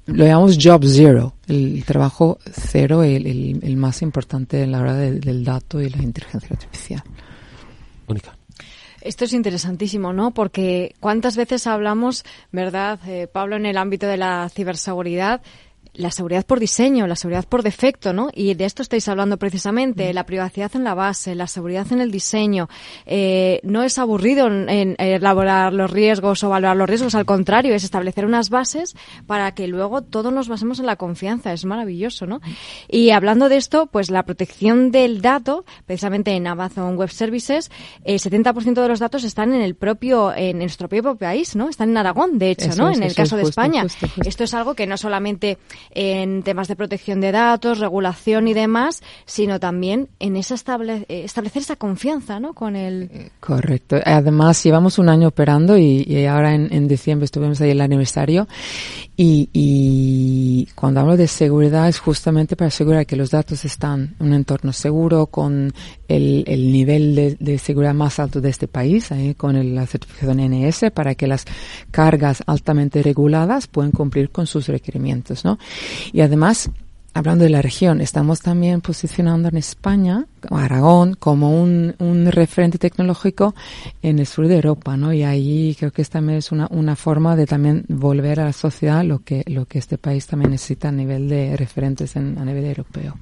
lo 0.07 0.25
llamamos 0.25 0.57
job 0.63 0.85
zero, 0.85 1.35
el 1.49 1.83
trabajo 1.85 2.39
cero, 2.53 3.03
el, 3.03 3.27
el, 3.61 3.77
más 3.77 4.03
importante 4.03 4.63
en 4.63 4.71
la 4.71 4.81
hora 4.81 4.95
del 4.95 5.45
dato 5.45 5.81
y 5.81 5.91
la 5.91 6.01
inteligencia 6.01 6.49
artificial. 6.53 7.03
Esto 9.01 9.25
es 9.25 9.33
interesantísimo, 9.33 10.13
¿no? 10.13 10.33
Porque 10.33 10.95
cuántas 11.01 11.37
veces 11.37 11.67
hablamos, 11.67 12.25
¿verdad, 12.51 12.99
eh, 13.07 13.29
Pablo, 13.29 13.57
en 13.57 13.67
el 13.67 13.77
ámbito 13.77 14.07
de 14.07 14.17
la 14.17 14.49
ciberseguridad, 14.49 15.43
la 15.97 16.11
seguridad 16.11 16.47
por 16.47 16.61
diseño, 16.61 17.07
la 17.07 17.17
seguridad 17.17 17.45
por 17.49 17.63
defecto, 17.63 18.13
¿no? 18.13 18.31
Y 18.33 18.55
de 18.55 18.65
esto 18.65 18.83
estáis 18.83 19.09
hablando 19.09 19.39
precisamente, 19.39 20.11
mm. 20.11 20.15
la 20.15 20.27
privacidad 20.27 20.71
en 20.75 20.85
la 20.85 20.95
base, 20.95 21.35
la 21.35 21.47
seguridad 21.47 21.87
en 21.93 22.01
el 22.01 22.11
diseño. 22.11 22.69
Eh, 23.07 23.61
no 23.63 23.83
es 23.83 23.99
aburrido 23.99 24.47
en, 24.47 24.97
elaborar 24.99 25.73
los 25.73 25.91
riesgos 25.91 26.43
o 26.45 26.49
valorar 26.49 26.77
los 26.77 26.89
riesgos, 26.89 27.15
al 27.15 27.25
contrario, 27.25 27.75
es 27.75 27.85
establecer 27.85 28.25
unas 28.25 28.51
bases 28.51 28.95
para 29.27 29.53
que 29.53 29.67
luego 29.67 30.03
todos 30.03 30.33
nos 30.33 30.49
basemos 30.49 30.79
en 30.81 30.87
la 30.87 30.97
confianza. 30.97 31.53
Es 31.53 31.65
maravilloso, 31.65 32.27
¿no? 32.27 32.41
Y 32.89 33.11
hablando 33.11 33.49
de 33.49 33.57
esto, 33.57 33.87
pues 33.87 34.11
la 34.11 34.25
protección 34.25 34.91
del 34.91 35.21
dato, 35.21 35.65
precisamente 35.87 36.33
en 36.33 36.47
Amazon 36.47 36.97
Web 36.97 37.11
Services, 37.11 37.71
el 38.05 38.19
70% 38.19 38.83
de 38.83 38.89
los 38.89 39.01
datos 39.01 39.25
están 39.25 39.55
en 39.55 39.63
el 39.63 39.75
propio, 39.75 40.35
en 40.35 40.59
nuestro 40.59 40.89
propio 40.89 41.17
país, 41.17 41.57
¿no? 41.57 41.69
Están 41.69 41.91
en 41.91 41.97
Aragón, 41.97 42.39
de 42.39 42.51
hecho, 42.51 42.75
¿no? 42.77 42.91
en 42.91 43.03
el 43.03 43.15
caso 43.15 43.37
de 43.37 43.43
España. 43.43 43.87
Esto 44.25 44.45
es 44.45 44.55
algo 44.55 44.75
que 44.75 44.87
no 44.87 44.97
solamente 44.97 45.59
en 45.91 46.43
temas 46.43 46.69
de 46.69 46.77
protección 46.77 47.21
de 47.21 47.33
datos, 47.33 47.79
regulación 47.79 48.49
y 48.49 48.55
demás, 48.55 49.03
sino 49.25 49.61
también 49.61 50.09
en 50.19 50.37
esa 50.37 50.55
eh, 50.55 51.05
establecer 51.09 51.63
esa 51.63 51.77
confianza 51.77 52.41
¿no? 52.41 52.55
con 52.55 52.77
el... 52.77 53.31
Correcto. 53.41 53.97
Además, 54.05 54.63
llevamos 54.63 54.99
un 54.99 55.09
año 55.09 55.29
operando 55.29 55.77
y, 55.79 56.27
ahora 56.27 56.55
en, 56.55 56.89
diciembre 56.89 57.25
estuvimos 57.25 57.61
ahí 57.61 57.71
el 57.71 57.81
aniversario 57.81 58.47
y, 59.17 59.49
y, 59.53 60.67
cuando 60.75 61.01
hablo 61.01 61.17
de 61.17 61.27
seguridad 61.27 61.89
es 61.89 61.99
justamente 61.99 62.57
para 62.57 62.69
asegurar 62.69 63.07
que 63.07 63.17
los 63.17 63.31
datos 63.31 63.65
están 63.65 64.15
en 64.21 64.27
un 64.27 64.33
entorno 64.35 64.73
seguro 64.73 65.27
con 65.27 65.73
el, 66.09 66.45
el 66.47 66.73
nivel 66.73 67.37
de, 67.39 67.59
seguridad 67.59 67.95
más 67.95 68.19
alto 68.19 68.41
de 68.41 68.51
este 68.51 68.69
país, 68.69 69.09
con 69.37 69.75
la 69.75 69.87
certificación 69.87 70.39
NS, 70.41 70.91
para 70.93 71.15
que 71.15 71.27
las 71.27 71.45
cargas 71.91 72.43
altamente 72.47 73.03
reguladas 73.03 73.67
puedan 73.67 73.93
cumplir 73.93 74.31
con 74.31 74.47
sus 74.47 74.69
requerimientos, 74.69 75.45
¿no? 75.45 75.59
Y 76.13 76.21
además, 76.21 76.71
hablando 77.15 77.45
de 77.45 77.51
la 77.51 77.63
región, 77.63 78.01
estamos 78.01 78.41
también 78.41 78.81
posicionando 78.81 79.49
en 79.49 79.57
España 79.57 80.27
Aragón 80.51 81.15
como 81.15 81.61
un, 81.61 81.95
un 81.99 82.31
referente 82.31 82.79
tecnológico 82.79 83.55
en 84.03 84.19
el 84.19 84.27
sur 84.27 84.49
de 84.49 84.57
Europa, 84.57 84.97
¿no? 84.97 85.13
Y 85.13 85.23
ahí 85.23 85.75
creo 85.79 85.91
que 85.91 86.05
también 86.05 86.39
es 86.39 86.53
una, 86.53 86.69
una 86.71 86.97
forma 86.97 87.37
de 87.37 87.47
también 87.47 87.85
volver 87.89 88.41
a 88.41 88.45
la 88.45 88.53
sociedad 88.53 89.05
lo 89.05 89.21
que, 89.21 89.43
lo 89.47 89.67
que 89.67 89.79
este 89.79 89.99
país 89.99 90.27
también 90.27 90.51
necesita 90.51 90.89
a 90.89 90.93
nivel 90.93 91.29
de 91.29 91.57
referentes 91.57 92.17
en, 92.17 92.39
a 92.39 92.45
nivel 92.45 92.65
europeo. 92.67 93.17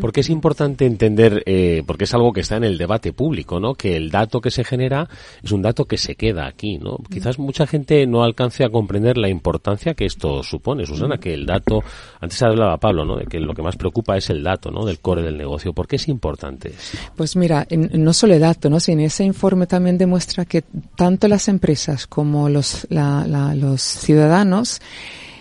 Porque 0.00 0.20
es 0.20 0.30
importante 0.30 0.86
entender, 0.86 1.42
eh, 1.46 1.82
porque 1.86 2.04
es 2.04 2.14
algo 2.14 2.32
que 2.32 2.40
está 2.40 2.56
en 2.56 2.64
el 2.64 2.78
debate 2.78 3.12
público, 3.12 3.60
¿no? 3.60 3.74
Que 3.74 3.96
el 3.96 4.10
dato 4.10 4.40
que 4.40 4.50
se 4.50 4.64
genera 4.64 5.08
es 5.42 5.52
un 5.52 5.62
dato 5.62 5.84
que 5.84 5.98
se 5.98 6.14
queda 6.14 6.46
aquí, 6.46 6.78
¿no? 6.78 6.98
Quizás 7.10 7.38
mucha 7.38 7.66
gente 7.66 8.06
no 8.06 8.22
alcance 8.22 8.64
a 8.64 8.70
comprender 8.70 9.18
la 9.18 9.28
importancia 9.28 9.94
que 9.94 10.04
esto 10.04 10.42
supone, 10.42 10.86
Susana, 10.86 11.18
que 11.18 11.34
el 11.34 11.46
dato, 11.46 11.82
antes 12.20 12.42
hablaba 12.42 12.78
Pablo, 12.78 13.04
¿no? 13.04 13.16
De 13.16 13.26
que 13.26 13.40
lo 13.40 13.54
que 13.54 13.62
más 13.62 13.76
preocupa 13.76 14.16
es 14.16 14.30
el 14.30 14.42
dato, 14.42 14.70
¿no? 14.70 14.84
Del 14.84 15.00
core 15.00 15.22
del 15.22 15.36
negocio. 15.36 15.72
¿Por 15.72 15.86
qué 15.86 15.96
es 15.96 16.08
importante? 16.08 16.67
Pues 17.16 17.36
mira, 17.36 17.66
no 17.70 18.12
solo 18.12 18.34
el 18.34 18.40
dato, 18.40 18.70
¿no? 18.70 18.80
sino 18.80 19.02
ese 19.02 19.24
informe 19.24 19.66
también 19.66 19.98
demuestra 19.98 20.44
que 20.44 20.64
tanto 20.96 21.28
las 21.28 21.48
empresas 21.48 22.06
como 22.06 22.48
los, 22.48 22.86
los 22.90 23.82
ciudadanos 23.82 24.80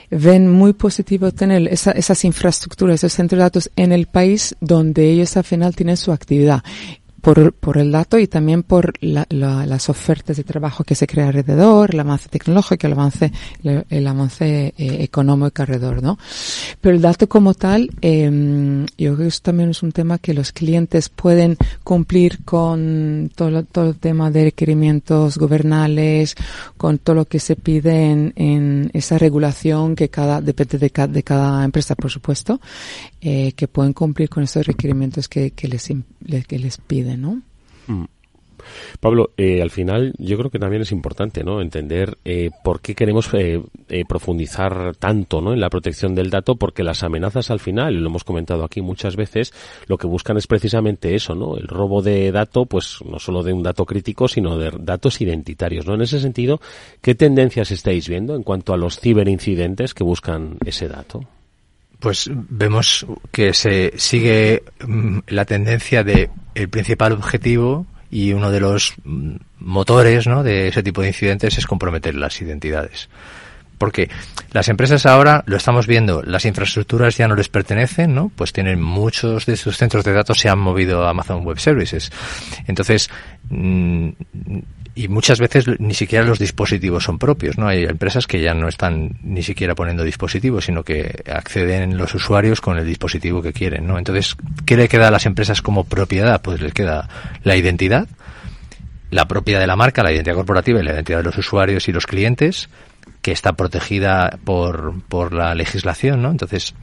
ven 0.09 0.49
muy 0.49 0.73
positivo 0.73 1.32
tener 1.32 1.67
esas 1.67 2.23
infraestructuras, 2.23 2.95
esos 2.95 3.13
centros 3.13 3.38
de 3.38 3.43
datos 3.43 3.71
en 3.75 3.91
el 3.91 4.07
país 4.07 4.55
donde 4.61 5.09
ellos 5.09 5.36
al 5.36 5.43
final 5.43 5.75
tienen 5.75 5.97
su 5.97 6.11
actividad 6.11 6.63
por, 7.28 7.51
por 7.51 7.78
el 7.78 7.91
dato 7.91 8.17
y 8.19 8.28
también 8.28 8.63
por 8.63 8.93
las 9.01 9.89
ofertas 9.89 10.38
de 10.38 10.45
trabajo 10.45 10.86
que 10.86 10.95
se 10.95 11.07
crea 11.07 11.28
alrededor, 11.28 11.93
el 11.93 11.99
avance 11.99 12.30
tecnológico, 12.30 12.88
el 12.88 12.93
avance, 12.93 13.34
el, 13.89 14.07
avance 14.07 14.73
eh, 14.78 15.03
económico 15.03 15.61
alrededor, 15.61 16.01
¿no? 16.01 16.17
Pero 16.80 16.95
el 16.95 17.01
dato 17.01 17.28
como 17.28 17.53
tal, 17.53 17.91
eh, 18.01 18.86
yo 18.97 19.15
creo 19.15 19.17
que 19.17 19.28
eso 19.28 19.41
también 19.43 19.71
es 19.71 19.84
un 19.84 19.91
tema 19.91 20.19
que 20.19 20.34
los 20.34 20.53
clientes 20.53 21.09
pueden 21.09 21.57
cumplir 21.84 22.45
con 22.45 23.30
todo, 23.36 23.61
todo 23.63 23.89
el 23.89 23.97
tema 23.97 24.32
de 24.32 24.45
requerimientos 24.45 25.38
gubernales, 25.38 26.34
con 26.78 26.97
todo 26.97 27.17
lo 27.17 27.25
que 27.25 27.41
se 27.41 27.57
pide 27.57 28.32
en, 28.36 28.89
esa 28.93 29.17
regulación 29.17 29.97
que 29.97 30.07
cada, 30.07 30.39
depende 30.39 30.78
de, 30.78 30.91
cada, 30.91 31.11
de 31.11 31.23
cada 31.23 31.65
empresa, 31.65 31.93
por 31.93 32.09
supuesto, 32.09 32.61
eh, 33.19 33.51
que 33.53 33.67
pueden 33.67 33.91
cumplir 33.91 34.30
con 34.30 34.43
esos 34.43 34.65
requerimientos 34.65 35.28
que, 35.28 35.51
que 35.51 35.67
les, 35.67 35.91
que 36.47 36.59
les 36.59 36.78
piden, 36.78 37.16
Mm. 37.88 38.05
Pablo, 38.99 39.32
eh, 39.38 39.61
al 39.61 39.72
final 39.72 40.13
yo 40.18 40.38
creo 40.38 40.49
que 40.49 40.59
también 40.59 40.82
es 40.82 40.91
importante 40.91 41.43
¿no? 41.43 41.61
entender 41.61 42.18
eh, 42.26 42.51
por 42.63 42.82
qué 42.82 42.95
queremos 42.95 43.30
eh, 43.34 43.61
eh, 43.89 44.03
profundizar 44.07 44.95
tanto 44.95 45.41
¿no? 45.41 45.53
en 45.53 45.59
la 45.59 45.70
protección 45.70 46.15
del 46.15 46.30
dato, 46.30 46.55
porque 46.55 46.84
las 46.84 47.03
amenazas 47.03 47.51
al 47.51 47.59
final, 47.59 47.95
lo 47.95 48.09
hemos 48.09 48.24
comentado 48.24 48.63
aquí 48.63 48.82
muchas 48.82 49.15
veces, 49.15 49.53
lo 49.88 49.97
que 49.97 50.07
buscan 50.07 50.38
es 50.38 50.47
precisamente 50.47 51.15
eso, 51.15 51.36
¿no? 51.36 51.57
el 51.57 51.68
robo 51.68 52.01
de 52.01 52.32
dato, 52.32 52.65
pues 52.65 52.99
no 53.05 53.20
solo 53.20 53.43
de 53.43 53.53
un 53.53 53.63
dato 53.63 53.86
crítico, 53.86 54.28
sino 54.28 54.57
de 54.57 54.72
datos 54.80 55.22
identitarios. 55.22 55.86
¿no? 55.86 55.95
En 55.95 56.01
ese 56.01 56.20
sentido, 56.20 56.59
¿qué 57.01 57.15
tendencias 57.15 57.72
estáis 57.72 58.07
viendo 58.07 58.36
en 58.36 58.43
cuanto 58.43 58.74
a 58.74 58.78
los 58.78 58.99
ciberincidentes 58.99 59.93
que 59.93 60.03
buscan 60.03 60.57
ese 60.65 60.88
dato? 60.88 61.22
Pues 62.00 62.30
vemos 62.32 63.06
que 63.32 63.54
se 63.54 63.93
sigue 63.98 64.64
mm, 64.86 65.20
la 65.28 65.45
tendencia 65.45 66.04
de 66.04 66.30
el 66.54 66.70
principal 66.70 67.14
objetivo 67.14 67.88
y 68.10 68.34
uno 68.34 68.52
de 68.52 68.60
los 68.60 68.93
mm, 69.04 69.36
motores 69.60 70.28
¿no? 70.28 70.43
de 70.43 70.68
ese 70.68 70.84
tipo 70.84 71.02
de 71.02 71.08
incidentes 71.08 71.58
es 71.58 71.66
comprometer 71.66 72.16
las 72.16 72.39
identidades. 72.41 73.10
Porque 73.78 74.10
las 74.52 74.70
empresas 74.70 75.06
ahora, 75.06 75.43
lo 75.45 75.56
estamos 75.56 75.86
viendo, 75.86 76.24
las 76.24 76.45
infraestructuras 76.45 77.16
ya 77.16 77.28
no 77.28 77.36
les 77.36 77.48
pertenecen, 77.48 78.16
¿no? 78.16 78.32
Pues 78.36 78.52
tienen 78.52 78.82
muchos 78.82 79.45
de 79.45 79.56
sus 79.56 79.78
centros 79.78 80.04
de 80.04 80.14
datos 80.14 80.39
se 80.39 80.50
han 80.50 80.58
movido 80.58 81.06
a 81.06 81.12
Amazon 81.12 81.45
Web 81.45 81.60
Services. 81.60 82.12
Entonces, 82.66 83.12
y 83.50 85.08
muchas 85.10 85.39
veces 85.39 85.66
ni 85.80 85.93
siquiera 85.93 86.26
los 86.26 86.39
dispositivos 86.39 87.04
son 87.04 87.20
propios, 87.20 87.58
¿no? 87.58 87.68
Hay 87.68 87.84
empresas 87.84 88.26
que 88.26 88.41
ya 88.41 88.54
no 88.54 88.68
están 88.68 89.20
ni 89.22 89.43
siquiera 89.43 89.76
poniendo 89.76 90.04
dispositivos, 90.04 90.66
sino 90.66 90.84
que 90.84 91.24
acceden 91.32 91.98
los 91.98 92.16
usuarios 92.16 92.62
con 92.62 92.78
el 92.78 92.86
dispositivo 92.86 93.41
que 93.41 93.54
quieren, 93.54 93.86
¿no? 93.86 93.98
Entonces, 93.98 94.36
¿qué 94.66 94.76
le 94.76 94.88
queda 94.88 95.10
a 95.10 95.12
las 95.12 95.26
empresas 95.26 95.62
como 95.62 95.84
propiedad? 95.84 96.41
Pues 96.41 96.62
les 96.62 96.74
queda 96.74 97.08
la 97.43 97.56
identidad, 97.56 98.08
la 99.12 99.28
propia 99.28 99.60
de 99.60 99.68
la 99.68 99.76
marca, 99.76 100.04
la 100.04 100.12
identidad 100.12 100.36
corporativa 100.36 100.80
y 100.80 100.84
la 100.84 100.93
identidad 100.93 101.20
de 101.20 101.26
los 101.26 101.38
usuarios 101.38 101.88
y 101.88 101.91
los 101.91 102.08
clientes, 102.08 102.70
que 103.22 103.32
está 103.32 103.54
protegida 103.54 104.39
por, 104.43 105.02
por 105.08 105.34
la 105.34 105.54
legislación, 105.54 106.22
¿no? 106.22 106.32
Entonces, 106.32 106.74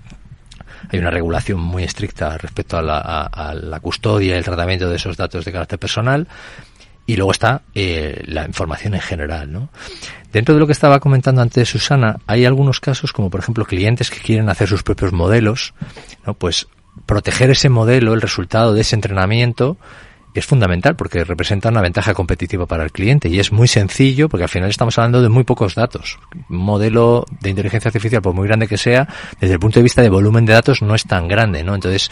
hay 0.88 0.98
una 0.98 1.10
regulación 1.10 1.60
muy 1.60 1.84
estricta 1.84 2.36
respecto 2.38 2.76
a 2.76 2.82
la, 2.82 2.98
a 2.98 3.54
la 3.54 3.80
custodia 3.80 4.34
y 4.34 4.38
el 4.38 4.44
tratamiento 4.44 4.88
de 4.88 4.96
esos 4.96 5.16
datos 5.16 5.44
de 5.44 5.52
carácter 5.52 5.78
personal 5.78 6.28
y 7.06 7.16
luego 7.16 7.32
está 7.32 7.62
eh, 7.74 8.22
la 8.26 8.46
información 8.46 8.94
en 8.94 9.00
general, 9.00 9.52
¿no? 9.52 9.68
Dentro 10.32 10.54
de 10.54 10.60
lo 10.60 10.66
que 10.66 10.72
estaba 10.72 11.00
comentando 11.00 11.42
antes 11.42 11.68
Susana, 11.68 12.16
hay 12.26 12.44
algunos 12.44 12.80
casos 12.80 13.12
como 13.12 13.30
por 13.30 13.40
ejemplo 13.40 13.64
clientes 13.64 14.10
que 14.10 14.20
quieren 14.20 14.48
hacer 14.48 14.68
sus 14.68 14.82
propios 14.82 15.12
modelos, 15.12 15.74
¿no? 16.26 16.34
Pues 16.34 16.66
proteger 17.06 17.50
ese 17.50 17.68
modelo, 17.68 18.14
el 18.14 18.20
resultado 18.20 18.72
de 18.72 18.80
ese 18.80 18.94
entrenamiento, 18.94 19.76
es 20.34 20.46
fundamental 20.46 20.96
porque 20.96 21.24
representa 21.24 21.68
una 21.68 21.80
ventaja 21.80 22.12
competitiva 22.12 22.66
para 22.66 22.84
el 22.84 22.92
cliente 22.92 23.28
y 23.28 23.38
es 23.38 23.52
muy 23.52 23.68
sencillo 23.68 24.28
porque 24.28 24.44
al 24.44 24.48
final 24.48 24.68
estamos 24.68 24.98
hablando 24.98 25.22
de 25.22 25.28
muy 25.28 25.44
pocos 25.44 25.74
datos. 25.74 26.18
Un 26.50 26.58
modelo 26.58 27.24
de 27.40 27.50
inteligencia 27.50 27.88
artificial, 27.88 28.20
por 28.20 28.34
muy 28.34 28.46
grande 28.46 28.68
que 28.68 28.76
sea, 28.76 29.08
desde 29.40 29.54
el 29.54 29.60
punto 29.60 29.78
de 29.78 29.84
vista 29.84 30.02
de 30.02 30.10
volumen 30.10 30.44
de 30.44 30.52
datos 30.52 30.82
no 30.82 30.94
es 30.94 31.04
tan 31.04 31.28
grande, 31.28 31.62
¿no? 31.62 31.74
Entonces, 31.74 32.10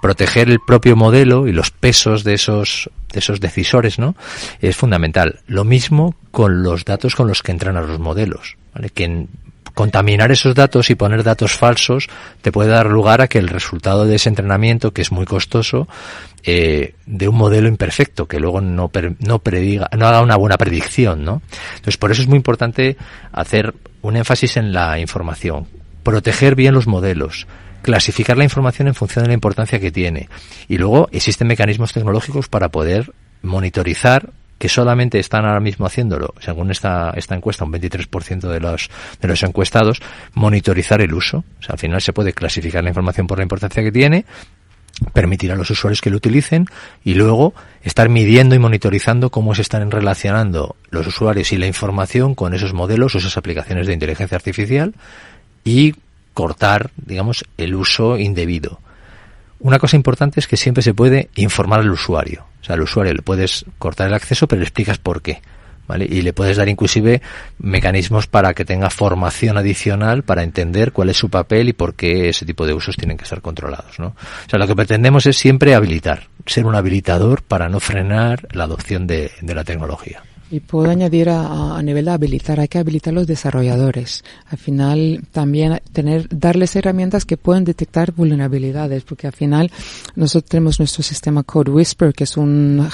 proteger 0.00 0.48
el 0.48 0.60
propio 0.60 0.96
modelo 0.96 1.48
y 1.48 1.52
los 1.52 1.70
pesos 1.70 2.24
de 2.24 2.34
esos 2.34 2.90
de 3.12 3.20
esos 3.20 3.40
decisores, 3.40 3.98
¿no? 3.98 4.16
Es 4.60 4.76
fundamental. 4.76 5.40
Lo 5.46 5.64
mismo 5.64 6.16
con 6.30 6.62
los 6.62 6.84
datos 6.84 7.14
con 7.14 7.28
los 7.28 7.42
que 7.42 7.52
entrenan 7.52 7.86
los 7.86 8.00
modelos, 8.00 8.56
¿vale? 8.74 8.90
Que 8.90 9.26
contaminar 9.74 10.30
esos 10.32 10.54
datos 10.54 10.88
y 10.90 10.94
poner 10.94 11.22
datos 11.22 11.52
falsos 11.52 12.08
te 12.40 12.52
puede 12.52 12.70
dar 12.70 12.86
lugar 12.86 13.20
a 13.20 13.28
que 13.28 13.38
el 13.38 13.48
resultado 13.48 14.06
de 14.06 14.16
ese 14.16 14.28
entrenamiento, 14.28 14.92
que 14.92 15.02
es 15.02 15.12
muy 15.12 15.26
costoso, 15.26 15.88
eh, 16.44 16.94
de 17.06 17.28
un 17.28 17.36
modelo 17.36 17.68
imperfecto, 17.68 18.26
que 18.26 18.38
luego 18.38 18.60
no, 18.60 18.90
no 19.18 19.38
prediga, 19.40 19.90
no 19.96 20.06
haga 20.06 20.22
una 20.22 20.36
buena 20.36 20.56
predicción, 20.56 21.24
¿no? 21.24 21.42
Entonces, 21.72 21.96
por 21.96 22.12
eso 22.12 22.22
es 22.22 22.28
muy 22.28 22.36
importante 22.36 22.96
hacer 23.32 23.74
un 24.02 24.16
énfasis 24.16 24.56
en 24.56 24.72
la 24.72 24.98
información, 24.98 25.66
proteger 26.02 26.54
bien 26.54 26.74
los 26.74 26.86
modelos, 26.86 27.46
clasificar 27.82 28.36
la 28.36 28.44
información 28.44 28.88
en 28.88 28.94
función 28.94 29.24
de 29.24 29.28
la 29.28 29.34
importancia 29.34 29.80
que 29.80 29.90
tiene. 29.90 30.28
Y 30.68 30.78
luego 30.78 31.08
existen 31.12 31.48
mecanismos 31.48 31.92
tecnológicos 31.92 32.48
para 32.48 32.68
poder 32.68 33.12
monitorizar 33.42 34.30
que 34.64 34.68
solamente 34.70 35.18
están 35.18 35.44
ahora 35.44 35.60
mismo 35.60 35.84
haciéndolo, 35.84 36.32
según 36.40 36.70
esta, 36.70 37.10
esta 37.16 37.34
encuesta, 37.34 37.66
un 37.66 37.72
23% 37.74 38.48
de 38.48 38.60
los, 38.60 38.88
de 39.20 39.28
los 39.28 39.42
encuestados, 39.42 40.00
monitorizar 40.32 41.02
el 41.02 41.12
uso. 41.12 41.44
O 41.60 41.62
sea, 41.62 41.74
al 41.74 41.78
final 41.78 42.00
se 42.00 42.14
puede 42.14 42.32
clasificar 42.32 42.82
la 42.82 42.88
información 42.88 43.26
por 43.26 43.36
la 43.36 43.42
importancia 43.42 43.82
que 43.82 43.92
tiene, 43.92 44.24
permitir 45.12 45.52
a 45.52 45.56
los 45.56 45.68
usuarios 45.68 46.00
que 46.00 46.08
lo 46.08 46.16
utilicen 46.16 46.64
y 47.04 47.12
luego 47.12 47.52
estar 47.82 48.08
midiendo 48.08 48.54
y 48.54 48.58
monitorizando 48.58 49.28
cómo 49.28 49.54
se 49.54 49.60
están 49.60 49.90
relacionando 49.90 50.76
los 50.88 51.06
usuarios 51.06 51.52
y 51.52 51.58
la 51.58 51.66
información 51.66 52.34
con 52.34 52.54
esos 52.54 52.72
modelos 52.72 53.14
o 53.14 53.18
esas 53.18 53.36
aplicaciones 53.36 53.86
de 53.86 53.92
inteligencia 53.92 54.36
artificial 54.36 54.94
y 55.62 55.94
cortar, 56.32 56.90
digamos, 56.96 57.44
el 57.58 57.74
uso 57.74 58.16
indebido. 58.16 58.80
Una 59.60 59.78
cosa 59.78 59.96
importante 59.96 60.40
es 60.40 60.48
que 60.48 60.56
siempre 60.56 60.82
se 60.82 60.94
puede 60.94 61.28
informar 61.34 61.80
al 61.80 61.90
usuario. 61.90 62.46
O 62.64 62.66
sea, 62.66 62.76
al 62.76 62.80
usuario 62.80 63.12
le 63.12 63.20
puedes 63.20 63.66
cortar 63.76 64.08
el 64.08 64.14
acceso, 64.14 64.48
pero 64.48 64.60
le 64.60 64.64
explicas 64.64 64.96
por 64.96 65.20
qué. 65.20 65.42
¿Vale? 65.86 66.06
Y 66.08 66.22
le 66.22 66.32
puedes 66.32 66.56
dar 66.56 66.66
inclusive 66.70 67.20
mecanismos 67.58 68.26
para 68.26 68.54
que 68.54 68.64
tenga 68.64 68.88
formación 68.88 69.58
adicional 69.58 70.22
para 70.22 70.42
entender 70.42 70.92
cuál 70.92 71.10
es 71.10 71.18
su 71.18 71.28
papel 71.28 71.68
y 71.68 71.72
por 71.74 71.94
qué 71.94 72.30
ese 72.30 72.46
tipo 72.46 72.66
de 72.66 72.72
usos 72.72 72.96
tienen 72.96 73.18
que 73.18 73.24
estar 73.24 73.42
controlados, 73.42 73.98
¿no? 73.98 74.06
O 74.06 74.48
sea, 74.48 74.58
lo 74.58 74.66
que 74.66 74.74
pretendemos 74.74 75.26
es 75.26 75.36
siempre 75.36 75.74
habilitar, 75.74 76.28
ser 76.46 76.64
un 76.64 76.74
habilitador 76.74 77.42
para 77.42 77.68
no 77.68 77.80
frenar 77.80 78.48
la 78.52 78.64
adopción 78.64 79.06
de 79.06 79.30
la 79.42 79.64
tecnología. 79.64 80.22
Y 80.50 80.60
puedo 80.60 80.90
añadir 80.90 81.30
a, 81.30 81.76
a, 81.76 81.82
nivel 81.82 82.04
de 82.04 82.10
habilitar, 82.12 82.60
hay 82.60 82.68
que 82.68 82.78
habilitar 82.78 83.12
los 83.12 83.26
desarrolladores. 83.26 84.24
Al 84.46 84.58
final 84.58 85.22
también 85.32 85.80
tener, 85.92 86.28
darles 86.30 86.76
herramientas 86.76 87.24
que 87.24 87.36
pueden 87.36 87.64
detectar 87.64 88.12
vulnerabilidades, 88.12 89.04
porque 89.04 89.26
al 89.26 89.32
final 89.32 89.72
nosotros 90.14 90.50
tenemos 90.50 90.78
nuestro 90.78 91.02
sistema 91.02 91.42
Code 91.42 91.70
Whisper, 91.72 92.12
que 92.12 92.24
es 92.24 92.36
un 92.36 92.88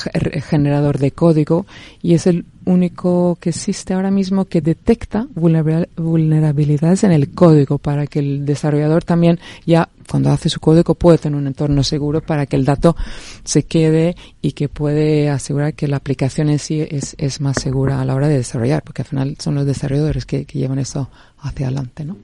generador 0.48 0.98
de 0.98 1.10
código 1.10 1.66
y 2.02 2.14
es 2.14 2.26
el 2.26 2.44
único 2.64 3.36
que 3.40 3.50
existe 3.50 3.94
ahora 3.94 4.10
mismo 4.10 4.44
que 4.44 4.60
detecta 4.60 5.26
vulnerabilidades 5.34 7.04
en 7.04 7.12
el 7.12 7.32
código 7.32 7.78
para 7.78 8.06
que 8.06 8.18
el 8.18 8.44
desarrollador 8.44 9.04
también 9.04 9.40
ya 9.66 9.88
cuando 10.08 10.30
hace 10.30 10.48
su 10.48 10.60
código 10.60 10.94
puede 10.94 11.18
tener 11.18 11.38
un 11.38 11.46
entorno 11.46 11.82
seguro 11.84 12.20
para 12.20 12.46
que 12.46 12.56
el 12.56 12.64
dato 12.64 12.96
se 13.44 13.64
quede 13.64 14.16
y 14.42 14.52
que 14.52 14.68
puede 14.68 15.30
asegurar 15.30 15.74
que 15.74 15.88
la 15.88 15.96
aplicación 15.96 16.50
en 16.50 16.58
sí 16.58 16.80
es, 16.80 17.14
es 17.18 17.40
más 17.40 17.60
segura 17.60 18.00
a 18.00 18.04
la 18.04 18.14
hora 18.14 18.28
de 18.28 18.38
desarrollar, 18.38 18.82
porque 18.82 19.02
al 19.02 19.08
final 19.08 19.36
son 19.38 19.54
los 19.54 19.66
desarrolladores 19.66 20.26
que, 20.26 20.44
que 20.44 20.58
llevan 20.58 20.80
eso 20.80 21.08
hacia 21.38 21.66
adelante, 21.66 22.04
¿no? 22.04 22.16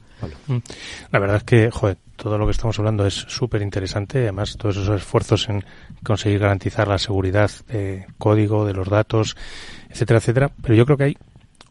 Mm. 0.48 0.56
La 1.12 1.18
verdad 1.18 1.36
es 1.36 1.44
que, 1.44 1.70
joder, 1.70 1.98
todo 2.16 2.38
lo 2.38 2.46
que 2.46 2.52
estamos 2.52 2.78
hablando 2.78 3.06
es 3.06 3.14
súper 3.14 3.62
interesante. 3.62 4.20
Además, 4.20 4.56
todos 4.56 4.78
esos 4.78 5.00
esfuerzos 5.00 5.48
en 5.48 5.64
conseguir 6.02 6.40
garantizar 6.40 6.88
la 6.88 6.98
seguridad 6.98 7.50
de 7.68 8.06
código, 8.18 8.64
de 8.64 8.72
los 8.72 8.88
datos, 8.88 9.36
etcétera, 9.90 10.18
etcétera. 10.18 10.50
Pero 10.62 10.74
yo 10.74 10.84
creo 10.84 10.96
que 10.96 11.04
hay 11.04 11.16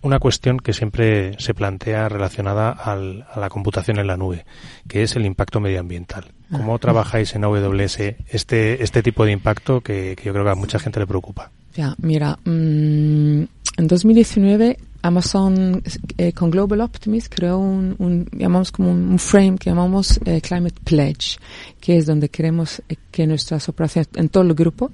una 0.02 0.20
cuestión 0.20 0.58
que 0.60 0.74
siempre 0.74 1.34
se 1.40 1.54
plantea 1.54 2.08
relacionada 2.10 2.70
al, 2.70 3.26
a 3.32 3.40
la 3.40 3.50
computación 3.50 3.98
en 3.98 4.08
la 4.08 4.18
nube, 4.18 4.46
que 4.88 5.02
es 5.02 5.16
el 5.16 5.26
impacto 5.26 5.60
medioambiental. 5.60 6.26
¿Cómo 6.52 6.76
ah. 6.76 6.80
trabajáis 6.80 7.34
en 7.34 7.44
AWS 7.44 8.00
este, 8.30 8.84
este 8.84 9.02
tipo 9.02 9.26
de 9.26 9.32
impacto 9.32 9.82
que, 9.82 10.16
que 10.16 10.26
yo 10.26 10.34
creo 10.34 10.46
que 10.46 10.52
a 10.52 10.56
mucha 10.56 10.78
gente 10.78 11.00
le 11.00 11.08
preocupa? 11.08 11.52
Ya, 11.74 11.96
mira, 11.98 12.38
mmm, 12.46 13.44
en 13.78 13.88
2019 13.88 14.78
Amazon 15.02 15.84
eh, 16.18 16.34
con 16.34 16.50
Global 16.50 16.82
Optimist 16.82 17.34
creó 17.34 17.60
un, 17.60 18.28
llamamos 18.32 18.72
como 18.72 18.92
un, 18.92 19.20
frame 19.20 19.58
que 19.58 19.70
llamamos 19.70 20.20
eh, 20.26 20.42
Climate 20.42 20.76
Pledge, 20.84 21.38
que 21.80 21.98
es 21.98 22.06
donde 22.06 22.30
queremos 22.30 22.82
eh, 22.90 22.96
que 23.12 23.28
nuestras 23.28 23.70
operaciones 23.70 24.10
en 24.16 24.30
todo 24.30 24.44
el 24.44 24.54
grupo 24.54 24.92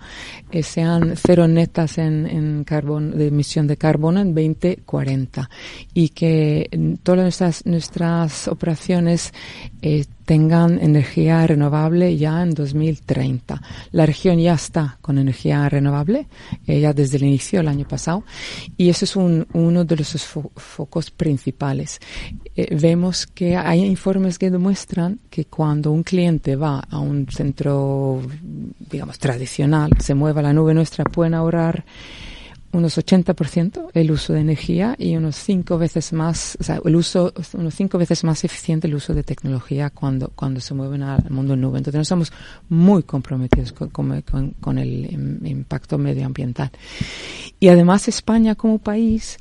sean 0.61 1.13
cero 1.15 1.47
netas 1.47 1.97
en, 1.97 2.27
en 2.27 2.63
carbón, 2.63 3.17
de 3.17 3.27
emisión 3.27 3.67
de 3.67 3.77
carbono 3.77 4.19
en 4.19 4.35
2040 4.35 5.49
y 5.93 6.09
que 6.09 6.97
todas 7.03 7.21
nuestras, 7.23 7.65
nuestras 7.65 8.47
operaciones 8.47 9.33
tengan 10.25 10.79
energía 10.79 11.45
renovable 11.47 12.15
ya 12.15 12.43
en 12.43 12.53
2030. 12.53 13.61
La 13.91 14.05
región 14.05 14.39
ya 14.39 14.53
está 14.53 14.97
con 15.01 15.17
energía 15.17 15.67
renovable, 15.67 16.27
ya 16.67 16.93
desde 16.93 17.17
el 17.17 17.23
inicio 17.23 17.59
del 17.59 17.69
año 17.69 17.87
pasado, 17.87 18.23
y 18.77 18.89
eso 18.89 19.05
es 19.05 19.15
un, 19.15 19.47
uno 19.53 19.83
de 19.83 19.95
los 19.95 20.00
fo 20.03 20.51
focos 20.55 21.11
principales. 21.11 21.99
Eh, 22.55 22.75
vemos 22.75 23.27
que 23.27 23.55
hay 23.55 23.85
informes 23.85 24.37
que 24.37 24.49
demuestran 24.49 25.19
que 25.29 25.45
cuando 25.45 25.91
un 25.91 26.03
cliente 26.03 26.55
va 26.55 26.79
a 26.79 26.99
un 26.99 27.27
centro, 27.27 28.21
digamos, 28.79 29.19
tradicional, 29.19 29.91
se 29.99 30.13
mueve 30.13 30.39
a 30.39 30.43
la 30.43 30.53
nube 30.53 30.73
nuestra, 30.73 31.03
pueden 31.05 31.33
ahorrar 31.33 31.85
unos 32.73 32.97
80% 32.97 33.89
el 33.93 34.11
uso 34.11 34.33
de 34.33 34.39
energía 34.39 34.95
y 34.97 35.15
unos 35.15 35.35
cinco 35.35 35.77
veces 35.77 36.13
más, 36.13 36.57
o 36.59 36.63
sea, 36.63 36.79
el 36.83 36.95
uso, 36.95 37.33
unos 37.53 37.75
cinco 37.75 37.97
veces 37.97 38.23
más 38.23 38.43
eficiente 38.43 38.87
el 38.87 38.95
uso 38.95 39.13
de 39.13 39.23
tecnología 39.23 39.89
cuando, 39.89 40.29
cuando 40.29 40.61
se 40.61 40.73
mueven 40.73 41.03
al 41.03 41.29
mundo 41.29 41.53
en 41.53 41.61
nube. 41.61 41.79
Entonces, 41.79 41.97
no 41.97 42.01
estamos 42.03 42.33
muy 42.69 43.03
comprometidos 43.03 43.73
con, 43.73 43.89
con 43.91 44.77
el 44.77 45.39
impacto 45.43 45.97
medioambiental. 45.97 46.71
Y 47.59 47.67
además, 47.67 48.07
España 48.07 48.55
como 48.55 48.79
país, 48.79 49.37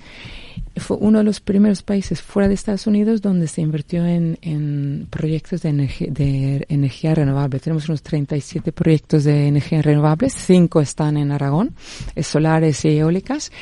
fue 0.76 0.96
uno 1.00 1.18
de 1.18 1.24
los 1.24 1.40
primeros 1.40 1.82
países 1.82 2.22
fuera 2.22 2.48
de 2.48 2.54
Estados 2.54 2.86
Unidos 2.86 3.20
donde 3.20 3.46
se 3.48 3.60
invirtió 3.60 4.06
en, 4.06 4.38
en 4.42 5.06
proyectos 5.10 5.62
de 5.62 5.70
de 6.10 6.66
energía 6.68 7.14
renovable. 7.14 7.60
Tenemos 7.60 7.88
unos 7.88 8.02
37 8.02 8.72
proyectos 8.72 9.24
de 9.24 9.46
energía 9.46 9.82
renovable, 9.82 10.30
cinco 10.30 10.80
están 10.80 11.16
en 11.16 11.32
Aragón, 11.32 11.74
solares 12.22 12.84
y 12.84 12.98
eólicas. 12.98 13.52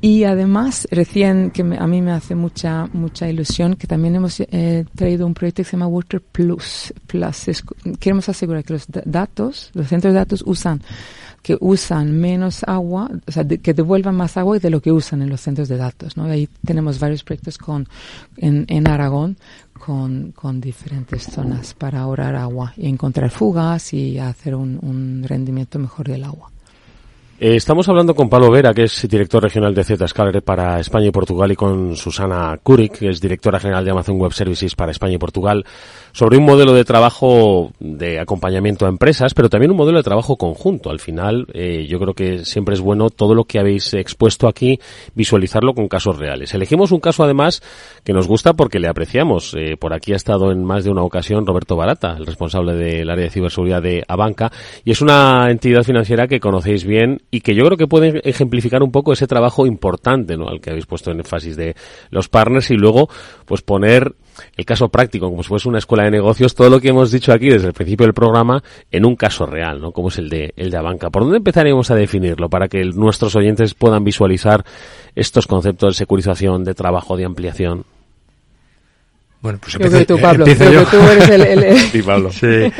Y 0.00 0.24
además, 0.24 0.88
recién, 0.90 1.50
que 1.50 1.62
a 1.62 1.86
mí 1.86 2.02
me 2.02 2.12
hace 2.12 2.34
mucha, 2.34 2.86
mucha 2.92 3.28
ilusión, 3.28 3.76
que 3.76 3.86
también 3.86 4.16
hemos 4.16 4.40
eh, 4.40 4.84
traído 4.94 5.26
un 5.26 5.34
proyecto 5.34 5.62
que 5.62 5.64
se 5.64 5.72
llama 5.72 5.88
Water 5.88 6.20
Plus. 6.20 6.92
Plus. 7.06 7.62
queremos 8.00 8.28
asegurar 8.28 8.64
que 8.64 8.74
los 8.74 8.86
datos, 8.88 9.70
los 9.74 9.88
centros 9.88 10.12
de 10.12 10.18
datos 10.18 10.42
usan 10.46 10.80
que 11.44 11.58
usan 11.60 12.18
menos 12.18 12.64
agua, 12.66 13.10
o 13.28 13.30
sea, 13.30 13.46
que 13.46 13.74
devuelvan 13.74 14.16
más 14.16 14.38
agua 14.38 14.58
de 14.58 14.70
lo 14.70 14.80
que 14.80 14.90
usan 14.90 15.20
en 15.20 15.28
los 15.28 15.42
centros 15.42 15.68
de 15.68 15.76
datos, 15.76 16.16
¿no? 16.16 16.24
Ahí 16.24 16.48
tenemos 16.64 16.98
varios 16.98 17.22
proyectos 17.22 17.58
con, 17.58 17.86
en, 18.38 18.64
en 18.68 18.88
Aragón 18.88 19.36
con, 19.78 20.32
con 20.32 20.58
diferentes 20.58 21.24
zonas 21.24 21.74
para 21.74 22.00
ahorrar 22.00 22.34
agua 22.34 22.72
y 22.78 22.88
encontrar 22.88 23.28
fugas 23.28 23.92
y 23.92 24.18
hacer 24.18 24.54
un, 24.54 24.78
un 24.80 25.22
rendimiento 25.28 25.78
mejor 25.78 26.08
del 26.08 26.24
agua. 26.24 26.50
Eh, 27.40 27.56
estamos 27.56 27.88
hablando 27.88 28.14
con 28.14 28.28
Pablo 28.28 28.48
Vera, 28.48 28.72
que 28.72 28.84
es 28.84 29.08
director 29.08 29.42
regional 29.42 29.74
de 29.74 29.82
Zscaler 29.82 30.40
para 30.42 30.78
España 30.78 31.08
y 31.08 31.10
Portugal, 31.10 31.50
y 31.50 31.56
con 31.56 31.96
Susana 31.96 32.56
Kurik, 32.62 32.98
que 33.00 33.08
es 33.08 33.20
directora 33.20 33.58
general 33.58 33.84
de 33.84 33.90
Amazon 33.90 34.20
Web 34.20 34.32
Services 34.32 34.76
para 34.76 34.92
España 34.92 35.14
y 35.14 35.18
Portugal, 35.18 35.64
sobre 36.12 36.38
un 36.38 36.44
modelo 36.44 36.72
de 36.72 36.84
trabajo 36.84 37.72
de 37.80 38.20
acompañamiento 38.20 38.86
a 38.86 38.88
empresas, 38.88 39.34
pero 39.34 39.48
también 39.48 39.72
un 39.72 39.76
modelo 39.76 39.98
de 39.98 40.04
trabajo 40.04 40.36
conjunto. 40.36 40.90
Al 40.90 41.00
final, 41.00 41.48
eh, 41.54 41.86
yo 41.88 41.98
creo 41.98 42.14
que 42.14 42.44
siempre 42.44 42.76
es 42.76 42.80
bueno 42.80 43.10
todo 43.10 43.34
lo 43.34 43.44
que 43.44 43.58
habéis 43.58 43.94
expuesto 43.94 44.46
aquí, 44.46 44.78
visualizarlo 45.16 45.74
con 45.74 45.88
casos 45.88 46.16
reales. 46.16 46.54
Elegimos 46.54 46.92
un 46.92 47.00
caso, 47.00 47.24
además, 47.24 47.62
que 48.04 48.12
nos 48.12 48.28
gusta 48.28 48.52
porque 48.52 48.78
le 48.78 48.86
apreciamos. 48.86 49.54
Eh, 49.58 49.76
por 49.76 49.92
aquí 49.92 50.12
ha 50.12 50.16
estado 50.16 50.52
en 50.52 50.64
más 50.64 50.84
de 50.84 50.90
una 50.90 51.02
ocasión 51.02 51.44
Roberto 51.44 51.74
Barata, 51.74 52.14
el 52.16 52.26
responsable 52.26 52.76
del 52.76 53.10
área 53.10 53.24
de 53.24 53.30
ciberseguridad 53.30 53.82
de 53.82 54.04
Abanca, 54.06 54.52
y 54.84 54.92
es 54.92 55.02
una 55.02 55.50
entidad 55.50 55.82
financiera 55.82 56.28
que 56.28 56.38
conocéis 56.38 56.84
bien 56.84 57.22
y 57.34 57.40
que 57.40 57.56
yo 57.56 57.64
creo 57.64 57.76
que 57.76 57.88
puede 57.88 58.20
ejemplificar 58.28 58.84
un 58.84 58.92
poco 58.92 59.12
ese 59.12 59.26
trabajo 59.26 59.66
importante, 59.66 60.36
¿no? 60.36 60.48
Al 60.48 60.60
que 60.60 60.70
habéis 60.70 60.86
puesto 60.86 61.10
en 61.10 61.18
énfasis 61.18 61.56
de 61.56 61.74
los 62.10 62.28
partners 62.28 62.70
y 62.70 62.76
luego, 62.76 63.08
pues 63.44 63.60
poner 63.60 64.14
el 64.56 64.64
caso 64.64 64.88
práctico, 64.88 65.28
como 65.28 65.42
si 65.42 65.48
fuese 65.48 65.68
una 65.68 65.78
escuela 65.78 66.04
de 66.04 66.12
negocios, 66.12 66.54
todo 66.54 66.70
lo 66.70 66.78
que 66.78 66.90
hemos 66.90 67.10
dicho 67.10 67.32
aquí 67.32 67.48
desde 67.48 67.66
el 67.66 67.72
principio 67.72 68.06
del 68.06 68.14
programa 68.14 68.62
en 68.92 69.04
un 69.04 69.16
caso 69.16 69.46
real, 69.46 69.80
¿no? 69.80 69.90
Como 69.90 70.10
es 70.10 70.18
el 70.18 70.28
de, 70.28 70.54
el 70.56 70.70
de 70.70 70.76
Abanca. 70.76 71.10
¿Por 71.10 71.24
dónde 71.24 71.38
empezaríamos 71.38 71.90
a 71.90 71.96
definirlo 71.96 72.48
para 72.48 72.68
que 72.68 72.84
nuestros 72.84 73.34
oyentes 73.34 73.74
puedan 73.74 74.04
visualizar 74.04 74.64
estos 75.16 75.48
conceptos 75.48 75.94
de 75.94 75.98
securización, 75.98 76.62
de 76.62 76.74
trabajo, 76.74 77.16
de 77.16 77.24
ampliación? 77.24 77.84
Bueno, 79.44 79.58
pues 79.60 79.74
empiezo, 79.74 80.06
tú, 80.06 80.18
Pablo. 80.18 80.46
Yo. 80.46 80.86
tú 80.86 80.96
eres 80.96 81.28
el... 81.28 81.78
Sí, 81.92 82.00
Pablo. 82.00 82.32
Sí. 82.32 82.72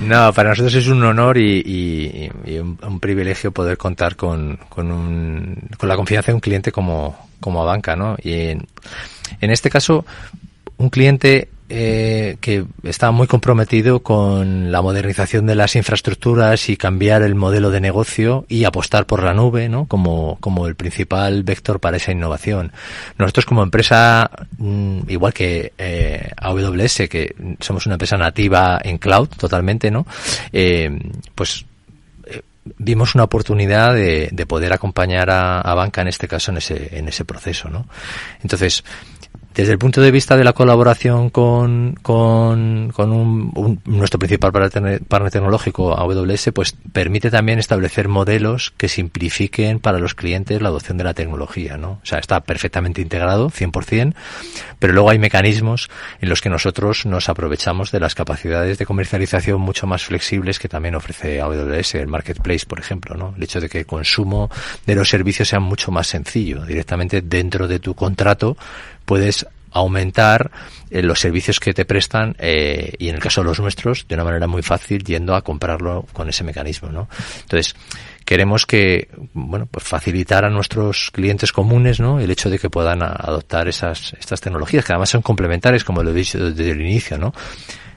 No, 0.00 0.32
para 0.32 0.48
nosotros 0.48 0.74
es 0.74 0.88
un 0.88 1.04
honor 1.04 1.36
y, 1.36 2.30
un, 2.58 3.00
privilegio 3.00 3.52
poder 3.52 3.76
contar 3.76 4.16
con, 4.16 4.58
con, 4.70 4.90
un, 4.90 5.60
con 5.76 5.90
la 5.90 5.94
confianza 5.94 6.28
de 6.28 6.36
un 6.36 6.40
cliente 6.40 6.72
como, 6.72 7.28
como 7.38 7.60
Abanca, 7.60 7.96
¿no? 7.96 8.16
Y 8.22 8.32
en, 8.32 8.66
en 9.42 9.50
este 9.50 9.68
caso, 9.68 10.06
un 10.78 10.88
cliente 10.88 11.50
eh, 11.68 12.36
que 12.40 12.64
está 12.84 13.10
muy 13.10 13.26
comprometido 13.26 14.00
con 14.00 14.70
la 14.70 14.82
modernización 14.82 15.46
de 15.46 15.54
las 15.54 15.74
infraestructuras 15.74 16.68
y 16.68 16.76
cambiar 16.76 17.22
el 17.22 17.34
modelo 17.34 17.70
de 17.70 17.80
negocio 17.80 18.44
y 18.48 18.64
apostar 18.64 19.06
por 19.06 19.22
la 19.22 19.34
nube 19.34 19.68
¿no? 19.68 19.86
como, 19.86 20.38
como 20.40 20.66
el 20.66 20.76
principal 20.76 21.42
vector 21.42 21.80
para 21.80 21.96
esa 21.96 22.12
innovación. 22.12 22.72
Nosotros 23.18 23.46
como 23.46 23.62
empresa, 23.62 24.30
mm, 24.58 25.00
igual 25.08 25.32
que 25.32 25.72
eh, 25.76 26.30
AWS, 26.36 27.08
que 27.08 27.34
somos 27.60 27.86
una 27.86 27.94
empresa 27.94 28.16
nativa 28.16 28.80
en 28.82 28.98
cloud 28.98 29.28
totalmente, 29.28 29.90
¿no? 29.90 30.06
Eh, 30.52 30.90
pues 31.34 31.64
eh, 32.26 32.42
vimos 32.78 33.14
una 33.14 33.24
oportunidad 33.24 33.94
de, 33.94 34.28
de 34.32 34.46
poder 34.46 34.72
acompañar 34.72 35.30
a, 35.30 35.60
a, 35.60 35.74
banca 35.74 36.02
en 36.02 36.08
este 36.08 36.28
caso 36.28 36.50
en 36.50 36.58
ese 36.58 36.98
en 36.98 37.08
ese 37.08 37.24
proceso 37.24 37.68
no 37.68 37.86
entonces 38.42 38.84
desde 39.56 39.72
el 39.72 39.78
punto 39.78 40.02
de 40.02 40.10
vista 40.10 40.36
de 40.36 40.44
la 40.44 40.52
colaboración 40.52 41.30
con, 41.30 41.94
con, 42.02 42.92
con 42.94 43.10
un, 43.10 43.80
nuestro 43.86 44.18
principal 44.18 44.52
partner 44.52 45.30
tecnológico, 45.30 45.98
AWS, 45.98 46.50
pues 46.54 46.76
permite 46.92 47.30
también 47.30 47.58
establecer 47.58 48.08
modelos 48.08 48.74
que 48.76 48.88
simplifiquen 48.88 49.80
para 49.80 49.98
los 49.98 50.14
clientes 50.14 50.60
la 50.60 50.68
adopción 50.68 50.98
de 50.98 51.04
la 51.04 51.14
tecnología, 51.14 51.78
¿no? 51.78 51.92
O 52.02 52.04
sea, 52.04 52.18
está 52.18 52.40
perfectamente 52.40 53.00
integrado, 53.00 53.48
100%, 53.48 54.14
pero 54.78 54.92
luego 54.92 55.08
hay 55.08 55.18
mecanismos 55.18 55.88
en 56.20 56.28
los 56.28 56.42
que 56.42 56.50
nosotros 56.50 57.06
nos 57.06 57.30
aprovechamos 57.30 57.90
de 57.92 58.00
las 58.00 58.14
capacidades 58.14 58.76
de 58.76 58.84
comercialización 58.84 59.58
mucho 59.62 59.86
más 59.86 60.04
flexibles 60.04 60.58
que 60.58 60.68
también 60.68 60.94
ofrece 60.96 61.40
AWS, 61.40 61.94
el 61.94 62.08
Marketplace, 62.08 62.66
por 62.66 62.78
ejemplo, 62.78 63.16
¿no? 63.16 63.32
El 63.34 63.42
hecho 63.42 63.62
de 63.62 63.70
que 63.70 63.78
el 63.78 63.86
consumo 63.86 64.50
de 64.84 64.94
los 64.94 65.08
servicios 65.08 65.48
sea 65.48 65.60
mucho 65.60 65.90
más 65.90 66.08
sencillo, 66.08 66.66
directamente 66.66 67.22
dentro 67.22 67.66
de 67.66 67.78
tu 67.78 67.94
contrato 67.94 68.58
puedes 69.06 69.46
aumentar 69.72 70.50
eh, 70.90 71.02
los 71.02 71.20
servicios 71.20 71.60
que 71.60 71.74
te 71.74 71.84
prestan 71.84 72.34
eh, 72.38 72.92
y 72.98 73.08
en 73.08 73.16
el 73.16 73.20
caso 73.20 73.42
de 73.42 73.48
los 73.48 73.60
nuestros 73.60 74.06
de 74.08 74.14
una 74.14 74.24
manera 74.24 74.46
muy 74.46 74.62
fácil 74.62 75.04
yendo 75.04 75.34
a 75.34 75.42
comprarlo 75.42 76.06
con 76.12 76.28
ese 76.28 76.44
mecanismo 76.44 76.88
¿no? 76.88 77.08
entonces 77.42 77.76
queremos 78.24 78.64
que 78.64 79.08
bueno 79.34 79.66
pues 79.66 79.84
facilitar 79.84 80.44
a 80.44 80.50
nuestros 80.50 81.10
clientes 81.12 81.52
comunes 81.52 82.00
¿no? 82.00 82.20
el 82.20 82.30
hecho 82.30 82.48
de 82.48 82.58
que 82.58 82.70
puedan 82.70 83.02
adoptar 83.02 83.68
esas 83.68 84.14
estas 84.18 84.40
tecnologías 84.40 84.84
que 84.84 84.92
además 84.92 85.10
son 85.10 85.22
complementarias 85.22 85.84
como 85.84 86.02
lo 86.02 86.10
he 86.10 86.14
dicho 86.14 86.38
desde 86.38 86.70
el 86.70 86.80
inicio 86.80 87.18
¿no? 87.18 87.34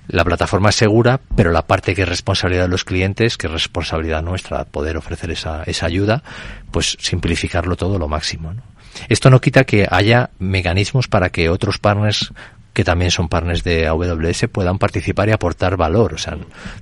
la 0.10 0.24
plataforma 0.24 0.70
es 0.70 0.76
segura, 0.76 1.20
pero 1.36 1.52
la 1.52 1.68
parte 1.68 1.94
que 1.94 2.02
es 2.02 2.10
responsabilidad 2.10 2.64
de 2.64 2.70
los 2.70 2.84
clientes, 2.84 3.38
que 3.38 3.46
es 3.46 3.54
responsabilidad 3.54 4.24
nuestra 4.24 4.66
poder 4.66 4.98
ofrecer 4.98 5.30
esa, 5.30 5.62
esa 5.68 5.86
ayuda, 5.86 6.24
pues 6.72 6.98
simplificarlo 7.00 7.76
todo 7.76 8.00
lo 8.00 8.08
máximo. 8.08 8.52
¿no? 8.52 8.64
Esto 9.08 9.30
no 9.30 9.42
quita 9.42 9.64
que 9.64 9.88
haya 9.90 10.32
mecanismos 10.40 11.08
para 11.08 11.30
que 11.30 11.50
otros 11.50 11.78
partners 11.78 12.34
que 12.74 12.84
también 12.84 13.12
son 13.12 13.28
partners 13.28 13.64
de 13.64 13.88
AWS 13.88 14.46
puedan 14.52 14.78
participar 14.78 15.28
y 15.28 15.32
aportar 15.32 15.76
valor. 15.76 16.14
O 16.14 16.18
sea, 16.18 16.38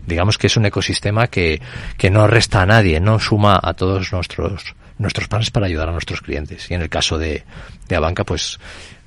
digamos 0.05 0.38
que 0.38 0.47
es 0.47 0.58
un 0.58 0.66
ecosistema 0.66 1.28
que, 1.28 1.62
que 1.97 2.10
no 2.10 2.28
resta 2.28 2.62
a 2.62 2.66
nadie, 2.66 2.99
no 2.99 3.20
suma 3.20 3.60
a 3.62 3.74
todos 3.74 4.12
nuestros 4.12 4.76
nuestros 4.99 5.28
partners 5.28 5.51
para 5.51 5.68
ayudar 5.68 5.89
a 5.89 5.91
nuestros 5.91 6.22
clientes. 6.22 6.70
Y 6.70 6.74
en 6.74 6.82
el 6.82 6.89
caso 6.89 7.18
de, 7.18 7.43
de 7.88 7.95
Abanca, 7.95 8.24
pues 8.24 8.60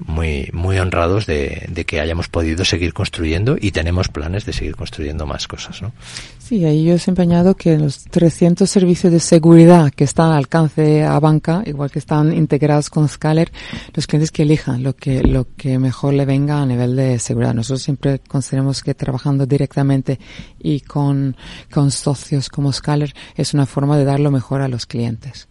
muy, 0.07 0.51
muy 0.53 0.79
honrados 0.79 1.27
de, 1.27 1.67
de, 1.69 1.85
que 1.85 2.01
hayamos 2.01 2.29
podido 2.29 2.65
seguir 2.65 2.93
construyendo 2.93 3.57
y 3.61 3.71
tenemos 3.71 4.09
planes 4.09 4.47
de 4.47 4.53
seguir 4.53 4.77
construyendo 4.77 5.27
más 5.27 5.47
cosas, 5.47 5.83
¿no? 5.83 5.93
Sí, 6.39 6.65
ahí 6.65 6.85
yo 6.85 6.95
he 6.95 7.01
empeñado 7.07 7.55
que 7.55 7.79
los 7.79 8.05
300 8.05 8.69
servicios 8.69 9.13
de 9.13 9.21
seguridad 9.21 9.93
que 9.93 10.05
están 10.05 10.33
al 10.33 10.39
alcance 10.39 11.05
a 11.05 11.21
banca, 11.21 11.63
igual 11.65 11.91
que 11.91 12.01
están 12.01 12.33
integrados 12.33 12.91
con 12.91 13.09
Scaler, 13.09 13.53
los 13.95 14.07
clientes 14.07 14.33
que 14.33 14.43
elijan 14.43 14.83
lo 14.83 14.97
que, 14.97 15.23
lo 15.23 15.47
que 15.57 15.79
mejor 15.79 16.15
le 16.15 16.25
venga 16.25 16.61
a 16.61 16.67
nivel 16.67 16.97
de 16.97 17.19
seguridad. 17.19 17.55
Nosotros 17.55 17.83
siempre 17.83 18.19
consideramos 18.21 18.83
que 18.83 18.95
trabajando 18.95 19.47
directamente 19.47 20.19
y 20.59 20.81
con, 20.81 21.37
con 21.73 21.91
socios 21.91 22.49
como 22.49 22.73
Scaler 22.73 23.15
es 23.37 23.55
una 23.55 23.67
forma 23.67 23.97
de 23.97 24.05
dar 24.05 24.19
lo 24.19 24.31
mejor 24.31 24.63
a 24.63 24.69
los 24.69 24.87
clientes. 24.87 25.47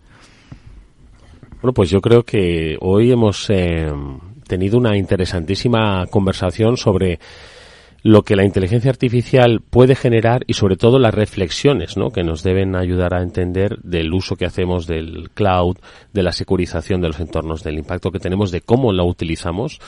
Bueno, 1.62 1.74
pues 1.74 1.90
yo 1.90 2.00
creo 2.00 2.24
que 2.24 2.78
hoy 2.80 3.12
hemos 3.12 3.50
eh, 3.50 3.92
tenido 4.50 4.78
una 4.78 4.98
interesantísima 4.98 6.06
conversación 6.08 6.76
sobre 6.76 7.20
lo 8.02 8.24
que 8.24 8.36
la 8.36 8.46
inteligencia 8.46 8.92
artificial 8.92 9.62
puede 9.70 9.96
generar 9.96 10.44
y 10.48 10.54
sobre 10.54 10.78
todo 10.78 11.00
las 11.00 11.14
reflexiones 11.14 11.98
¿no? 11.98 12.12
que 12.12 12.24
nos 12.24 12.44
deben 12.44 12.76
ayudar 12.76 13.14
a 13.14 13.22
entender 13.22 13.78
del 13.80 14.14
uso 14.14 14.36
que 14.36 14.46
hacemos 14.46 14.88
del 14.88 15.30
cloud, 15.34 15.78
de 16.14 16.24
la 16.24 16.32
securización 16.32 17.02
de 17.02 17.10
los 17.10 17.20
entornos, 17.20 17.64
del 17.64 17.78
impacto 17.78 18.12
que 18.12 18.20
tenemos, 18.20 18.52
de 18.52 18.62
cómo 18.62 18.94
la 18.94 19.04
utilizamos 19.04 19.80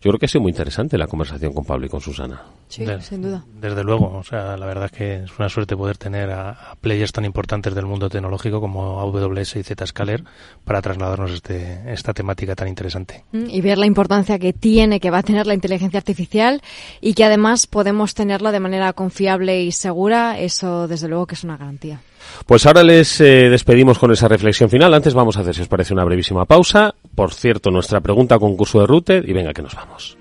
yo 0.00 0.10
creo 0.10 0.18
que 0.18 0.26
ha 0.26 0.28
sido 0.28 0.42
muy 0.42 0.50
interesante 0.50 0.98
la 0.98 1.06
conversación 1.06 1.52
con 1.52 1.64
Pablo 1.64 1.86
y 1.86 1.88
con 1.88 2.00
Susana. 2.00 2.42
Sí, 2.68 2.84
sin 3.00 3.22
duda. 3.22 3.44
Desde 3.60 3.84
luego, 3.84 4.16
o 4.16 4.24
sea, 4.24 4.56
la 4.56 4.66
verdad 4.66 4.86
es 4.86 4.92
que 4.92 5.14
es 5.24 5.38
una 5.38 5.48
suerte 5.48 5.76
poder 5.76 5.96
tener 5.98 6.30
a, 6.30 6.76
players 6.80 7.12
tan 7.12 7.24
importantes 7.24 7.74
del 7.74 7.86
mundo 7.86 8.08
tecnológico 8.08 8.60
como 8.60 9.00
AWS 9.00 9.56
y 9.56 9.62
Zscaler 9.62 10.24
para 10.64 10.82
trasladarnos 10.82 11.30
este, 11.32 11.92
esta 11.92 12.12
temática 12.12 12.54
tan 12.54 12.68
interesante. 12.68 13.24
Mm, 13.32 13.48
y 13.48 13.60
ver 13.60 13.78
la 13.78 13.86
importancia 13.86 14.38
que 14.38 14.52
tiene, 14.52 15.00
que 15.00 15.10
va 15.10 15.18
a 15.18 15.22
tener 15.22 15.46
la 15.46 15.54
inteligencia 15.54 15.98
artificial 15.98 16.62
y 17.00 17.14
que 17.14 17.24
además 17.24 17.66
podemos 17.66 18.14
tenerla 18.14 18.52
de 18.52 18.60
manera 18.60 18.92
confiable 18.92 19.62
y 19.62 19.72
segura, 19.72 20.38
eso 20.38 20.88
desde 20.88 21.08
luego 21.08 21.26
que 21.26 21.34
es 21.34 21.44
una 21.44 21.56
garantía. 21.56 22.00
Pues 22.46 22.66
ahora 22.66 22.82
les 22.82 23.20
eh, 23.20 23.48
despedimos 23.48 23.98
con 23.98 24.12
esa 24.12 24.28
reflexión 24.28 24.70
final. 24.70 24.94
Antes 24.94 25.14
vamos 25.14 25.36
a 25.36 25.40
hacer, 25.40 25.54
si 25.54 25.62
os 25.62 25.68
parece, 25.68 25.92
una 25.92 26.04
brevísima 26.04 26.44
pausa. 26.44 26.94
Por 27.14 27.32
cierto, 27.32 27.70
nuestra 27.70 28.00
pregunta 28.00 28.38
concurso 28.38 28.80
de 28.80 28.86
router 28.86 29.28
y 29.28 29.32
venga 29.32 29.52
que 29.52 29.62
nos 29.62 29.74
vamos. 29.74 30.16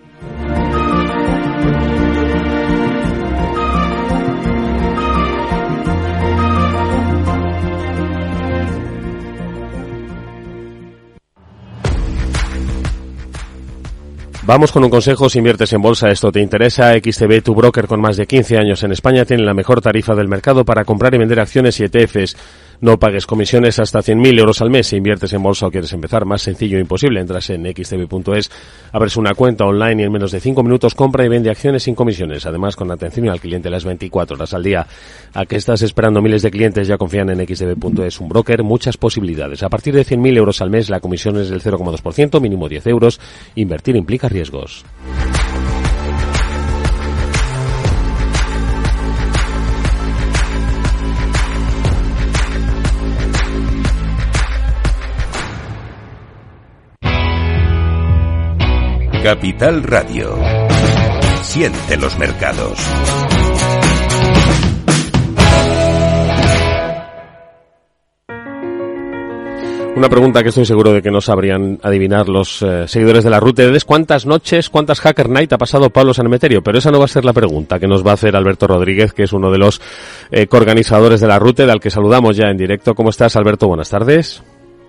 Vamos 14.48 14.72
con 14.72 14.84
un 14.84 14.91
consejo 14.91 15.28
si 15.28 15.39
inviertes 15.39 15.74
en 15.74 15.82
bolsa, 15.82 16.12
esto 16.12 16.32
te 16.32 16.39
interesa. 16.39 16.93
XTB, 16.93 17.41
tu 17.41 17.56
broker 17.56 17.88
con 17.88 18.00
más 18.00 18.16
de 18.16 18.28
15 18.28 18.60
años 18.60 18.84
en 18.84 18.91
España, 18.91 19.26
tiene 19.26 19.41
la 19.41 19.56
mejor 19.56 19.82
tarifa 19.82 20.14
del 20.14 20.28
mercado 20.28 20.64
para 20.64 20.86
comprar 20.86 21.16
y 21.16 21.18
vender 21.18 21.39
acciones 21.39 21.80
y 21.80 21.86
ETFs. 21.86 22.38
No 22.86 23.00
pagues 23.00 23.26
comisiones 23.26 23.80
hasta 23.80 23.98
100.000 23.98 24.40
euros 24.40 24.62
al 24.62 24.70
mes. 24.70 24.86
Si 24.86 24.96
inviertes 24.96 25.34
en 25.34 25.42
bolsa 25.42 25.66
o 25.66 25.72
quieres 25.72 25.92
empezar, 25.94 26.24
más 26.24 26.44
sencillo 26.44 26.78
e 26.78 26.82
imposible. 26.82 27.20
Entras 27.20 27.50
en 27.50 27.66
xtb.es, 27.66 28.52
abres 28.92 29.18
una 29.18 29.34
cuenta 29.34 29.66
online 29.66 30.04
y 30.04 30.06
en 30.06 30.12
menos 30.12 30.32
de 30.32 30.40
5 30.40 30.62
minutos 30.62 30.94
compra 30.94 31.26
y 31.26 31.28
vende 31.28 31.50
acciones 31.50 31.82
sin 31.82 31.96
comisiones. 31.96 32.46
Además, 32.46 32.76
con 32.76 32.92
atención 32.92 33.30
al 33.30 33.40
cliente 33.40 33.72
las 33.72 33.86
24 33.86 34.36
horas 34.36 34.54
al 34.54 34.62
día. 34.62 34.86
¿A 35.34 35.48
qué 35.48 35.56
estás 35.56 35.82
esperando? 35.82 36.22
Miles 36.22 36.44
de 36.44 36.52
clientes 36.52 36.88
ya 36.88 37.00
confían 37.00 37.32
en 37.32 37.40
xtb.es. 37.44 38.20
Un 38.20 38.30
broker, 38.30 38.62
muchas 38.62 38.98
posibilidades. 38.98 39.64
A 39.64 39.70
partir 39.70 39.96
de 39.96 40.06
100.000 40.06 40.38
euros 40.38 40.62
al 40.62 40.70
mes, 40.70 40.88
la 40.92 41.00
comisión 41.00 41.40
es 41.40 41.50
del 41.50 41.64
0,2%, 41.64 42.40
mínimo 42.40 42.70
10 42.70 42.86
euros. 42.86 43.20
Invertir 43.56 43.96
implica 43.96 44.30
riesgos. 44.30 44.86
Capital 59.26 59.82
Radio. 59.82 60.38
Siente 61.41 61.97
los 61.97 62.15
mercados. 62.19 62.78
Una 69.95 70.09
pregunta 70.09 70.43
que 70.43 70.49
estoy 70.49 70.65
seguro 70.65 70.93
de 70.93 71.01
que 71.01 71.09
no 71.09 71.21
sabrían 71.21 71.80
adivinar 71.82 72.30
los 72.30 72.61
eh, 72.61 72.88
seguidores 72.88 73.23
de 73.23 73.32
la 73.32 73.39
ruta 73.39 73.63
es 73.63 73.84
cuántas 73.84 74.28
noches, 74.28 74.69
cuántas 74.69 74.99
Hacker 75.01 75.32
Night 75.32 75.51
ha 75.53 75.57
pasado 75.57 75.89
Pablo 75.89 76.13
Sanemeterio, 76.13 76.61
pero 76.61 76.78
esa 76.78 76.91
no 76.91 76.99
va 76.99 77.05
a 77.05 77.07
ser 77.07 77.26
la 77.26 77.34
pregunta 77.34 77.80
que 77.80 77.88
nos 77.88 78.05
va 78.05 78.11
a 78.11 78.13
hacer 78.13 78.36
Alberto 78.36 78.67
Rodríguez, 78.67 79.11
que 79.11 79.23
es 79.23 79.34
uno 79.34 79.49
de 79.49 79.57
los 79.57 79.82
eh, 80.30 80.45
coorganizadores 80.45 81.19
de 81.19 81.28
la 81.28 81.39
ruta, 81.39 81.63
al 81.63 81.80
que 81.80 81.89
saludamos 81.89 82.38
ya 82.38 82.51
en 82.51 82.57
directo. 82.57 82.93
¿Cómo 82.93 83.09
estás, 83.09 83.36
Alberto? 83.36 83.67
Buenas 83.67 83.89
tardes. 83.89 84.43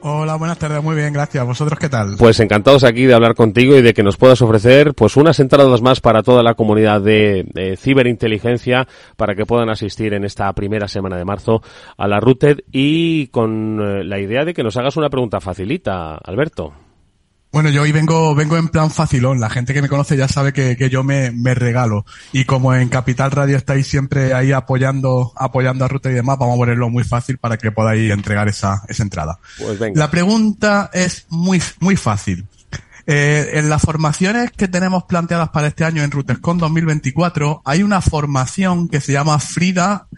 Hola, 0.08 0.36
buenas 0.36 0.56
tardes, 0.56 0.80
muy 0.84 0.94
bien, 0.94 1.12
gracias. 1.12 1.44
¿Vosotros 1.44 1.80
qué 1.80 1.88
tal? 1.88 2.14
Pues 2.16 2.38
encantados 2.38 2.84
aquí 2.84 3.06
de 3.06 3.14
hablar 3.14 3.34
contigo 3.34 3.74
y 3.74 3.82
de 3.82 3.92
que 3.92 4.04
nos 4.04 4.16
puedas 4.16 4.40
ofrecer 4.40 4.94
pues 4.94 5.16
unas 5.16 5.40
entradas 5.40 5.82
más 5.82 6.00
para 6.00 6.22
toda 6.22 6.44
la 6.44 6.54
comunidad 6.54 7.00
de, 7.00 7.76
ciberinteligencia 7.76 8.86
para 9.16 9.34
que 9.34 9.46
puedan 9.46 9.68
asistir 9.68 10.14
en 10.14 10.24
esta 10.24 10.52
primera 10.52 10.86
semana 10.86 11.16
de 11.16 11.24
marzo 11.24 11.60
a 11.96 12.06
la 12.06 12.20
RUTED 12.20 12.58
y 12.70 13.26
con 13.32 13.80
eh, 13.80 14.04
la 14.04 14.20
idea 14.20 14.44
de 14.44 14.54
que 14.54 14.62
nos 14.62 14.76
hagas 14.76 14.96
una 14.96 15.10
pregunta 15.10 15.40
facilita, 15.40 16.14
Alberto. 16.18 16.85
Bueno, 17.56 17.70
yo 17.70 17.80
hoy 17.80 17.90
vengo, 17.90 18.34
vengo 18.34 18.58
en 18.58 18.68
plan 18.68 18.90
facilón. 18.90 19.40
La 19.40 19.48
gente 19.48 19.72
que 19.72 19.80
me 19.80 19.88
conoce 19.88 20.14
ya 20.14 20.28
sabe 20.28 20.52
que, 20.52 20.76
que 20.76 20.90
yo 20.90 21.02
me, 21.02 21.30
me, 21.30 21.54
regalo. 21.54 22.04
Y 22.30 22.44
como 22.44 22.74
en 22.74 22.90
Capital 22.90 23.30
Radio 23.30 23.56
estáis 23.56 23.86
siempre 23.86 24.34
ahí 24.34 24.52
apoyando, 24.52 25.32
apoyando 25.34 25.86
a 25.86 25.88
Ruta 25.88 26.10
y 26.10 26.12
demás, 26.12 26.36
vamos 26.38 26.56
a 26.56 26.58
ponerlo 26.58 26.90
muy 26.90 27.02
fácil 27.02 27.38
para 27.38 27.56
que 27.56 27.72
podáis 27.72 28.12
entregar 28.12 28.46
esa, 28.48 28.82
esa 28.88 29.02
entrada. 29.02 29.38
Pues 29.56 29.78
venga. 29.78 29.98
La 29.98 30.10
pregunta 30.10 30.90
es 30.92 31.24
muy, 31.30 31.62
muy 31.80 31.96
fácil. 31.96 32.44
Eh, 33.06 33.52
en 33.54 33.70
las 33.70 33.80
formaciones 33.80 34.50
que 34.50 34.68
tenemos 34.68 35.04
planteadas 35.04 35.48
para 35.48 35.68
este 35.68 35.86
año 35.86 36.02
en 36.02 36.10
RUTESCON 36.10 36.58
2024, 36.58 37.62
hay 37.64 37.82
una 37.82 38.02
formación 38.02 38.90
que 38.90 39.00
se 39.00 39.12
llama 39.14 39.38
Frida 39.38 40.08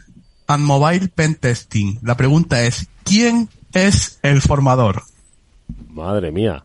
and 0.48 0.64
Mobile 0.64 1.06
Pen 1.06 1.36
Testing. 1.36 2.00
La 2.02 2.16
pregunta 2.16 2.64
es, 2.64 2.88
¿quién 3.04 3.48
es 3.74 4.18
el 4.24 4.42
formador? 4.42 5.04
Madre 5.88 6.32
mía. 6.32 6.64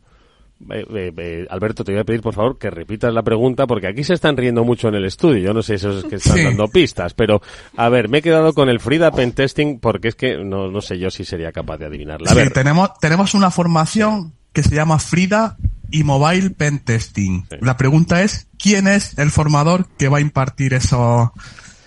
Eh, 0.71 0.85
eh, 0.93 1.13
eh, 1.17 1.47
Alberto, 1.49 1.83
te 1.83 1.91
voy 1.91 2.01
a 2.01 2.03
pedir 2.03 2.21
por 2.21 2.33
favor 2.33 2.57
que 2.57 2.69
repitas 2.69 3.13
la 3.13 3.21
pregunta 3.21 3.67
porque 3.67 3.87
aquí 3.87 4.03
se 4.03 4.13
están 4.13 4.37
riendo 4.37 4.63
mucho 4.63 4.87
en 4.87 4.95
el 4.95 5.05
estudio. 5.05 5.39
Yo 5.43 5.53
no 5.53 5.61
sé 5.61 5.77
si 5.77 5.87
es 5.87 6.03
que 6.05 6.15
están 6.15 6.43
dando 6.43 6.67
pistas, 6.67 7.13
pero 7.13 7.41
a 7.75 7.89
ver, 7.89 8.09
me 8.09 8.19
he 8.19 8.21
quedado 8.21 8.53
con 8.53 8.69
el 8.69 8.79
Frida 8.79 9.11
Pen 9.11 9.31
Testing 9.33 9.79
porque 9.79 10.09
es 10.09 10.15
que 10.15 10.37
no, 10.37 10.69
no 10.69 10.81
sé 10.81 10.97
yo 10.99 11.09
si 11.09 11.25
sería 11.25 11.51
capaz 11.51 11.77
de 11.77 11.85
adivinarla. 11.87 12.29
sí, 12.29 12.49
tenemos, 12.53 12.97
tenemos 12.99 13.33
una 13.33 13.51
formación 13.51 14.33
que 14.53 14.63
se 14.63 14.75
llama 14.75 14.99
Frida 14.99 15.57
y 15.91 16.03
Mobile 16.03 16.51
Pen 16.51 16.79
Testing. 16.79 17.45
La 17.61 17.77
pregunta 17.77 18.23
es, 18.23 18.47
¿quién 18.57 18.87
es 18.87 19.17
el 19.17 19.29
formador 19.29 19.87
que 19.97 20.09
va 20.09 20.17
a 20.17 20.21
impartir 20.21 20.73
eso, 20.73 21.33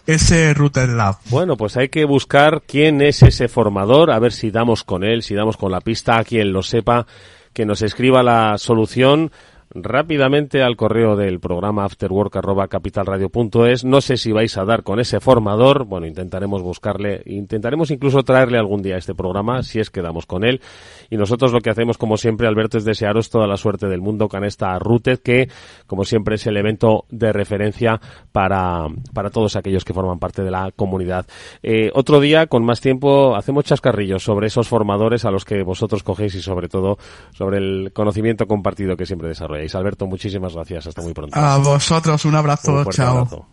ese 0.07 0.55
Router 0.55 0.89
Lab? 0.91 1.17
Bueno, 1.31 1.57
pues 1.57 1.77
hay 1.77 1.89
que 1.89 2.05
buscar 2.05 2.63
quién 2.67 3.03
es 3.03 3.23
ese 3.23 3.49
formador, 3.49 4.11
a 4.11 4.19
ver 4.19 4.33
si 4.33 4.51
damos 4.51 4.85
con 4.85 5.03
él, 5.03 5.23
si 5.23 5.35
damos 5.35 5.57
con 5.57 5.73
la 5.73 5.81
pista 5.81 6.19
a 6.19 6.25
quien 6.25 6.53
lo 6.53 6.63
sepa 6.63 7.07
que 7.57 7.65
nos 7.65 7.81
escriba 7.81 8.23
la 8.23 8.59
solución 8.59 9.31
rápidamente 9.83 10.63
al 10.63 10.77
correo 10.77 11.17
del 11.17 11.41
programa 11.41 11.85
afterwork@capitalradio.es. 11.85 13.85
No 13.85 14.01
sé 14.01 14.17
si 14.17 14.33
vais 14.33 14.57
a 14.57 14.65
dar 14.65 14.83
con 14.83 15.01
ese 15.01 15.21
formador. 15.21 15.85
Bueno, 15.85 16.07
intentaremos 16.07 16.63
buscarle, 16.63 17.23
intentaremos 17.27 17.91
incluso 17.91 18.23
traerle 18.23 18.59
algún 18.59 18.83
día 18.83 18.97
a 18.97 18.99
este 18.99 19.15
programa 19.15 19.63
si 19.63 19.81
es 19.81 19.91
que 19.91 20.03
damos 20.03 20.27
con 20.27 20.45
él. 20.45 20.61
Y 21.11 21.17
nosotros 21.17 21.53
lo 21.53 21.61
que 21.61 21.71
hacemos, 21.71 21.99
como 21.99 22.17
siempre, 22.17 22.47
Alberto, 22.47 22.79
es 22.79 22.85
desearos 22.85 23.31
toda 23.31 23.47
la 23.47 23.57
suerte 23.57 23.87
del 23.87 24.01
mundo 24.01 24.29
con 24.29 24.45
esta 24.45 24.79
RUTED 24.79 25.19
que, 25.19 25.49
como 25.87 26.05
siempre, 26.05 26.37
es 26.37 26.47
el 26.47 26.57
evento 26.57 27.05
de 27.11 27.33
referencia 27.33 28.01
para, 28.33 28.87
para 29.13 29.31
todos 29.31 29.57
aquellos 29.57 29.85
que 29.85 29.95
forman 29.95 30.19
parte 30.19 30.43
de 30.43 30.51
la 30.51 30.73
comunidad. 30.75 31.27
Eh, 31.63 31.91
otro 31.95 32.21
día, 32.21 32.47
con 32.47 32.65
más 32.65 32.81
tiempo, 32.81 33.37
hacemos 33.37 33.65
chascarrillos 33.65 34.23
sobre 34.23 34.49
esos 34.49 34.69
formadores 34.69 35.25
a 35.25 35.31
los 35.31 35.45
que 35.45 35.63
vosotros 35.63 36.03
cogéis 36.03 36.35
y 36.35 36.43
sobre 36.43 36.69
todo 36.69 36.99
sobre 37.33 37.59
el 37.59 37.93
conocimiento 37.93 38.47
compartido 38.47 38.97
que 38.97 39.07
siempre 39.07 39.29
desarrolláis. 39.29 39.66
Alberto, 39.75 40.07
muchísimas 40.07 40.55
gracias. 40.55 40.87
Hasta 40.87 41.03
muy 41.03 41.13
pronto. 41.13 41.39
A 41.39 41.59
vosotros, 41.59 42.25
un 42.25 42.35
abrazo. 42.35 42.85
chao. 42.91 43.47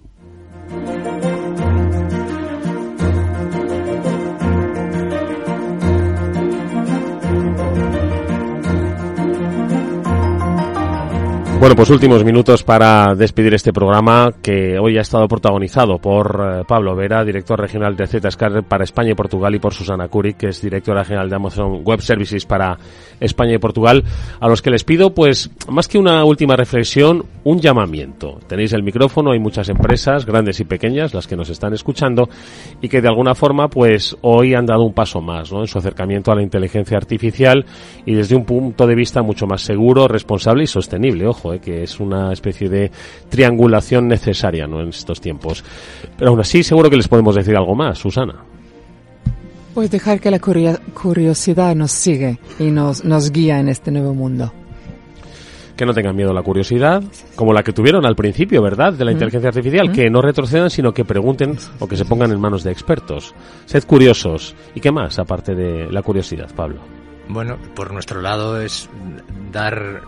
Bueno, 11.64 11.78
pues 11.78 11.90
últimos 11.92 12.26
minutos 12.26 12.62
para 12.62 13.16
despedir 13.16 13.54
este 13.54 13.72
programa 13.72 14.34
que 14.42 14.78
hoy 14.78 14.98
ha 14.98 15.02
estado 15.02 15.30
protagonizado 15.30 15.98
por 15.98 16.60
eh, 16.60 16.64
Pablo 16.68 16.94
Vera, 16.94 17.24
director 17.24 17.58
regional 17.58 17.96
de 17.96 18.06
Zscaler 18.06 18.64
para 18.64 18.84
España 18.84 19.12
y 19.12 19.16
Portugal, 19.16 19.56
y 19.56 19.60
por 19.60 19.74
Susana 19.74 20.10
Curi, 20.10 20.34
que 20.34 20.50
es 20.50 20.62
directora 20.62 21.06
general 21.06 21.30
de 21.30 21.38
Amazon 21.38 21.82
Web 21.86 22.02
Services 22.02 22.46
para 22.46 22.78
España 23.18 23.54
y 23.54 23.60
Portugal, 23.60 24.04
a 24.42 24.50
los 24.50 24.62
que 24.62 24.72
les 24.72 24.84
pido, 24.84 25.14
pues, 25.14 25.52
más 25.70 25.88
que 25.88 25.98
una 25.98 26.26
última 26.26 26.58
reflexión, 26.58 27.24
un 27.44 27.60
llamamiento. 27.60 28.40
Tenéis 28.48 28.74
el 28.74 28.84
micrófono, 28.84 29.32
hay 29.32 29.40
muchas 29.40 29.70
empresas, 29.70 30.26
grandes 30.26 30.60
y 30.60 30.64
pequeñas, 30.64 31.14
las 31.14 31.28
que 31.28 31.36
nos 31.36 31.50
están 31.50 31.74
escuchando, 31.74 32.30
y 32.82 32.90
que 32.90 33.02
de 33.02 33.08
alguna 33.08 33.36
forma, 33.36 33.68
pues, 33.68 34.16
hoy 34.22 34.54
han 34.54 34.66
dado 34.66 34.84
un 34.84 34.94
paso 34.94 35.22
más, 35.22 35.52
¿no? 35.52 35.62
En 35.62 35.68
su 35.68 35.78
acercamiento 35.78 36.32
a 36.32 36.36
la 36.36 36.42
inteligencia 36.42 36.98
artificial 36.98 37.66
y 38.06 38.14
desde 38.14 38.36
un 38.36 38.46
punto 38.46 38.88
de 38.88 38.96
vista 38.96 39.22
mucho 39.22 39.46
más 39.46 39.62
seguro, 39.62 40.08
responsable 40.08 40.64
y 40.64 40.68
sostenible, 40.68 41.28
ojo, 41.28 41.54
¿eh? 41.54 41.60
que 41.60 41.84
es 41.84 42.00
una 42.00 42.32
especie 42.32 42.70
de 42.70 42.92
triangulación 43.30 44.08
necesaria 44.08 44.68
¿no? 44.68 44.82
en 44.82 44.90
estos 44.90 45.20
tiempos. 45.20 45.64
Pero 46.18 46.32
aún 46.32 46.40
así 46.40 46.64
seguro 46.64 46.90
que 46.90 46.98
les 46.98 47.08
podemos 47.08 47.36
decir 47.36 47.56
algo 47.56 47.76
más, 47.76 47.98
Susana. 48.00 48.36
Pues 49.74 49.90
dejar 49.90 50.20
que 50.20 50.30
la 50.30 50.40
curiosidad 50.40 51.76
nos 51.76 51.92
sigue 51.92 52.38
y 52.60 52.66
nos, 52.66 53.04
nos 53.04 53.32
guía 53.32 53.60
en 53.60 53.70
este 53.70 53.90
nuevo 53.90 54.14
mundo 54.14 54.54
que 55.76 55.86
no 55.86 55.94
tengan 55.94 56.16
miedo 56.16 56.32
a 56.32 56.34
la 56.34 56.44
curiosidad, 56.44 57.04
como 57.36 57.54
la 57.54 57.64
que 57.64 57.74
tuvieron 57.74 58.06
al 58.06 58.16
principio, 58.16 58.62
¿verdad?, 58.62 58.94
de 58.94 59.06
la 59.06 59.12
inteligencia 59.12 59.50
artificial, 59.50 59.92
que 59.92 60.10
no 60.10 60.22
retrocedan, 60.22 60.70
sino 60.70 60.94
que 60.94 61.06
pregunten 61.06 61.58
o 61.80 61.88
que 61.88 61.98
se 61.98 62.06
pongan 62.06 62.32
en 62.32 62.40
manos 62.40 62.64
de 62.64 62.72
expertos. 62.72 63.34
Sed 63.66 63.84
curiosos. 63.86 64.56
¿Y 64.76 64.80
qué 64.80 64.92
más, 64.92 65.20
aparte 65.20 65.56
de 65.56 65.92
la 65.92 66.02
curiosidad, 66.02 66.54
Pablo? 66.56 66.82
Bueno, 67.28 67.58
por 67.76 67.94
nuestro 67.94 68.22
lado 68.22 68.62
es 68.62 68.90
dar 69.52 70.02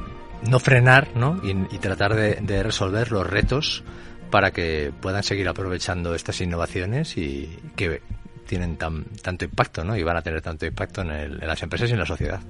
no 0.50 0.60
frenar 0.60 1.10
¿no? 1.16 1.42
Y, 1.44 1.78
tratar 1.80 2.16
de, 2.16 2.64
resolver 2.64 3.12
los 3.12 3.26
retos 3.26 3.84
para 4.30 4.52
que 4.52 4.92
puedan 5.02 5.24
seguir 5.24 5.48
aprovechando 5.48 6.14
estas 6.14 6.42
innovaciones 6.42 7.18
y 7.18 7.58
que 7.76 8.02
tienen 8.46 8.78
tan, 8.78 9.06
tanto 9.24 9.46
impacto 9.46 9.84
¿no? 9.84 9.96
y 9.98 10.04
van 10.04 10.18
a 10.18 10.22
tener 10.22 10.42
tanto 10.42 10.66
impacto 10.66 11.02
en, 11.02 11.12
en 11.12 11.48
las 11.48 11.64
empresas 11.64 11.90
y 11.90 11.94
en 11.94 12.00
la 12.00 12.06
sociedad. 12.06 12.42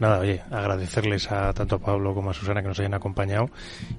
Nada, 0.00 0.20
oye, 0.20 0.40
agradecerles 0.50 1.30
a 1.30 1.52
tanto 1.52 1.76
a 1.76 1.78
Pablo 1.78 2.14
como 2.14 2.30
a 2.30 2.34
Susana 2.34 2.62
que 2.62 2.68
nos 2.68 2.78
hayan 2.78 2.94
acompañado 2.94 3.48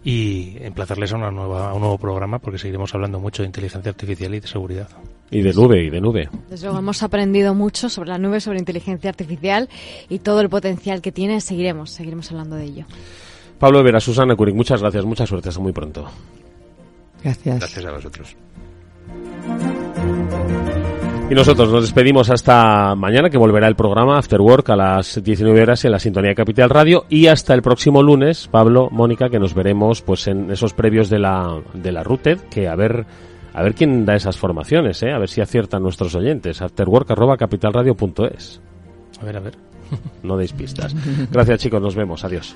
y 0.04 0.58
emplazarles 0.60 1.14
a, 1.14 1.16
una 1.16 1.32
nueva, 1.32 1.70
a 1.70 1.74
un 1.74 1.82
nuevo 1.82 1.98
programa 1.98 2.40
porque 2.40 2.58
seguiremos 2.58 2.94
hablando 2.94 3.20
mucho 3.20 3.44
de 3.44 3.48
inteligencia 3.48 3.90
artificial 3.90 4.36
y 4.36 4.40
de 4.40 4.48
seguridad. 4.48 4.90
Y 5.32 5.42
de 5.42 5.54
nube, 5.54 5.84
y 5.84 5.90
de 5.90 6.02
nube. 6.02 6.30
Desde 6.50 6.66
luego 6.66 6.80
hemos 6.80 7.02
aprendido 7.02 7.56
mucho 7.56 7.90
sobre 7.90 8.10
la 8.10 8.18
nube, 8.18 8.40
sobre 8.40 8.60
inteligencia 8.60 9.10
artificial 9.10 9.70
y 10.10 10.20
todo 10.20 10.42
el 10.42 10.50
potencial 10.50 11.02
que 11.02 11.12
tiene. 11.12 11.42
Seguiremos, 11.42 11.92
seguiremos 11.92 12.32
hablando 12.32 12.56
de 12.56 12.66
ello. 12.66 12.86
Pablo 13.60 13.82
Vera, 13.84 14.00
Susana 14.00 14.36
Curing, 14.36 14.56
muchas 14.56 14.82
gracias, 14.82 15.06
mucha 15.06 15.26
suerte, 15.26 15.50
hasta 15.50 15.62
muy 15.62 15.72
pronto. 15.72 16.06
Gracias. 17.24 17.60
Gracias 17.60 17.86
a 17.86 17.92
vosotros. 17.92 18.36
Y 21.28 21.34
nosotros 21.34 21.72
nos 21.72 21.82
despedimos 21.82 22.30
hasta 22.30 22.94
mañana, 22.94 23.32
que 23.32 23.40
volverá 23.40 23.68
el 23.68 23.76
programa 23.76 24.20
After 24.20 24.40
Work 24.40 24.70
a 24.70 24.76
las 24.76 25.24
19 25.24 25.60
horas 25.60 25.84
en 25.84 25.92
la 25.92 26.00
sintonía 26.00 26.30
de 26.30 26.36
Capital 26.36 26.70
Radio. 26.70 27.06
Y 27.10 27.28
hasta 27.28 27.56
el 27.56 27.64
próximo 27.64 28.04
lunes, 28.04 28.48
Pablo, 28.48 28.90
Mónica, 28.92 29.30
que 29.30 29.40
nos 29.40 29.56
veremos 29.56 30.04
pues 30.04 30.28
en 30.28 30.52
esos 30.52 30.74
previos 30.74 31.10
de 31.10 31.18
la, 31.18 31.60
de 31.74 31.92
la 31.92 32.04
RUTED, 32.04 32.42
que 32.42 32.68
a 32.68 32.76
ver 32.76 33.08
a 33.56 33.64
ver 33.64 33.74
quién 33.74 34.06
da 34.06 34.16
esas 34.16 34.38
formaciones, 34.38 35.02
¿eh? 35.02 35.14
a 35.14 35.18
ver 35.18 35.30
si 35.30 35.42
aciertan 35.42 35.82
nuestros 35.82 36.14
oyentes. 36.14 36.62
Afterwork.capitalradio.es. 36.62 38.62
A 39.22 39.26
ver, 39.26 39.38
a 39.38 39.40
ver. 39.40 39.58
No 40.24 40.36
deis 40.36 40.52
pistas. 40.52 40.94
Gracias 41.32 41.60
chicos, 41.60 41.82
nos 41.82 41.96
vemos. 41.96 42.26
Adiós. 42.26 42.56